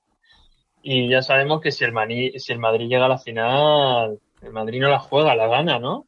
Y 0.83 1.09
ya 1.09 1.23
sabemos 1.23 1.61
que 1.61 1.73
si 1.73 1.85
el, 1.85 1.95
si 2.39 2.53
el 2.53 2.59
Madrid 2.59 2.89
llega 2.89 3.07
a 3.07 3.09
la 3.09 3.19
final, 3.19 4.21
el 4.43 4.53
Madrid 4.53 4.81
no 4.81 4.91
la 4.91 4.99
juega, 4.99 5.35
la 5.35 5.49
gana, 5.49 5.79
¿no? 5.79 6.07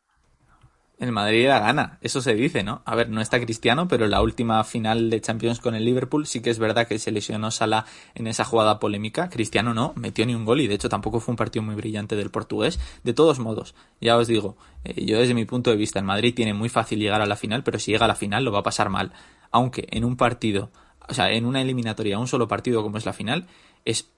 El 0.98 1.12
Madrid 1.12 1.46
la 1.46 1.58
gana, 1.58 1.98
eso 2.00 2.22
se 2.22 2.34
dice, 2.34 2.62
¿no? 2.62 2.80
A 2.86 2.94
ver, 2.94 3.10
no 3.10 3.20
está 3.20 3.38
Cristiano, 3.38 3.86
pero 3.86 4.06
la 4.06 4.22
última 4.22 4.64
final 4.64 5.10
de 5.10 5.20
Champions 5.20 5.60
con 5.60 5.74
el 5.74 5.84
Liverpool 5.84 6.26
sí 6.26 6.40
que 6.40 6.48
es 6.48 6.58
verdad 6.58 6.88
que 6.88 6.98
se 6.98 7.12
lesionó 7.12 7.50
Sala 7.50 7.84
en 8.14 8.26
esa 8.26 8.46
jugada 8.46 8.78
polémica. 8.78 9.28
Cristiano 9.28 9.74
no, 9.74 9.92
metió 9.96 10.24
ni 10.24 10.34
un 10.34 10.46
gol 10.46 10.62
y 10.62 10.68
de 10.68 10.74
hecho 10.74 10.88
tampoco 10.88 11.20
fue 11.20 11.32
un 11.32 11.36
partido 11.36 11.62
muy 11.62 11.74
brillante 11.74 12.16
del 12.16 12.30
portugués. 12.30 12.80
De 13.04 13.12
todos 13.12 13.38
modos, 13.38 13.74
ya 14.00 14.16
os 14.16 14.26
digo, 14.26 14.56
eh, 14.84 15.04
yo 15.04 15.18
desde 15.18 15.34
mi 15.34 15.44
punto 15.44 15.68
de 15.68 15.76
vista, 15.76 15.98
el 15.98 16.06
Madrid 16.06 16.34
tiene 16.34 16.54
muy 16.54 16.70
fácil 16.70 16.98
llegar 16.98 17.20
a 17.20 17.26
la 17.26 17.36
final, 17.36 17.62
pero 17.62 17.78
si 17.78 17.90
llega 17.90 18.06
a 18.06 18.08
la 18.08 18.14
final 18.14 18.44
lo 18.44 18.52
va 18.52 18.60
a 18.60 18.62
pasar 18.62 18.88
mal. 18.88 19.12
Aunque 19.50 19.86
en 19.90 20.02
un 20.02 20.16
partido, 20.16 20.70
o 21.06 21.12
sea, 21.12 21.30
en 21.30 21.44
una 21.44 21.60
eliminatoria, 21.60 22.18
un 22.18 22.26
solo 22.26 22.48
partido 22.48 22.82
como 22.82 22.96
es 22.96 23.04
la 23.04 23.12
final, 23.12 23.46
es 23.84 24.08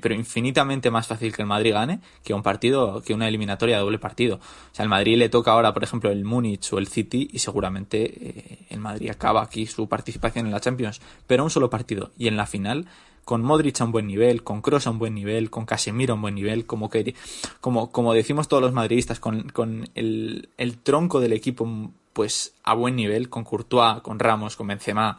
pero 0.00 0.14
infinitamente 0.14 0.90
más 0.90 1.06
fácil 1.06 1.34
que 1.34 1.42
el 1.42 1.48
Madrid 1.48 1.72
gane 1.72 2.00
que 2.22 2.34
un 2.34 2.42
partido, 2.42 3.02
que 3.02 3.14
una 3.14 3.28
eliminatoria 3.28 3.76
de 3.76 3.82
doble 3.82 3.98
partido. 3.98 4.36
O 4.36 4.74
sea, 4.74 4.82
al 4.82 4.88
Madrid 4.88 5.16
le 5.16 5.28
toca 5.28 5.52
ahora, 5.52 5.72
por 5.72 5.84
ejemplo, 5.84 6.10
el 6.10 6.24
Múnich 6.24 6.72
o 6.72 6.78
el 6.78 6.88
City 6.88 7.28
y 7.32 7.38
seguramente 7.38 8.04
eh, 8.04 8.58
el 8.70 8.80
Madrid 8.80 9.10
acaba 9.10 9.42
aquí 9.42 9.66
su 9.66 9.88
participación 9.88 10.46
en 10.46 10.52
la 10.52 10.60
Champions, 10.60 11.00
pero 11.26 11.44
un 11.44 11.50
solo 11.50 11.70
partido. 11.70 12.10
Y 12.18 12.28
en 12.28 12.36
la 12.36 12.46
final, 12.46 12.86
con 13.24 13.42
Modric 13.42 13.80
a 13.80 13.84
un 13.84 13.92
buen 13.92 14.06
nivel, 14.06 14.42
con 14.42 14.62
Kroos 14.62 14.86
a 14.86 14.90
un 14.90 14.98
buen 14.98 15.14
nivel, 15.14 15.50
con 15.50 15.66
Casemiro 15.66 16.12
a 16.12 16.16
un 16.16 16.22
buen 16.22 16.34
nivel, 16.34 16.66
como 16.66 16.90
que, 16.90 17.14
como, 17.60 17.90
como 17.90 18.12
decimos 18.12 18.48
todos 18.48 18.62
los 18.62 18.72
madridistas, 18.72 19.20
con, 19.20 19.48
con 19.48 19.88
el, 19.94 20.48
el 20.58 20.78
tronco 20.78 21.20
del 21.20 21.32
equipo 21.32 21.90
pues 22.12 22.54
a 22.62 22.74
buen 22.74 22.96
nivel, 22.96 23.28
con 23.28 23.44
Courtois, 23.44 24.00
con 24.00 24.18
Ramos, 24.18 24.56
con 24.56 24.68
Benzema, 24.68 25.18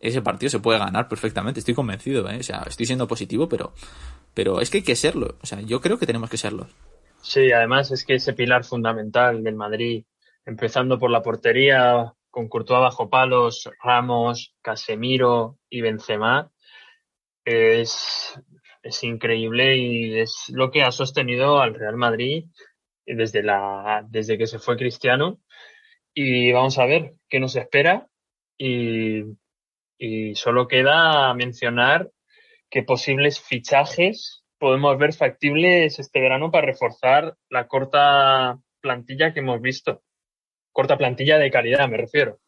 ese 0.00 0.22
partido 0.22 0.50
se 0.50 0.60
puede 0.60 0.78
ganar 0.78 1.08
perfectamente, 1.08 1.60
estoy 1.60 1.74
convencido, 1.74 2.28
¿eh? 2.30 2.38
o 2.38 2.42
sea, 2.42 2.64
estoy 2.66 2.86
siendo 2.86 3.08
positivo, 3.08 3.48
pero, 3.48 3.72
pero 4.34 4.60
es 4.60 4.70
que 4.70 4.78
hay 4.78 4.84
que 4.84 4.96
serlo, 4.96 5.36
o 5.42 5.46
sea, 5.46 5.60
yo 5.60 5.80
creo 5.80 5.98
que 5.98 6.06
tenemos 6.06 6.30
que 6.30 6.36
serlo. 6.36 6.68
Sí, 7.20 7.52
además 7.52 7.90
es 7.90 8.04
que 8.04 8.14
ese 8.14 8.32
pilar 8.32 8.64
fundamental 8.64 9.42
del 9.42 9.56
Madrid, 9.56 10.04
empezando 10.44 10.98
por 10.98 11.10
la 11.10 11.22
portería, 11.22 12.14
con 12.30 12.48
Courtois 12.48 12.80
bajo 12.80 13.10
palos, 13.10 13.68
Ramos, 13.82 14.54
Casemiro 14.62 15.58
y 15.68 15.80
Benzema, 15.80 16.50
es, 17.44 18.38
es 18.82 19.04
increíble 19.04 19.76
y 19.76 20.18
es 20.20 20.44
lo 20.52 20.70
que 20.70 20.82
ha 20.82 20.92
sostenido 20.92 21.60
al 21.60 21.74
Real 21.74 21.96
Madrid 21.96 22.44
desde, 23.06 23.42
la, 23.42 24.04
desde 24.08 24.38
que 24.38 24.46
se 24.46 24.58
fue 24.58 24.76
Cristiano. 24.76 25.40
Y 26.14 26.52
vamos 26.52 26.78
a 26.78 26.86
ver 26.86 27.14
qué 27.28 27.40
nos 27.40 27.56
espera. 27.56 28.06
Y 28.58 29.22
y 29.98 30.34
solo 30.34 30.68
queda 30.68 31.34
mencionar 31.34 32.10
qué 32.70 32.82
posibles 32.82 33.40
fichajes 33.40 34.44
podemos 34.58 34.98
ver 34.98 35.14
factibles 35.14 35.98
este 35.98 36.20
verano 36.20 36.50
para 36.50 36.66
reforzar 36.66 37.36
la 37.48 37.66
corta 37.66 38.58
plantilla 38.80 39.32
que 39.32 39.40
hemos 39.40 39.60
visto. 39.60 40.02
Corta 40.72 40.98
plantilla 40.98 41.38
de 41.38 41.50
calidad, 41.50 41.88
me 41.88 41.96
refiero. 41.96 42.38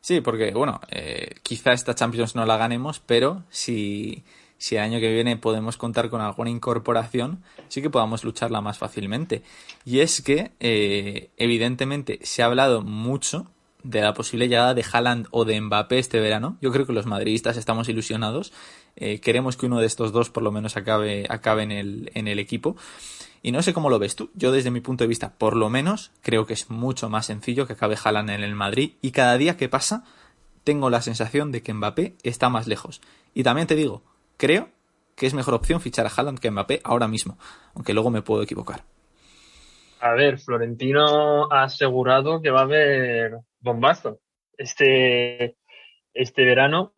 Sí, 0.00 0.20
porque, 0.20 0.52
bueno, 0.52 0.80
eh, 0.90 1.34
quizá 1.42 1.72
esta 1.72 1.94
Champions 1.94 2.34
no 2.34 2.46
la 2.46 2.56
ganemos, 2.56 3.00
pero 3.00 3.44
si, 3.50 4.24
si 4.56 4.76
el 4.76 4.82
año 4.82 5.00
que 5.00 5.12
viene 5.12 5.36
podemos 5.36 5.76
contar 5.76 6.08
con 6.08 6.20
alguna 6.20 6.50
incorporación, 6.50 7.42
sí 7.68 7.82
que 7.82 7.90
podamos 7.90 8.24
lucharla 8.24 8.60
más 8.60 8.78
fácilmente. 8.78 9.42
Y 9.84 10.00
es 10.00 10.22
que, 10.22 10.52
eh, 10.60 11.30
evidentemente, 11.36 12.20
se 12.22 12.42
ha 12.42 12.46
hablado 12.46 12.82
mucho 12.82 13.50
de 13.88 14.02
la 14.02 14.12
posible 14.12 14.48
llegada 14.48 14.74
de 14.74 14.84
Haaland 14.92 15.28
o 15.30 15.46
de 15.46 15.58
Mbappé 15.58 15.98
este 15.98 16.20
verano. 16.20 16.58
Yo 16.60 16.70
creo 16.72 16.86
que 16.86 16.92
los 16.92 17.06
madridistas 17.06 17.56
estamos 17.56 17.88
ilusionados. 17.88 18.52
Eh, 18.96 19.18
queremos 19.20 19.56
que 19.56 19.64
uno 19.64 19.80
de 19.80 19.86
estos 19.86 20.12
dos 20.12 20.28
por 20.28 20.42
lo 20.42 20.52
menos 20.52 20.76
acabe, 20.76 21.26
acabe 21.30 21.62
en, 21.62 21.72
el, 21.72 22.10
en 22.14 22.28
el 22.28 22.38
equipo. 22.38 22.76
Y 23.42 23.50
no 23.50 23.62
sé 23.62 23.72
cómo 23.72 23.88
lo 23.88 23.98
ves 23.98 24.14
tú. 24.14 24.30
Yo 24.34 24.52
desde 24.52 24.70
mi 24.70 24.80
punto 24.80 25.04
de 25.04 25.08
vista, 25.08 25.32
por 25.38 25.56
lo 25.56 25.70
menos, 25.70 26.10
creo 26.20 26.44
que 26.44 26.52
es 26.52 26.68
mucho 26.68 27.08
más 27.08 27.26
sencillo 27.26 27.66
que 27.66 27.72
acabe 27.72 27.96
Haaland 28.02 28.28
en 28.30 28.42
el 28.42 28.54
Madrid. 28.54 28.92
Y 29.00 29.12
cada 29.12 29.38
día 29.38 29.56
que 29.56 29.70
pasa, 29.70 30.04
tengo 30.64 30.90
la 30.90 31.00
sensación 31.00 31.50
de 31.50 31.62
que 31.62 31.72
Mbappé 31.72 32.16
está 32.22 32.50
más 32.50 32.66
lejos. 32.66 33.00
Y 33.32 33.42
también 33.42 33.66
te 33.66 33.74
digo, 33.74 34.02
creo 34.36 34.68
que 35.14 35.26
es 35.26 35.32
mejor 35.32 35.54
opción 35.54 35.80
fichar 35.80 36.04
a 36.04 36.10
Haaland 36.14 36.40
que 36.40 36.48
a 36.48 36.50
Mbappé 36.50 36.82
ahora 36.84 37.08
mismo. 37.08 37.38
Aunque 37.74 37.94
luego 37.94 38.10
me 38.10 38.20
puedo 38.20 38.42
equivocar. 38.42 38.84
A 40.00 40.12
ver, 40.12 40.38
Florentino 40.38 41.52
ha 41.52 41.64
asegurado 41.64 42.40
que 42.40 42.50
va 42.50 42.60
a 42.60 42.64
haber 42.64 43.38
bombazo 43.60 44.20
este, 44.56 45.56
este 46.14 46.44
verano. 46.44 46.94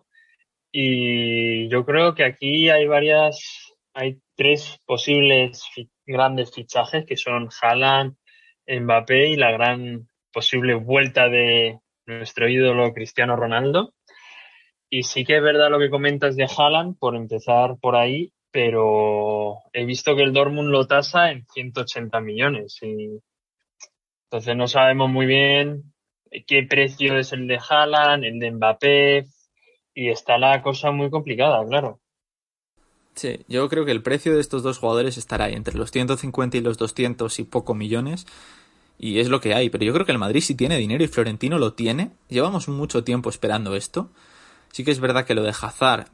Y 0.70 1.68
yo 1.68 1.84
creo 1.84 2.14
que 2.14 2.24
aquí 2.24 2.68
hay 2.68 2.86
varias, 2.86 3.74
hay 3.94 4.20
tres 4.36 4.78
posibles 4.86 5.64
grandes 6.06 6.52
fichajes 6.52 7.06
que 7.06 7.16
son 7.16 7.48
Haaland, 7.60 8.16
Mbappé 8.66 9.28
y 9.30 9.36
la 9.36 9.50
gran 9.50 10.08
posible 10.32 10.74
vuelta 10.74 11.28
de 11.28 11.80
nuestro 12.06 12.48
ídolo 12.48 12.92
Cristiano 12.92 13.34
Ronaldo. 13.34 13.94
Y 14.90 15.04
sí 15.04 15.24
que 15.24 15.36
es 15.36 15.42
verdad 15.42 15.70
lo 15.70 15.78
que 15.78 15.90
comentas 15.90 16.36
de 16.36 16.46
Haaland, 16.46 16.98
por 16.98 17.16
empezar 17.16 17.76
por 17.80 17.96
ahí, 17.96 18.32
pero 18.50 19.58
he 19.72 19.84
visto 19.84 20.16
que 20.16 20.22
el 20.22 20.32
Dortmund 20.32 20.70
lo 20.70 20.86
tasa 20.86 21.30
en 21.30 21.46
180 21.46 22.20
millones 22.20 22.78
y 22.82 23.20
entonces 24.24 24.56
no 24.56 24.68
sabemos 24.68 25.10
muy 25.10 25.26
bien 25.26 25.92
qué 26.46 26.62
precio 26.62 27.18
es 27.18 27.32
el 27.32 27.46
de 27.46 27.58
Haaland, 27.58 28.24
el 28.24 28.38
de 28.38 28.50
Mbappé, 28.52 29.26
y 29.94 30.08
está 30.08 30.38
la 30.38 30.62
cosa 30.62 30.90
muy 30.92 31.10
complicada, 31.10 31.64
claro. 31.66 32.00
Sí, 33.14 33.40
yo 33.48 33.68
creo 33.68 33.84
que 33.84 33.90
el 33.90 34.02
precio 34.02 34.34
de 34.34 34.40
estos 34.40 34.62
dos 34.62 34.78
jugadores 34.78 35.18
estará 35.18 35.46
ahí 35.46 35.54
entre 35.54 35.76
los 35.76 35.90
150 35.90 36.56
y 36.56 36.60
los 36.60 36.78
200 36.78 37.38
y 37.40 37.44
poco 37.44 37.74
millones, 37.74 38.26
y 38.98 39.18
es 39.18 39.28
lo 39.28 39.40
que 39.40 39.54
hay, 39.54 39.70
pero 39.70 39.84
yo 39.84 39.92
creo 39.92 40.06
que 40.06 40.12
el 40.12 40.18
Madrid 40.18 40.42
sí 40.42 40.54
tiene 40.54 40.76
dinero 40.76 41.02
y 41.02 41.08
Florentino 41.08 41.58
lo 41.58 41.72
tiene. 41.72 42.10
Llevamos 42.28 42.68
mucho 42.68 43.02
tiempo 43.02 43.30
esperando 43.30 43.74
esto. 43.74 44.10
Sí 44.72 44.84
que 44.84 44.90
es 44.90 45.00
verdad 45.00 45.24
que 45.24 45.34
lo 45.34 45.42
de 45.42 45.54
Hazard 45.58 46.06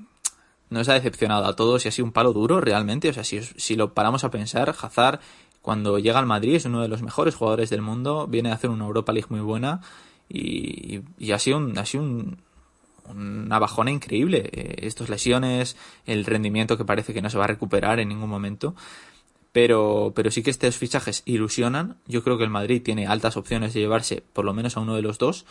nos 0.70 0.88
ha 0.88 0.94
decepcionado 0.94 1.44
a 1.46 1.56
todos 1.56 1.84
y 1.84 1.88
ha 1.88 1.92
sido 1.92 2.06
un 2.06 2.12
palo 2.12 2.32
duro 2.32 2.60
realmente. 2.60 3.08
O 3.08 3.12
sea, 3.12 3.24
si, 3.24 3.40
si 3.42 3.76
lo 3.76 3.94
paramos 3.94 4.24
a 4.24 4.30
pensar, 4.30 4.74
Hazard 4.80 5.20
cuando 5.66 5.98
llega 5.98 6.20
al 6.20 6.26
Madrid 6.26 6.54
es 6.54 6.64
uno 6.64 6.80
de 6.80 6.86
los 6.86 7.02
mejores 7.02 7.34
jugadores 7.34 7.70
del 7.70 7.82
mundo, 7.82 8.28
viene 8.28 8.50
a 8.50 8.54
hacer 8.54 8.70
una 8.70 8.84
Europa 8.84 9.12
League 9.12 9.26
muy 9.30 9.40
buena 9.40 9.80
y, 10.28 11.00
ha 11.32 11.40
sido, 11.40 11.56
un, 11.58 11.76
ha 11.76 11.84
sido 11.84 12.04
un, 12.04 12.38
una 13.08 13.58
bajona 13.58 13.90
increíble. 13.90 14.48
Eh, 14.52 14.86
Estas 14.86 15.08
lesiones, 15.08 15.76
el 16.06 16.24
rendimiento 16.24 16.78
que 16.78 16.84
parece 16.84 17.12
que 17.12 17.20
no 17.20 17.30
se 17.30 17.38
va 17.38 17.44
a 17.44 17.48
recuperar 17.48 17.98
en 17.98 18.08
ningún 18.08 18.30
momento. 18.30 18.76
Pero, 19.50 20.12
pero 20.14 20.30
sí 20.30 20.44
que 20.44 20.50
estos 20.50 20.76
fichajes 20.76 21.22
ilusionan. 21.24 21.96
Yo 22.06 22.22
creo 22.22 22.38
que 22.38 22.44
el 22.44 22.50
Madrid 22.50 22.82
tiene 22.82 23.08
altas 23.08 23.36
opciones 23.36 23.74
de 23.74 23.80
llevarse 23.80 24.22
por 24.32 24.44
lo 24.44 24.54
menos 24.54 24.76
a 24.76 24.80
uno 24.80 24.94
de 24.94 25.02
los 25.02 25.18
dos. 25.18 25.46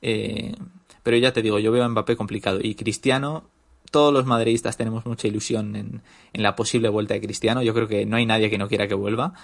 Eh, 0.00 0.56
pero 1.02 1.16
ya 1.18 1.32
te 1.32 1.40
digo, 1.40 1.60
yo 1.60 1.70
veo 1.70 1.84
a 1.84 1.88
Mbappé 1.88 2.16
complicado. 2.16 2.58
Y 2.60 2.74
Cristiano, 2.74 3.44
todos 3.92 4.12
los 4.12 4.26
madridistas 4.26 4.76
tenemos 4.76 5.06
mucha 5.06 5.28
ilusión 5.28 5.76
en, 5.76 6.02
la 6.32 6.56
posible 6.56 6.88
vuelta 6.88 7.14
de 7.14 7.20
Cristiano. 7.20 7.62
Yo 7.62 7.74
creo 7.74 7.86
que 7.86 8.04
no 8.06 8.16
hay 8.16 8.26
nadie 8.26 8.50
que 8.50 8.58
no 8.58 8.66
quiera 8.66 8.88
que 8.88 8.94
vuelva, 8.94 9.34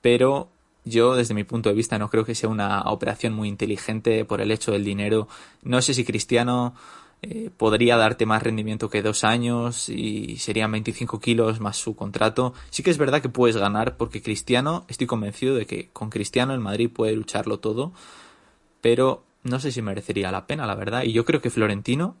pero 0.00 0.48
yo 0.84 1.16
desde 1.16 1.34
mi 1.34 1.42
punto 1.42 1.70
de 1.70 1.74
vista 1.74 1.98
no 1.98 2.10
creo 2.10 2.24
que 2.24 2.34
sea 2.34 2.50
una 2.50 2.82
operación 2.82 3.32
muy 3.32 3.48
inteligente 3.48 4.24
por 4.24 4.40
el 4.40 4.52
hecho 4.52 4.70
del 4.70 4.84
dinero. 4.84 5.26
No 5.62 5.82
sé 5.82 5.94
si 5.94 6.04
Cristiano 6.04 6.74
eh, 7.22 7.50
podría 7.56 7.96
darte 7.96 8.26
más 8.26 8.42
rendimiento 8.42 8.90
que 8.90 9.00
dos 9.00 9.24
años 9.24 9.88
y 9.88 10.36
serían 10.36 10.70
25 10.70 11.18
kilos 11.18 11.58
más 11.58 11.78
su 11.78 11.96
contrato. 11.96 12.52
Sí 12.68 12.82
que 12.82 12.90
es 12.90 12.98
verdad 12.98 13.22
que 13.22 13.30
puedes 13.30 13.56
ganar 13.56 13.96
porque 13.96 14.20
Cristiano, 14.20 14.84
estoy 14.88 15.06
convencido 15.06 15.54
de 15.54 15.64
que 15.64 15.88
con 15.94 16.10
Cristiano 16.10 16.52
el 16.52 16.60
Madrid 16.60 16.90
puede 16.90 17.16
lucharlo 17.16 17.58
todo, 17.58 17.92
pero 18.82 19.24
no 19.42 19.60
sé 19.60 19.72
si 19.72 19.80
merecería 19.80 20.30
la 20.30 20.46
pena, 20.46 20.66
la 20.66 20.74
verdad. 20.74 21.04
Y 21.04 21.12
yo 21.12 21.24
creo 21.24 21.40
que 21.40 21.48
Florentino, 21.48 22.16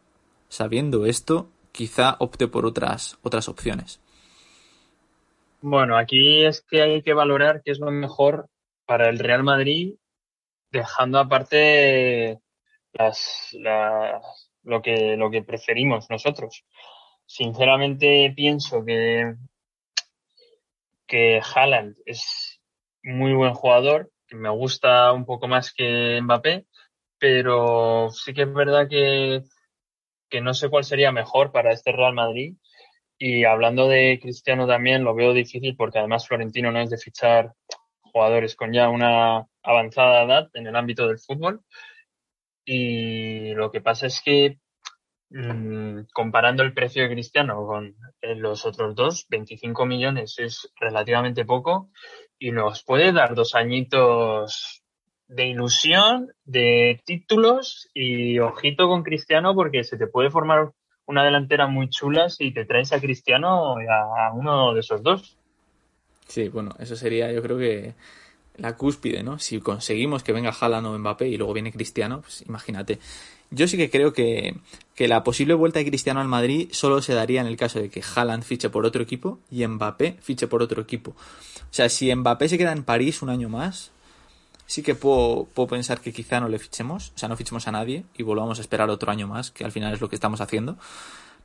sabiendo 0.48 1.04
esto, 1.04 1.50
quizá 1.74 2.16
opte 2.20 2.46
por 2.46 2.64
otras, 2.64 3.18
otras 3.22 3.48
opciones. 3.48 4.00
Bueno, 5.60 5.96
aquí 5.96 6.44
es 6.44 6.62
que 6.62 6.82
hay 6.82 7.02
que 7.02 7.14
valorar 7.14 7.62
qué 7.64 7.72
es 7.72 7.80
lo 7.80 7.90
mejor 7.90 8.48
para 8.86 9.08
el 9.08 9.18
Real 9.18 9.42
Madrid, 9.42 9.94
dejando 10.70 11.18
aparte 11.18 12.38
las, 12.92 13.56
lo, 14.62 14.82
que, 14.82 15.16
lo 15.16 15.30
que 15.30 15.42
preferimos 15.42 16.08
nosotros. 16.10 16.64
Sinceramente 17.26 18.32
pienso 18.36 18.84
que, 18.84 19.34
que 21.08 21.40
es 22.06 22.60
muy 23.02 23.32
buen 23.32 23.54
jugador, 23.54 24.12
que 24.28 24.36
me 24.36 24.50
gusta 24.50 25.12
un 25.12 25.24
poco 25.24 25.48
más 25.48 25.72
que 25.72 26.20
Mbappé, 26.22 26.66
pero 27.18 28.10
sí 28.10 28.32
que 28.32 28.42
es 28.42 28.52
verdad 28.52 28.86
que 28.88 29.42
que 30.34 30.40
no 30.40 30.52
sé 30.52 30.68
cuál 30.68 30.82
sería 30.82 31.12
mejor 31.12 31.52
para 31.52 31.70
este 31.70 31.92
Real 31.92 32.12
Madrid. 32.12 32.56
Y 33.16 33.44
hablando 33.44 33.86
de 33.86 34.18
Cristiano 34.20 34.66
también, 34.66 35.04
lo 35.04 35.14
veo 35.14 35.32
difícil 35.32 35.76
porque 35.76 36.00
además 36.00 36.26
Florentino 36.26 36.72
no 36.72 36.80
es 36.80 36.90
de 36.90 36.98
fichar 36.98 37.52
jugadores 38.00 38.56
con 38.56 38.72
ya 38.72 38.88
una 38.88 39.46
avanzada 39.62 40.24
edad 40.24 40.50
en 40.54 40.66
el 40.66 40.74
ámbito 40.74 41.06
del 41.06 41.20
fútbol. 41.20 41.60
Y 42.64 43.54
lo 43.54 43.70
que 43.70 43.80
pasa 43.80 44.08
es 44.08 44.20
que 44.24 44.58
mm, 45.30 46.06
comparando 46.12 46.64
el 46.64 46.74
precio 46.74 47.04
de 47.04 47.10
Cristiano 47.10 47.64
con 47.64 47.94
los 48.20 48.66
otros 48.66 48.96
dos, 48.96 49.26
25 49.28 49.86
millones 49.86 50.36
es 50.40 50.68
relativamente 50.80 51.44
poco 51.44 51.92
y 52.40 52.50
nos 52.50 52.82
puede 52.82 53.12
dar 53.12 53.36
dos 53.36 53.54
añitos 53.54 54.83
de 55.28 55.48
ilusión, 55.48 56.32
de 56.44 57.00
títulos 57.04 57.88
y 57.94 58.38
ojito 58.38 58.88
con 58.88 59.02
Cristiano 59.02 59.54
porque 59.54 59.84
se 59.84 59.96
te 59.96 60.06
puede 60.06 60.30
formar 60.30 60.72
una 61.06 61.24
delantera 61.24 61.66
muy 61.66 61.88
chula 61.88 62.30
si 62.30 62.52
te 62.52 62.64
traes 62.64 62.92
a 62.92 63.00
Cristiano 63.00 63.76
a 63.76 64.32
uno 64.32 64.74
de 64.74 64.80
esos 64.80 65.02
dos. 65.02 65.36
Sí, 66.26 66.48
bueno, 66.48 66.74
eso 66.78 66.96
sería 66.96 67.30
yo 67.32 67.42
creo 67.42 67.58
que 67.58 67.94
la 68.56 68.76
cúspide, 68.76 69.22
¿no? 69.22 69.38
Si 69.38 69.60
conseguimos 69.60 70.22
que 70.22 70.32
venga 70.32 70.54
Haaland 70.58 70.86
o 70.86 70.98
Mbappé 70.98 71.28
y 71.28 71.36
luego 71.36 71.52
viene 71.52 71.72
Cristiano, 71.72 72.20
pues 72.20 72.44
imagínate. 72.46 72.98
Yo 73.50 73.68
sí 73.68 73.76
que 73.76 73.90
creo 73.90 74.12
que, 74.12 74.56
que, 74.94 75.06
la 75.06 75.22
posible 75.22 75.54
vuelta 75.54 75.78
de 75.78 75.86
Cristiano 75.86 76.20
al 76.20 76.28
Madrid 76.28 76.68
solo 76.72 77.02
se 77.02 77.14
daría 77.14 77.40
en 77.40 77.46
el 77.46 77.56
caso 77.56 77.78
de 77.78 77.88
que 77.88 78.02
Haaland 78.02 78.42
fiche 78.42 78.70
por 78.70 78.86
otro 78.86 79.02
equipo 79.02 79.38
y 79.50 79.66
Mbappé 79.66 80.16
fiche 80.20 80.46
por 80.46 80.62
otro 80.62 80.82
equipo. 80.82 81.10
O 81.10 81.72
sea, 81.76 81.88
si 81.88 82.14
Mbappé 82.14 82.48
se 82.48 82.58
queda 82.58 82.72
en 82.72 82.84
París 82.84 83.22
un 83.22 83.30
año 83.30 83.48
más, 83.48 83.92
sí 84.66 84.82
que 84.82 84.94
puedo, 84.94 85.46
puedo 85.54 85.68
pensar 85.68 86.00
que 86.00 86.12
quizá 86.12 86.40
no 86.40 86.48
le 86.48 86.58
fichemos, 86.58 87.12
o 87.14 87.18
sea, 87.18 87.28
no 87.28 87.36
fichemos 87.36 87.68
a 87.68 87.72
nadie 87.72 88.04
y 88.16 88.22
volvamos 88.22 88.58
a 88.58 88.60
esperar 88.60 88.90
otro 88.90 89.10
año 89.10 89.26
más, 89.26 89.50
que 89.50 89.64
al 89.64 89.72
final 89.72 89.92
es 89.92 90.00
lo 90.00 90.08
que 90.08 90.16
estamos 90.16 90.40
haciendo. 90.40 90.76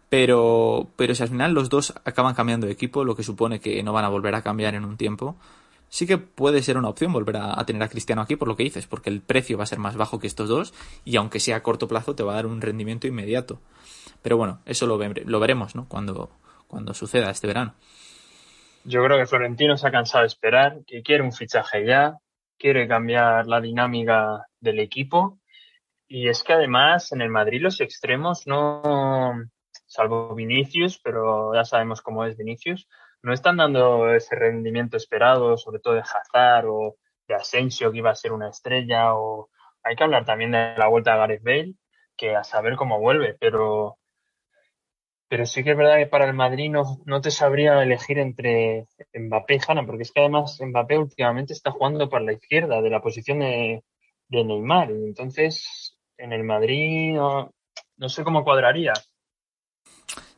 Pero, 0.10 0.88
pero 0.96 1.14
si 1.14 1.22
al 1.22 1.30
final 1.30 1.54
los 1.54 1.70
dos 1.70 1.94
acaban 2.04 2.34
cambiando 2.34 2.66
de 2.66 2.74
equipo, 2.74 3.04
lo 3.04 3.16
que 3.16 3.24
supone 3.24 3.60
que 3.60 3.84
no 3.84 3.94
van 3.94 4.06
a 4.06 4.10
volver 4.10 4.34
a 4.34 4.42
cambiar 4.42 4.74
en 4.74 4.84
un 4.84 4.98
tiempo, 4.98 5.36
sí 5.88 6.08
que 6.08 6.18
puede 6.18 6.64
ser 6.64 6.78
una 6.78 6.90
opción 6.90 7.14
volver 7.14 7.38
a, 7.38 7.64
tener 7.66 7.84
a 7.84 7.90
Cristiano 7.90 8.22
aquí 8.22 8.36
por 8.36 8.48
lo 8.48 8.56
que 8.56 8.64
dices, 8.64 8.88
porque 8.88 9.12
el 9.12 9.22
precio 9.22 9.58
va 9.58 9.64
a 9.64 9.68
ser 9.68 9.78
más 9.78 9.96
bajo 9.96 10.20
que 10.20 10.26
estos 10.26 10.50
dos 10.50 10.74
y 11.06 11.16
aunque 11.18 11.40
sea 11.40 11.58
a 11.58 11.64
corto 11.64 11.88
plazo 11.88 12.16
te 12.16 12.24
va 12.24 12.34
a 12.34 12.36
dar 12.36 12.48
un 12.48 12.62
rendimiento 12.62 13.06
inmediato. 13.06 13.60
Pero 14.24 14.36
bueno, 14.36 14.62
eso 14.66 14.88
lo, 14.88 14.98
lo 14.98 15.40
veremos 15.40 15.76
¿no? 15.76 15.88
cuando, 15.88 16.32
cuando 16.68 16.96
suceda 16.96 17.30
este 17.30 17.48
verano. 17.48 17.76
Yo 18.86 19.04
creo 19.04 19.18
que 19.18 19.28
Florentino 19.28 19.78
se 19.78 19.88
ha 19.88 19.92
cansado 19.92 20.24
de 20.24 20.28
esperar, 20.28 20.80
que 20.88 21.04
quiere 21.04 21.22
un 21.22 21.34
fichaje 21.34 21.86
ya, 21.86 22.18
quiere 22.60 22.88
cambiar 22.88 23.48
la 23.48 23.62
dinámica 23.62 24.46
del 24.60 24.80
equipo. 24.80 25.40
Y 26.08 26.28
es 26.28 26.44
que 26.44 26.54
además 26.54 27.12
en 27.12 27.22
el 27.22 27.30
Madrid 27.30 27.62
los 27.62 27.82
extremos 27.82 28.46
no, 28.46 29.34
salvo 29.86 30.36
Vinicius, 30.36 31.00
pero 31.04 31.54
ya 31.54 31.64
sabemos 31.64 32.02
cómo 32.02 32.26
es 32.26 32.38
Vinicius, 32.38 32.88
no 33.22 33.34
están 33.34 33.58
dando 33.58 34.14
ese 34.14 34.36
rendimiento 34.36 34.98
esperado, 34.98 35.58
sobre 35.58 35.80
todo 35.80 35.96
de 35.96 36.02
Hazard 36.02 36.68
o 36.68 36.96
de 37.28 37.36
Asensio, 37.36 37.92
que 37.92 38.00
iba 38.00 38.12
a 38.12 38.16
ser 38.16 38.32
una 38.32 38.50
estrella, 38.50 39.14
o 39.14 39.50
hay 39.84 39.96
que 39.96 40.04
hablar 40.04 40.26
también 40.26 40.52
de 40.52 40.76
la 40.78 40.88
vuelta 40.88 41.14
de 41.14 41.18
Gareth 41.18 41.44
Bale, 41.44 41.74
que 42.18 42.36
a 42.36 42.44
saber 42.44 42.76
cómo 42.76 43.00
vuelve, 43.00 43.36
pero, 43.40 43.99
pero 45.30 45.46
sí 45.46 45.64
que 45.64 45.72
es 45.72 45.78
verdad 45.78 45.98
que 45.98 46.08
para 46.08 46.26
el 46.26 46.34
Madrid 46.34 46.72
no, 46.72 46.98
no 47.06 47.22
te 47.22 47.30
sabría 47.30 47.82
elegir 47.84 48.18
entre 48.18 48.88
Mbappé 49.14 49.56
y 49.56 49.60
Hanna, 49.66 49.86
porque 49.86 50.04
es 50.04 50.12
que 50.12 50.22
además 50.22 50.60
Mbappé 50.60 50.98
últimamente 50.98 51.54
está 51.54 51.72
jugando 51.72 52.10
por 52.10 52.22
la 52.24 52.34
izquierda, 52.34 52.82
de 52.82 52.90
la 52.90 53.02
posición 53.02 53.40
de, 53.40 53.84
de 54.28 54.44
Neymar, 54.44 54.90
y 54.92 55.06
entonces 55.06 55.96
en 56.18 56.34
el 56.34 56.44
Madrid 56.44 57.14
no, 57.14 57.52
no 57.98 58.10
sé 58.10 58.24
cómo 58.24 58.44
cuadraría. 58.44 58.94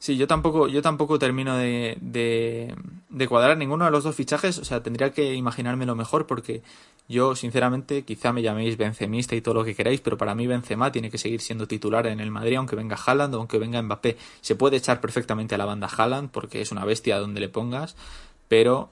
Sí, 0.02 0.18
yo 0.18 0.26
tampoco, 0.26 0.68
yo 0.68 0.82
tampoco 0.82 1.20
termino 1.20 1.56
de, 1.58 1.96
de, 2.02 3.28
cuadrar 3.28 3.56
ninguno 3.56 3.86
de 3.86 3.92
los 3.92 4.04
dos 4.04 4.16
fichajes. 4.16 4.58
O 4.58 4.66
sea, 4.66 4.82
tendría 4.82 5.12
que 5.12 5.36
imaginármelo 5.36 5.96
mejor 5.96 6.26
porque 6.26 6.64
yo, 7.08 7.36
sinceramente, 7.36 8.02
quizá 8.02 8.34
me 8.34 8.42
llaméis 8.42 8.78
Benzemista 8.78 9.36
y 9.36 9.42
todo 9.42 9.54
lo 9.54 9.64
que 9.64 9.76
queráis, 9.76 10.02
pero 10.02 10.18
para 10.18 10.34
mí 10.34 10.48
Benzema 10.48 10.92
tiene 10.92 11.12
que 11.12 11.20
seguir 11.20 11.40
siendo 11.40 11.68
titular 11.68 12.08
en 12.08 12.20
el 12.20 12.32
Madrid, 12.32 12.56
aunque 12.56 12.76
venga 12.76 12.98
Haaland 12.98 13.36
o 13.36 13.38
aunque 13.38 13.60
venga 13.60 13.80
Mbappé. 13.80 14.18
Se 14.42 14.56
puede 14.56 14.78
echar 14.78 15.02
perfectamente 15.02 15.54
a 15.54 15.60
la 15.60 15.66
banda 15.66 15.88
Haaland 15.96 16.32
porque 16.32 16.62
es 16.62 16.72
una 16.72 16.84
bestia 16.84 17.20
donde 17.20 17.40
le 17.40 17.50
pongas, 17.50 17.96
pero 18.48 18.90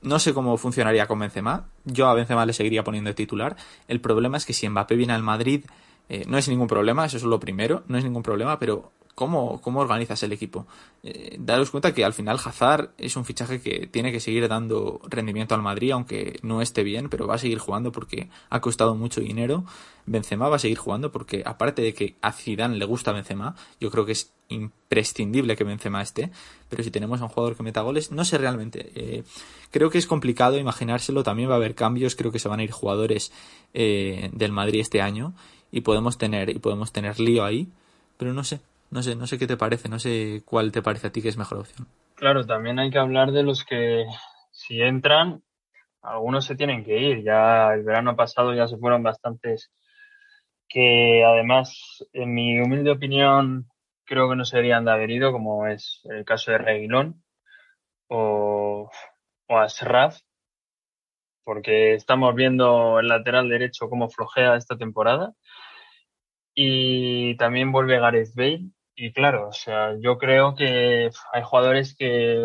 no 0.00 0.20
sé 0.20 0.32
cómo 0.32 0.56
funcionaría 0.58 1.08
con 1.08 1.18
Benzema. 1.18 1.66
Yo 1.86 2.06
a 2.06 2.14
Benzema 2.14 2.46
le 2.46 2.52
seguiría 2.52 2.84
poniendo 2.84 3.10
de 3.10 3.14
titular. 3.14 3.56
El 3.88 4.00
problema 4.00 4.36
es 4.36 4.46
que 4.46 4.52
si 4.52 4.68
Mbappé 4.68 4.94
viene 4.94 5.12
al 5.12 5.24
Madrid, 5.24 5.64
eh, 6.08 6.24
no 6.28 6.38
es 6.38 6.48
ningún 6.48 6.68
problema, 6.68 7.04
eso 7.04 7.16
es 7.16 7.24
lo 7.24 7.40
primero, 7.40 7.82
no 7.88 7.98
es 7.98 8.04
ningún 8.04 8.22
problema, 8.22 8.60
pero 8.60 8.92
cómo, 9.14 9.60
cómo 9.60 9.80
organizas 9.80 10.22
el 10.22 10.32
equipo. 10.32 10.66
Eh, 11.02 11.36
daros 11.38 11.70
cuenta 11.70 11.94
que 11.94 12.04
al 12.04 12.12
final 12.12 12.38
Hazard 12.44 12.90
es 12.98 13.16
un 13.16 13.24
fichaje 13.24 13.60
que 13.60 13.86
tiene 13.86 14.12
que 14.12 14.20
seguir 14.20 14.48
dando 14.48 15.00
rendimiento 15.04 15.54
al 15.54 15.62
Madrid, 15.62 15.92
aunque 15.92 16.38
no 16.42 16.62
esté 16.62 16.82
bien, 16.82 17.08
pero 17.08 17.26
va 17.26 17.34
a 17.34 17.38
seguir 17.38 17.58
jugando 17.58 17.92
porque 17.92 18.28
ha 18.50 18.60
costado 18.60 18.94
mucho 18.94 19.20
dinero. 19.20 19.64
Benzema 20.06 20.48
va 20.48 20.56
a 20.56 20.58
seguir 20.58 20.78
jugando 20.78 21.12
porque, 21.12 21.42
aparte 21.46 21.82
de 21.82 21.94
que 21.94 22.16
a 22.20 22.32
Zidane 22.32 22.76
le 22.76 22.84
gusta 22.84 23.12
Benzema, 23.12 23.54
yo 23.80 23.90
creo 23.90 24.04
que 24.04 24.12
es 24.12 24.32
imprescindible 24.48 25.56
que 25.56 25.64
Benzema 25.64 26.02
esté, 26.02 26.30
pero 26.68 26.82
si 26.82 26.90
tenemos 26.90 27.20
a 27.20 27.24
un 27.24 27.30
jugador 27.30 27.56
que 27.56 27.62
meta 27.62 27.80
goles, 27.80 28.10
no 28.10 28.24
sé 28.24 28.38
realmente. 28.38 28.92
Eh, 28.94 29.24
creo 29.70 29.90
que 29.90 29.98
es 29.98 30.06
complicado 30.06 30.58
imaginárselo, 30.58 31.22
también 31.22 31.48
va 31.48 31.54
a 31.54 31.56
haber 31.56 31.74
cambios, 31.74 32.14
creo 32.14 32.32
que 32.32 32.38
se 32.38 32.48
van 32.48 32.60
a 32.60 32.64
ir 32.64 32.70
jugadores 32.70 33.32
eh, 33.72 34.30
del 34.32 34.52
Madrid 34.52 34.80
este 34.80 35.00
año 35.00 35.34
y 35.70 35.80
podemos 35.80 36.18
tener 36.18 36.50
y 36.50 36.58
podemos 36.58 36.92
tener 36.92 37.18
lío 37.18 37.44
ahí, 37.44 37.68
pero 38.16 38.32
no 38.32 38.44
sé, 38.44 38.60
no 38.94 39.02
sé, 39.02 39.16
no 39.16 39.26
sé 39.26 39.40
qué 39.40 39.48
te 39.48 39.56
parece, 39.56 39.88
no 39.88 39.98
sé 39.98 40.42
cuál 40.44 40.70
te 40.70 40.80
parece 40.80 41.08
a 41.08 41.10
ti 41.10 41.20
que 41.20 41.28
es 41.28 41.36
mejor 41.36 41.58
opción. 41.58 41.88
Claro, 42.14 42.46
también 42.46 42.78
hay 42.78 42.92
que 42.92 42.98
hablar 42.98 43.32
de 43.32 43.42
los 43.42 43.64
que 43.64 44.04
si 44.52 44.80
entran, 44.80 45.42
algunos 46.00 46.44
se 46.44 46.54
tienen 46.54 46.84
que 46.84 46.96
ir. 46.96 47.24
Ya 47.24 47.74
el 47.74 47.82
verano 47.82 48.14
pasado 48.14 48.54
ya 48.54 48.68
se 48.68 48.76
fueron 48.76 49.02
bastantes 49.02 49.72
que 50.68 51.24
además, 51.24 52.06
en 52.12 52.34
mi 52.34 52.60
humilde 52.60 52.92
opinión, 52.92 53.66
creo 54.04 54.30
que 54.30 54.36
no 54.36 54.44
serían 54.44 54.84
de 54.84 54.92
haber 54.92 55.10
ido, 55.10 55.32
como 55.32 55.66
es 55.66 56.00
el 56.04 56.24
caso 56.24 56.52
de 56.52 56.58
Reguilón 56.58 57.20
o, 58.06 58.88
o 59.48 59.58
Asraf, 59.58 60.20
porque 61.42 61.94
estamos 61.94 62.32
viendo 62.36 63.00
el 63.00 63.08
lateral 63.08 63.48
derecho 63.48 63.90
cómo 63.90 64.08
flojea 64.08 64.54
esta 64.54 64.78
temporada. 64.78 65.32
Y 66.54 67.36
también 67.38 67.72
vuelve 67.72 67.98
Gareth 67.98 68.36
Bale, 68.36 68.70
y 68.96 69.12
claro, 69.12 69.48
o 69.48 69.52
sea, 69.52 69.96
yo 70.00 70.18
creo 70.18 70.54
que 70.54 71.10
hay 71.32 71.42
jugadores 71.42 71.94
que 71.96 72.42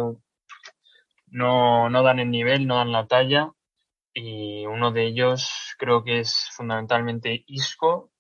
no, 1.28 1.90
no 1.90 2.04
dan 2.04 2.20
el 2.20 2.32
nivel, 2.32 2.66
no 2.66 2.78
dan 2.78 2.92
la 2.92 3.08
talla 3.08 3.52
y 4.14 4.66
uno 4.66 4.92
de 4.92 5.08
ellos 5.08 5.76
creo 5.78 6.04
que 6.04 6.20
es 6.20 6.50
fundamentalmente 6.52 7.44
Isco 7.48 8.12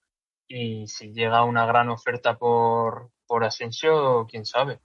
y 0.47 0.87
si 0.87 1.11
llega 1.13 1.43
una 1.43 1.65
gran 1.65 1.89
oferta 1.89 2.37
por, 2.37 3.09
por 3.27 3.43
Asensio, 3.43 4.27
quién 4.29 4.45
sabe. 4.45 4.79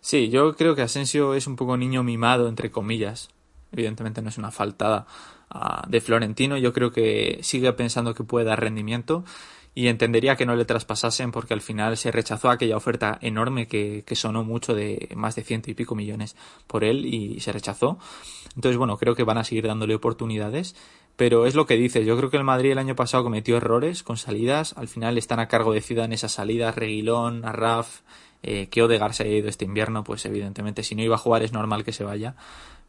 Sí, 0.00 0.28
yo 0.30 0.54
creo 0.54 0.74
que 0.74 0.82
Asensio 0.82 1.34
es 1.34 1.46
un 1.46 1.56
poco 1.56 1.76
niño 1.76 2.02
mimado, 2.02 2.48
entre 2.48 2.70
comillas. 2.70 3.30
Evidentemente 3.72 4.22
no 4.22 4.28
es 4.28 4.38
una 4.38 4.50
faltada 4.50 5.06
ah, 5.50 5.84
de 5.88 6.00
Florentino. 6.00 6.56
Yo 6.58 6.72
creo 6.72 6.92
que 6.92 7.38
sigue 7.42 7.72
pensando 7.72 8.14
que 8.14 8.24
puede 8.24 8.44
dar 8.46 8.60
rendimiento 8.60 9.24
y 9.74 9.88
entendería 9.88 10.36
que 10.36 10.46
no 10.46 10.54
le 10.54 10.64
traspasasen 10.64 11.32
porque 11.32 11.54
al 11.54 11.62
final 11.62 11.96
se 11.96 12.10
rechazó 12.10 12.50
aquella 12.50 12.76
oferta 12.76 13.18
enorme 13.22 13.66
que, 13.66 14.04
que, 14.06 14.16
sonó 14.16 14.44
mucho 14.44 14.74
de 14.74 15.08
más 15.14 15.34
de 15.34 15.42
ciento 15.42 15.70
y 15.70 15.74
pico 15.74 15.94
millones 15.94 16.36
por 16.66 16.84
él 16.84 17.06
y 17.06 17.40
se 17.40 17.52
rechazó. 17.52 17.98
Entonces, 18.54 18.76
bueno, 18.76 18.98
creo 18.98 19.14
que 19.14 19.24
van 19.24 19.38
a 19.38 19.44
seguir 19.44 19.66
dándole 19.66 19.94
oportunidades. 19.94 20.74
Pero 21.16 21.46
es 21.46 21.54
lo 21.54 21.66
que 21.66 21.76
dices, 21.76 22.06
yo 22.06 22.16
creo 22.16 22.30
que 22.30 22.38
el 22.38 22.44
Madrid 22.44 22.72
el 22.72 22.78
año 22.78 22.96
pasado 22.96 23.22
cometió 23.22 23.56
errores 23.58 24.02
con 24.02 24.16
salidas, 24.16 24.74
al 24.78 24.88
final 24.88 25.18
están 25.18 25.40
a 25.40 25.48
cargo 25.48 25.72
de 25.72 25.82
Ciudad 25.82 26.06
en 26.06 26.14
esas 26.14 26.32
salidas, 26.32 26.74
Reguilón, 26.74 27.44
Arraf, 27.44 28.00
eh, 28.42 28.68
que 28.68 28.82
Odegar 28.82 29.12
se 29.12 29.24
ha 29.24 29.26
ido 29.26 29.48
este 29.48 29.66
invierno, 29.66 30.04
pues 30.04 30.24
evidentemente 30.24 30.82
si 30.82 30.94
no 30.94 31.02
iba 31.02 31.16
a 31.16 31.18
jugar 31.18 31.42
es 31.42 31.52
normal 31.52 31.84
que 31.84 31.92
se 31.92 32.02
vaya, 32.02 32.34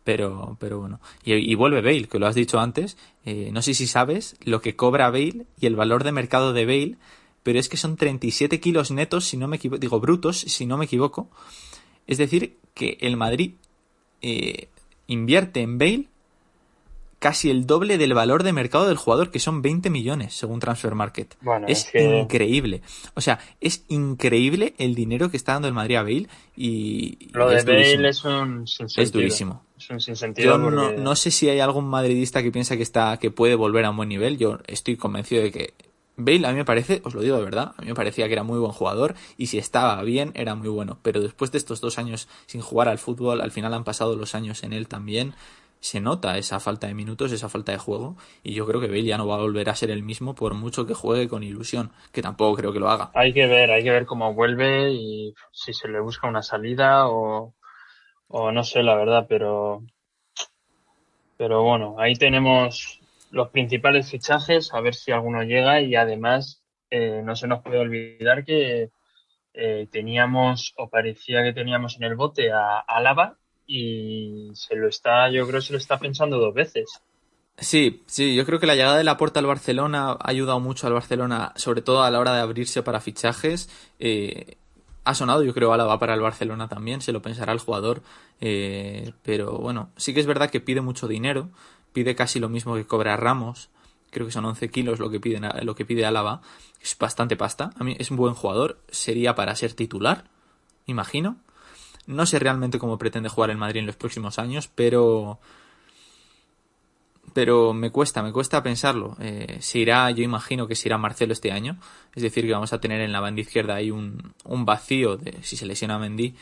pero, 0.03 0.57
pero 0.59 0.79
bueno. 0.79 0.99
Y, 1.23 1.55
vuelve 1.55 1.81
Bale, 1.81 2.07
que 2.07 2.19
lo 2.19 2.27
has 2.27 2.35
dicho 2.35 2.59
antes. 2.59 2.97
Eh, 3.25 3.49
no 3.51 3.61
sé 3.61 3.73
si 3.73 3.87
sabes 3.87 4.35
lo 4.43 4.61
que 4.61 4.75
cobra 4.75 5.09
Bale 5.09 5.45
y 5.59 5.65
el 5.65 5.75
valor 5.75 6.03
de 6.03 6.11
mercado 6.11 6.53
de 6.53 6.65
Bale, 6.65 6.97
pero 7.43 7.59
es 7.59 7.69
que 7.69 7.77
son 7.77 7.95
37 7.95 8.59
kilos 8.59 8.91
netos, 8.91 9.25
si 9.25 9.37
no 9.37 9.47
me 9.47 9.57
equivoco, 9.57 9.79
digo 9.79 9.99
brutos, 9.99 10.39
si 10.39 10.65
no 10.65 10.77
me 10.77 10.85
equivoco. 10.85 11.29
Es 12.07 12.17
decir, 12.17 12.57
que 12.73 12.97
el 13.01 13.17
Madrid 13.17 13.53
eh, 14.21 14.67
invierte 15.07 15.61
en 15.61 15.77
Bale 15.77 16.07
casi 17.23 17.49
el 17.49 17.65
doble 17.65 17.97
del 17.97 18.13
valor 18.13 18.43
de 18.43 18.51
mercado 18.51 18.85
del 18.85 18.97
jugador, 18.97 19.31
que 19.31 19.39
son 19.39 19.61
20 19.61 19.89
millones, 19.89 20.33
según 20.33 20.59
Transfer 20.59 20.93
Market. 20.93 21.37
es, 21.69 21.89
increíble. 21.95 22.81
O 23.13 23.21
sea, 23.21 23.39
es 23.61 23.85
increíble 23.87 24.73
el 24.77 24.93
dinero 24.93 25.31
que 25.31 25.37
está 25.37 25.53
dando 25.53 25.69
el 25.69 25.73
Madrid 25.73 25.95
a 25.95 26.03
Bale 26.03 26.27
y... 26.57 27.29
Lo 27.31 27.47
de 27.47 27.63
Bale 27.63 28.09
es 28.09 28.25
un 28.25 28.65
Es 28.97 29.11
durísimo. 29.13 29.63
Es 29.84 29.89
un 29.89 29.99
sinsentido. 29.99 30.57
Yo 30.57 30.91
no, 30.97 31.15
sé 31.15 31.29
si 31.29 31.49
hay 31.49 31.59
algún 31.59 31.86
madridista 31.86 32.41
que 32.41 32.51
piensa 32.51 32.77
que 32.77 32.84
está 32.84 33.17
que 33.17 33.31
puede 33.31 33.55
volver 33.55 33.84
a 33.86 33.89
un 33.89 33.97
buen 33.97 34.09
nivel. 34.09 34.38
Yo 34.38 34.59
estoy 34.67 34.95
convencido 34.95 35.43
de 35.43 35.51
que 35.51 35.73
Bale 36.15 36.45
a 36.47 36.51
mí 36.51 36.57
me 36.57 36.65
parece, 36.65 37.01
os 37.03 37.15
lo 37.15 37.21
digo 37.21 37.38
de 37.38 37.43
verdad, 37.43 37.73
a 37.75 37.81
mí 37.81 37.88
me 37.88 37.95
parecía 37.95 38.27
que 38.27 38.34
era 38.34 38.43
muy 38.43 38.59
buen 38.59 38.71
jugador 38.71 39.15
y 39.36 39.47
si 39.47 39.57
estaba 39.57 40.01
bien 40.03 40.31
era 40.36 40.55
muy 40.55 40.69
bueno. 40.69 40.99
Pero 41.01 41.19
después 41.19 41.51
de 41.51 41.57
estos 41.57 41.81
dos 41.81 41.97
años 41.97 42.29
sin 42.45 42.61
jugar 42.61 42.88
al 42.88 42.99
fútbol, 42.99 43.41
al 43.41 43.51
final 43.51 43.73
han 43.73 43.84
pasado 43.84 44.15
los 44.15 44.36
años 44.36 44.63
en 44.63 44.73
él 44.73 44.88
también 44.88 45.34
se 45.79 45.99
nota 45.99 46.38
esa 46.38 46.61
falta 46.61 46.88
de 46.88 46.93
minutos, 46.93 47.34
esa 47.34 47.49
falta 47.49 47.73
de 47.73 47.77
juego, 47.77 48.15
y 48.41 48.53
yo 48.53 48.65
creo 48.65 48.79
que 48.79 48.88
Bale 48.88 49.03
ya 49.03 49.17
no 49.17 49.27
va 49.27 49.36
a 49.36 49.39
volver 49.39 49.69
a 49.69 49.75
ser 49.75 49.91
el 49.91 50.01
mismo 50.01 50.34
por 50.34 50.53
mucho 50.53 50.86
que 50.86 50.93
juegue 50.93 51.27
con 51.27 51.43
ilusión, 51.43 51.91
que 52.13 52.21
tampoco 52.21 52.55
creo 52.55 52.71
que 52.71 52.79
lo 52.79 52.89
haga. 52.89 53.11
Hay 53.13 53.34
que 53.34 53.47
ver, 53.47 53.69
hay 53.69 53.84
que 53.84 53.91
ver 53.91 54.05
cómo 54.05 54.34
vuelve 54.34 54.93
y 54.93 55.34
si 55.51 55.73
se 55.73 55.89
le 55.89 55.99
busca 55.99 56.29
una 56.29 56.41
salida 56.41 57.09
o, 57.09 57.53
o 58.36 58.51
no 58.51 58.63
sé 58.63 58.81
la 58.81 58.95
verdad, 58.95 59.27
pero 59.29 59.84
pero 61.38 61.61
bueno, 61.61 61.95
ahí 61.99 62.15
tenemos 62.15 62.99
los 63.29 63.49
principales 63.49 64.09
fichajes, 64.09 64.73
a 64.73 64.81
ver 64.81 64.95
si 64.95 65.11
alguno 65.11 65.43
llega 65.43 65.81
y 65.81 65.95
además 65.95 66.63
eh, 66.89 67.21
no 67.23 67.36
se 67.36 67.47
nos 67.47 67.61
puede 67.61 67.77
olvidar 67.77 68.43
que 68.43 68.89
eh, 69.53 69.88
teníamos 69.91 70.73
o 70.77 70.89
parecía 70.89 71.43
que 71.43 71.53
teníamos 71.53 71.97
en 71.97 72.03
el 72.03 72.15
bote 72.15 72.51
a 72.51 72.79
Álava 72.79 73.38
y 73.67 74.49
se 74.55 74.75
lo 74.75 74.88
está, 74.89 75.29
yo 75.29 75.47
creo 75.47 75.61
se 75.61 75.73
lo 75.73 75.77
está 75.77 75.99
pensando 75.99 76.39
dos 76.39 76.55
veces. 76.55 77.01
Sí, 77.57 78.01
sí, 78.07 78.34
yo 78.36 78.47
creo 78.47 78.59
que 78.59 78.65
la 78.65 78.75
llegada 78.75 78.97
de 78.97 79.03
la 79.03 79.17
puerta 79.17 79.39
al 79.39 79.45
Barcelona 79.45 80.13
ha 80.13 80.29
ayudado 80.29 80.59
mucho 80.59 80.88
al 80.88 80.93
Barcelona, 80.93 81.53
sobre 81.55 81.84
todo 81.84 82.01
a 82.01 82.09
la 82.09 82.19
hora 82.19 82.34
de 82.34 82.41
abrirse 82.41 82.81
para 82.81 82.99
fichajes. 82.99 83.69
Eh, 83.99 84.57
ha 85.03 85.13
sonado, 85.13 85.43
yo 85.43 85.53
creo, 85.53 85.73
Álava 85.73 85.99
para 85.99 86.13
el 86.13 86.21
Barcelona 86.21 86.67
también, 86.67 87.01
se 87.01 87.11
lo 87.11 87.21
pensará 87.21 87.53
el 87.53 87.59
jugador. 87.59 88.01
Eh, 88.39 89.13
pero 89.23 89.57
bueno, 89.57 89.89
sí 89.97 90.13
que 90.13 90.19
es 90.19 90.25
verdad 90.25 90.49
que 90.49 90.61
pide 90.61 90.81
mucho 90.81 91.07
dinero, 91.07 91.49
pide 91.91 92.15
casi 92.15 92.39
lo 92.39 92.49
mismo 92.49 92.75
que 92.75 92.85
cobra 92.85 93.17
Ramos. 93.17 93.69
Creo 94.11 94.27
que 94.27 94.31
son 94.31 94.45
11 94.45 94.69
kilos 94.69 94.99
lo 94.99 95.09
que, 95.09 95.19
pide, 95.19 95.41
lo 95.63 95.75
que 95.75 95.85
pide 95.85 96.05
Álava. 96.05 96.41
Es 96.81 96.97
bastante 96.97 97.35
pasta. 97.35 97.71
A 97.77 97.83
mí 97.83 97.95
es 97.99 98.11
un 98.11 98.17
buen 98.17 98.35
jugador. 98.35 98.79
Sería 98.89 99.33
para 99.33 99.55
ser 99.55 99.73
titular, 99.73 100.25
imagino. 100.85 101.37
No 102.05 102.25
sé 102.25 102.37
realmente 102.37 102.79
cómo 102.79 102.97
pretende 102.97 103.29
jugar 103.29 103.49
el 103.49 103.57
Madrid 103.57 103.79
en 103.79 103.87
los 103.87 103.95
próximos 103.95 104.37
años, 104.37 104.69
pero 104.73 105.39
pero 107.34 107.73
me 107.73 107.91
cuesta, 107.91 108.21
me 108.21 108.31
cuesta 108.31 108.63
pensarlo. 108.63 109.17
Eh, 109.19 109.57
se 109.59 109.79
irá, 109.79 110.09
yo 110.11 110.23
imagino 110.23 110.67
que 110.67 110.75
se 110.75 110.88
irá 110.88 110.97
Marcelo 110.97 111.34
este 111.34 111.51
año, 111.51 111.77
es 112.15 112.23
decir, 112.23 112.45
que 112.45 112.53
vamos 112.53 112.73
a 112.73 112.79
tener 112.79 113.01
en 113.01 113.11
la 113.11 113.19
banda 113.19 113.41
izquierda 113.41 113.75
ahí 113.75 113.91
un, 113.91 114.34
un 114.45 114.65
vacío 114.65 115.17
de 115.17 115.41
si 115.41 115.57
se 115.57 115.65
lesiona 115.65 115.99
Mendy, 115.99 116.36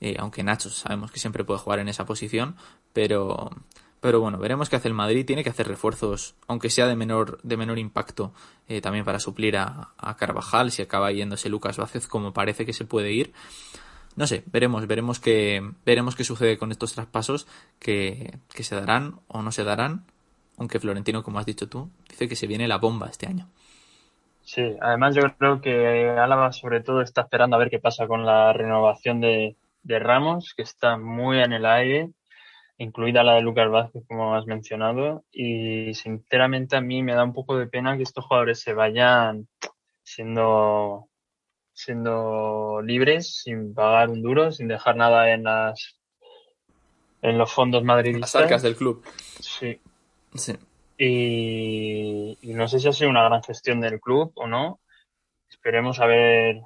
eh, 0.00 0.16
aunque 0.18 0.42
Nacho 0.42 0.70
sabemos 0.70 1.10
que 1.10 1.20
siempre 1.20 1.44
puede 1.44 1.60
jugar 1.60 1.80
en 1.80 1.88
esa 1.88 2.04
posición, 2.06 2.56
pero, 2.92 3.50
pero 4.00 4.20
bueno, 4.20 4.38
veremos 4.38 4.68
qué 4.68 4.76
hace 4.76 4.88
el 4.88 4.94
Madrid, 4.94 5.26
tiene 5.26 5.42
que 5.42 5.50
hacer 5.50 5.66
refuerzos, 5.66 6.34
aunque 6.46 6.70
sea 6.70 6.86
de 6.86 6.96
menor, 6.96 7.40
de 7.42 7.56
menor 7.56 7.78
impacto, 7.78 8.32
eh, 8.68 8.80
también 8.80 9.04
para 9.04 9.18
suplir 9.18 9.56
a, 9.56 9.90
a, 9.96 10.16
Carvajal, 10.16 10.70
si 10.70 10.82
acaba 10.82 11.10
yéndose 11.12 11.48
Lucas 11.48 11.76
Vázquez, 11.76 12.06
como 12.06 12.32
parece 12.32 12.66
que 12.66 12.72
se 12.72 12.84
puede 12.84 13.12
ir. 13.12 13.32
No 14.16 14.26
sé, 14.26 14.44
veremos, 14.46 14.86
veremos 14.86 15.20
qué, 15.20 15.72
veremos 15.84 16.16
qué 16.16 16.24
sucede 16.24 16.56
con 16.56 16.72
estos 16.72 16.94
traspasos 16.94 17.46
que, 17.78 18.38
que 18.54 18.64
se 18.64 18.74
darán 18.74 19.20
o 19.28 19.42
no 19.42 19.52
se 19.52 19.62
darán 19.62 20.06
aunque 20.58 20.80
Florentino, 20.80 21.22
como 21.22 21.38
has 21.38 21.46
dicho 21.46 21.68
tú, 21.68 21.90
dice 22.08 22.28
que 22.28 22.36
se 22.36 22.46
viene 22.46 22.68
la 22.68 22.78
bomba 22.78 23.08
este 23.08 23.26
año. 23.26 23.48
Sí, 24.46 24.62
además 24.80 25.16
yo 25.16 25.22
creo 25.38 25.60
que 25.60 26.08
Álava 26.08 26.52
sobre 26.52 26.80
todo 26.80 27.02
está 27.02 27.22
esperando 27.22 27.56
a 27.56 27.58
ver 27.58 27.68
qué 27.68 27.80
pasa 27.80 28.06
con 28.06 28.24
la 28.24 28.52
renovación 28.52 29.20
de, 29.20 29.56
Ramos, 29.84 30.54
que 30.56 30.62
está 30.62 30.96
muy 30.96 31.40
en 31.40 31.52
el 31.52 31.66
aire, 31.66 32.10
incluida 32.78 33.24
la 33.24 33.34
de 33.34 33.42
Lucas 33.42 33.70
Vázquez, 33.70 34.04
como 34.06 34.34
has 34.34 34.46
mencionado, 34.46 35.24
y 35.32 35.94
sinceramente 35.94 36.76
a 36.76 36.80
mí 36.80 37.02
me 37.02 37.14
da 37.14 37.24
un 37.24 37.32
poco 37.32 37.56
de 37.58 37.66
pena 37.66 37.96
que 37.96 38.04
estos 38.04 38.24
jugadores 38.24 38.60
se 38.60 38.72
vayan 38.72 39.48
siendo 40.02 41.08
siendo 41.72 42.80
libres, 42.82 43.42
sin 43.42 43.74
pagar 43.74 44.08
un 44.08 44.22
duro, 44.22 44.50
sin 44.50 44.68
dejar 44.68 44.96
nada 44.96 45.30
en 45.32 45.42
las 45.44 45.98
en 47.20 47.36
los 47.36 47.52
fondos 47.52 47.82
madridistas. 47.82 48.34
Las 48.34 48.42
arcas 48.44 48.62
del 48.62 48.76
club. 48.76 49.04
Sí, 49.40 49.80
y, 50.98 52.38
no 52.54 52.68
sé 52.68 52.80
si 52.80 52.88
ha 52.88 52.92
sido 52.92 53.10
una 53.10 53.24
gran 53.24 53.42
gestión 53.42 53.80
del 53.80 54.00
club 54.00 54.32
o 54.34 54.46
no. 54.46 54.80
Esperemos 55.48 56.00
a 56.00 56.06
ver 56.06 56.62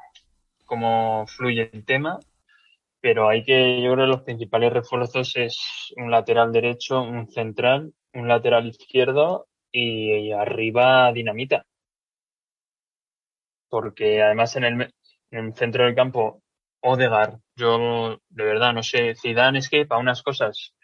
cómo 0.66 1.26
fluye 1.26 1.70
el 1.72 1.84
tema. 1.84 2.20
Pero 3.00 3.28
hay 3.28 3.42
que, 3.44 3.82
yo 3.82 3.94
creo 3.94 4.06
que 4.06 4.12
los 4.12 4.22
principales 4.22 4.72
refuerzos 4.72 5.34
es 5.36 5.92
un 5.96 6.10
lateral 6.10 6.52
derecho, 6.52 7.02
un 7.02 7.30
central, 7.30 7.94
un 8.12 8.28
lateral 8.28 8.66
izquierdo 8.66 9.48
y, 9.72 10.32
arriba 10.32 11.10
dinamita. 11.12 11.64
Porque 13.70 14.22
además 14.22 14.54
en 14.56 14.64
el, 14.64 14.94
en 15.30 15.46
el 15.46 15.54
centro 15.54 15.84
del 15.84 15.94
campo, 15.94 16.42
Odegar, 16.82 17.38
yo 17.56 18.20
de 18.30 18.44
verdad 18.44 18.72
no 18.72 18.82
sé, 18.82 19.14
Zidane 19.14 19.58
es 19.58 19.68
que 19.68 19.84
para 19.84 20.00
unas 20.00 20.22
cosas 20.22 20.74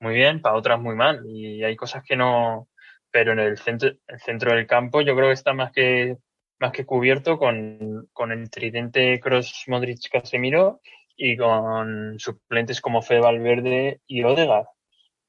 muy 0.00 0.14
bien, 0.14 0.40
para 0.40 0.56
otras 0.56 0.80
muy 0.80 0.96
mal. 0.96 1.22
Y 1.26 1.62
hay 1.64 1.76
cosas 1.76 2.02
que 2.04 2.16
no. 2.16 2.68
Pero 3.10 3.32
en 3.32 3.40
el 3.40 3.58
centro, 3.58 3.90
el 4.06 4.20
centro 4.20 4.54
del 4.54 4.66
campo 4.66 5.00
yo 5.02 5.16
creo 5.16 5.28
que 5.28 5.34
está 5.34 5.52
más 5.52 5.72
que 5.72 6.16
más 6.60 6.72
que 6.72 6.84
cubierto 6.84 7.38
con, 7.38 8.08
con 8.12 8.32
el 8.32 8.50
tridente 8.50 9.18
Cross 9.18 9.64
Modric 9.68 10.08
Casemiro 10.10 10.80
y 11.16 11.36
con 11.36 12.18
suplentes 12.18 12.80
como 12.80 13.02
Fede 13.02 13.20
Valverde 13.20 14.00
y 14.06 14.22
Odegaard. 14.22 14.66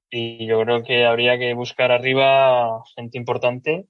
Y 0.10 0.46
yo 0.46 0.62
creo 0.64 0.84
que 0.84 1.06
habría 1.06 1.40
que 1.40 1.54
buscar 1.54 1.92
arriba 1.92 2.84
gente 2.96 3.18
importante 3.18 3.88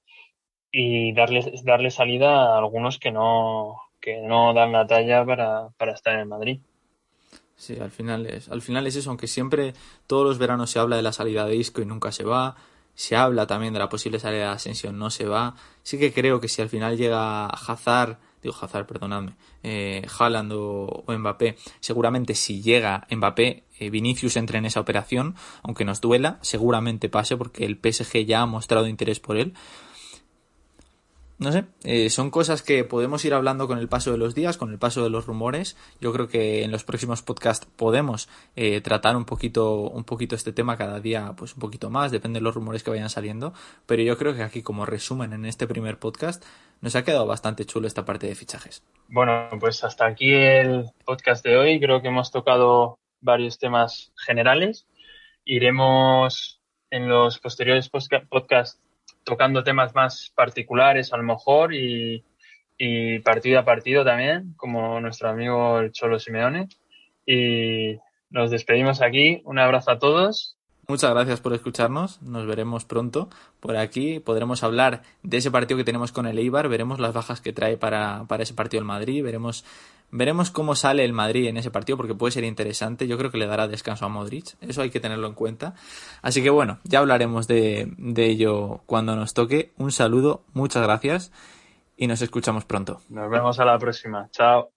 y 0.70 1.12
darle, 1.14 1.52
darle 1.64 1.90
salida 1.90 2.54
a 2.54 2.58
algunos 2.58 2.98
que 2.98 3.10
no, 3.10 3.76
que 4.00 4.20
no 4.22 4.54
dan 4.54 4.72
la 4.72 4.86
talla 4.86 5.24
para, 5.24 5.68
para 5.76 5.92
estar 5.92 6.18
en 6.18 6.28
Madrid. 6.28 6.60
Sí, 7.62 7.78
al 7.78 7.92
final 7.92 8.26
es, 8.26 8.48
al 8.48 8.60
final 8.60 8.88
es 8.88 8.96
eso, 8.96 9.10
aunque 9.10 9.28
siempre 9.28 9.72
todos 10.08 10.26
los 10.26 10.36
veranos 10.36 10.68
se 10.68 10.80
habla 10.80 10.96
de 10.96 11.02
la 11.02 11.12
salida 11.12 11.46
de 11.46 11.54
Isco 11.54 11.80
y 11.80 11.86
nunca 11.86 12.10
se 12.10 12.24
va, 12.24 12.56
se 12.96 13.14
habla 13.14 13.46
también 13.46 13.72
de 13.72 13.78
la 13.78 13.88
posible 13.88 14.18
salida 14.18 14.48
de 14.48 14.54
Ascensión, 14.54 14.98
no 14.98 15.10
se 15.10 15.26
va. 15.26 15.54
Sí 15.84 15.96
que 15.96 16.12
creo 16.12 16.40
que 16.40 16.48
si 16.48 16.60
al 16.60 16.68
final 16.68 16.96
llega 16.96 17.46
Hazard, 17.46 18.18
digo 18.42 18.56
Hazard, 18.60 18.88
perdonadme, 18.88 19.36
eh, 19.62 20.04
Haaland 20.18 20.52
o, 20.56 21.04
Mbappé, 21.06 21.56
seguramente 21.78 22.34
si 22.34 22.62
llega 22.62 23.06
Mbappé, 23.08 23.62
eh, 23.78 23.90
Vinicius 23.90 24.36
entre 24.38 24.58
en 24.58 24.66
esa 24.66 24.80
operación, 24.80 25.36
aunque 25.62 25.84
nos 25.84 26.00
duela, 26.00 26.40
seguramente 26.40 27.08
pase 27.08 27.36
porque 27.36 27.64
el 27.64 27.78
PSG 27.80 28.24
ya 28.26 28.40
ha 28.40 28.46
mostrado 28.46 28.88
interés 28.88 29.20
por 29.20 29.36
él 29.36 29.54
no 31.42 31.52
sé, 31.52 31.64
eh, 31.84 32.08
son 32.08 32.30
cosas 32.30 32.62
que 32.62 32.84
podemos 32.84 33.24
ir 33.24 33.34
hablando 33.34 33.66
con 33.66 33.78
el 33.78 33.88
paso 33.88 34.12
de 34.12 34.18
los 34.18 34.34
días, 34.34 34.56
con 34.56 34.70
el 34.70 34.78
paso 34.78 35.02
de 35.02 35.10
los 35.10 35.26
rumores. 35.26 35.76
Yo 36.00 36.12
creo 36.12 36.28
que 36.28 36.62
en 36.62 36.70
los 36.70 36.84
próximos 36.84 37.22
podcasts 37.22 37.66
podemos 37.76 38.28
eh, 38.56 38.80
tratar 38.80 39.16
un 39.16 39.24
poquito, 39.24 39.80
un 39.80 40.04
poquito 40.04 40.36
este 40.36 40.52
tema 40.52 40.76
cada 40.76 41.00
día, 41.00 41.34
pues 41.36 41.54
un 41.54 41.60
poquito 41.60 41.90
más, 41.90 42.12
depende 42.12 42.38
de 42.38 42.44
los 42.44 42.54
rumores 42.54 42.82
que 42.82 42.90
vayan 42.90 43.10
saliendo. 43.10 43.52
Pero 43.86 44.02
yo 44.02 44.16
creo 44.16 44.34
que 44.34 44.42
aquí, 44.42 44.62
como 44.62 44.86
resumen 44.86 45.32
en 45.32 45.44
este 45.44 45.66
primer 45.66 45.98
podcast, 45.98 46.44
nos 46.80 46.96
ha 46.96 47.04
quedado 47.04 47.26
bastante 47.26 47.66
chulo 47.66 47.86
esta 47.86 48.04
parte 48.04 48.26
de 48.26 48.34
fichajes. 48.34 48.84
Bueno, 49.08 49.48
pues 49.60 49.82
hasta 49.84 50.06
aquí 50.06 50.32
el 50.32 50.86
podcast 51.04 51.44
de 51.44 51.56
hoy. 51.56 51.80
Creo 51.80 52.00
que 52.00 52.08
hemos 52.08 52.30
tocado 52.30 52.98
varios 53.20 53.58
temas 53.58 54.12
generales. 54.16 54.86
Iremos 55.44 56.60
en 56.90 57.08
los 57.08 57.38
posteriores 57.38 57.90
podcasts 57.90 58.80
tocando 59.24 59.64
temas 59.64 59.94
más 59.94 60.32
particulares 60.34 61.12
a 61.12 61.16
lo 61.16 61.22
mejor 61.22 61.74
y, 61.74 62.24
partido 63.24 63.60
a 63.60 63.64
partido 63.64 64.04
también, 64.04 64.54
como 64.56 65.00
nuestro 65.00 65.28
amigo 65.28 65.78
el 65.78 65.92
Cholo 65.92 66.18
Simeone. 66.18 66.68
Y 67.24 67.98
nos 68.30 68.50
despedimos 68.50 69.00
aquí. 69.00 69.40
Un 69.44 69.60
abrazo 69.60 69.92
a 69.92 69.98
todos. 69.98 70.56
Muchas 70.88 71.10
gracias 71.10 71.40
por 71.40 71.54
escucharnos. 71.54 72.20
Nos 72.22 72.46
veremos 72.46 72.84
pronto 72.84 73.28
por 73.60 73.76
aquí. 73.76 74.20
Podremos 74.20 74.62
hablar 74.62 75.02
de 75.22 75.36
ese 75.36 75.50
partido 75.50 75.78
que 75.78 75.84
tenemos 75.84 76.12
con 76.12 76.26
el 76.26 76.38
Eibar. 76.38 76.68
Veremos 76.68 76.98
las 76.98 77.14
bajas 77.14 77.40
que 77.40 77.52
trae 77.52 77.76
para, 77.76 78.24
para 78.28 78.42
ese 78.42 78.54
partido 78.54 78.80
el 78.80 78.86
Madrid. 78.86 79.22
Veremos 79.22 79.64
Veremos 80.14 80.50
cómo 80.50 80.74
sale 80.74 81.06
el 81.06 81.14
Madrid 81.14 81.48
en 81.48 81.56
ese 81.56 81.70
partido 81.70 81.96
porque 81.96 82.14
puede 82.14 82.32
ser 82.32 82.44
interesante. 82.44 83.08
Yo 83.08 83.16
creo 83.16 83.30
que 83.30 83.38
le 83.38 83.46
dará 83.46 83.66
descanso 83.66 84.04
a 84.04 84.10
Modric. 84.10 84.56
Eso 84.60 84.82
hay 84.82 84.90
que 84.90 85.00
tenerlo 85.00 85.26
en 85.26 85.32
cuenta. 85.32 85.74
Así 86.20 86.42
que 86.42 86.50
bueno, 86.50 86.80
ya 86.84 86.98
hablaremos 86.98 87.48
de, 87.48 87.90
de 87.96 88.26
ello 88.26 88.82
cuando 88.84 89.16
nos 89.16 89.32
toque. 89.32 89.72
Un 89.78 89.90
saludo, 89.90 90.42
muchas 90.52 90.82
gracias 90.82 91.32
y 91.96 92.08
nos 92.08 92.20
escuchamos 92.20 92.66
pronto. 92.66 93.00
Nos 93.08 93.30
vemos 93.30 93.58
a 93.58 93.64
la 93.64 93.78
próxima. 93.78 94.28
Chao. 94.32 94.70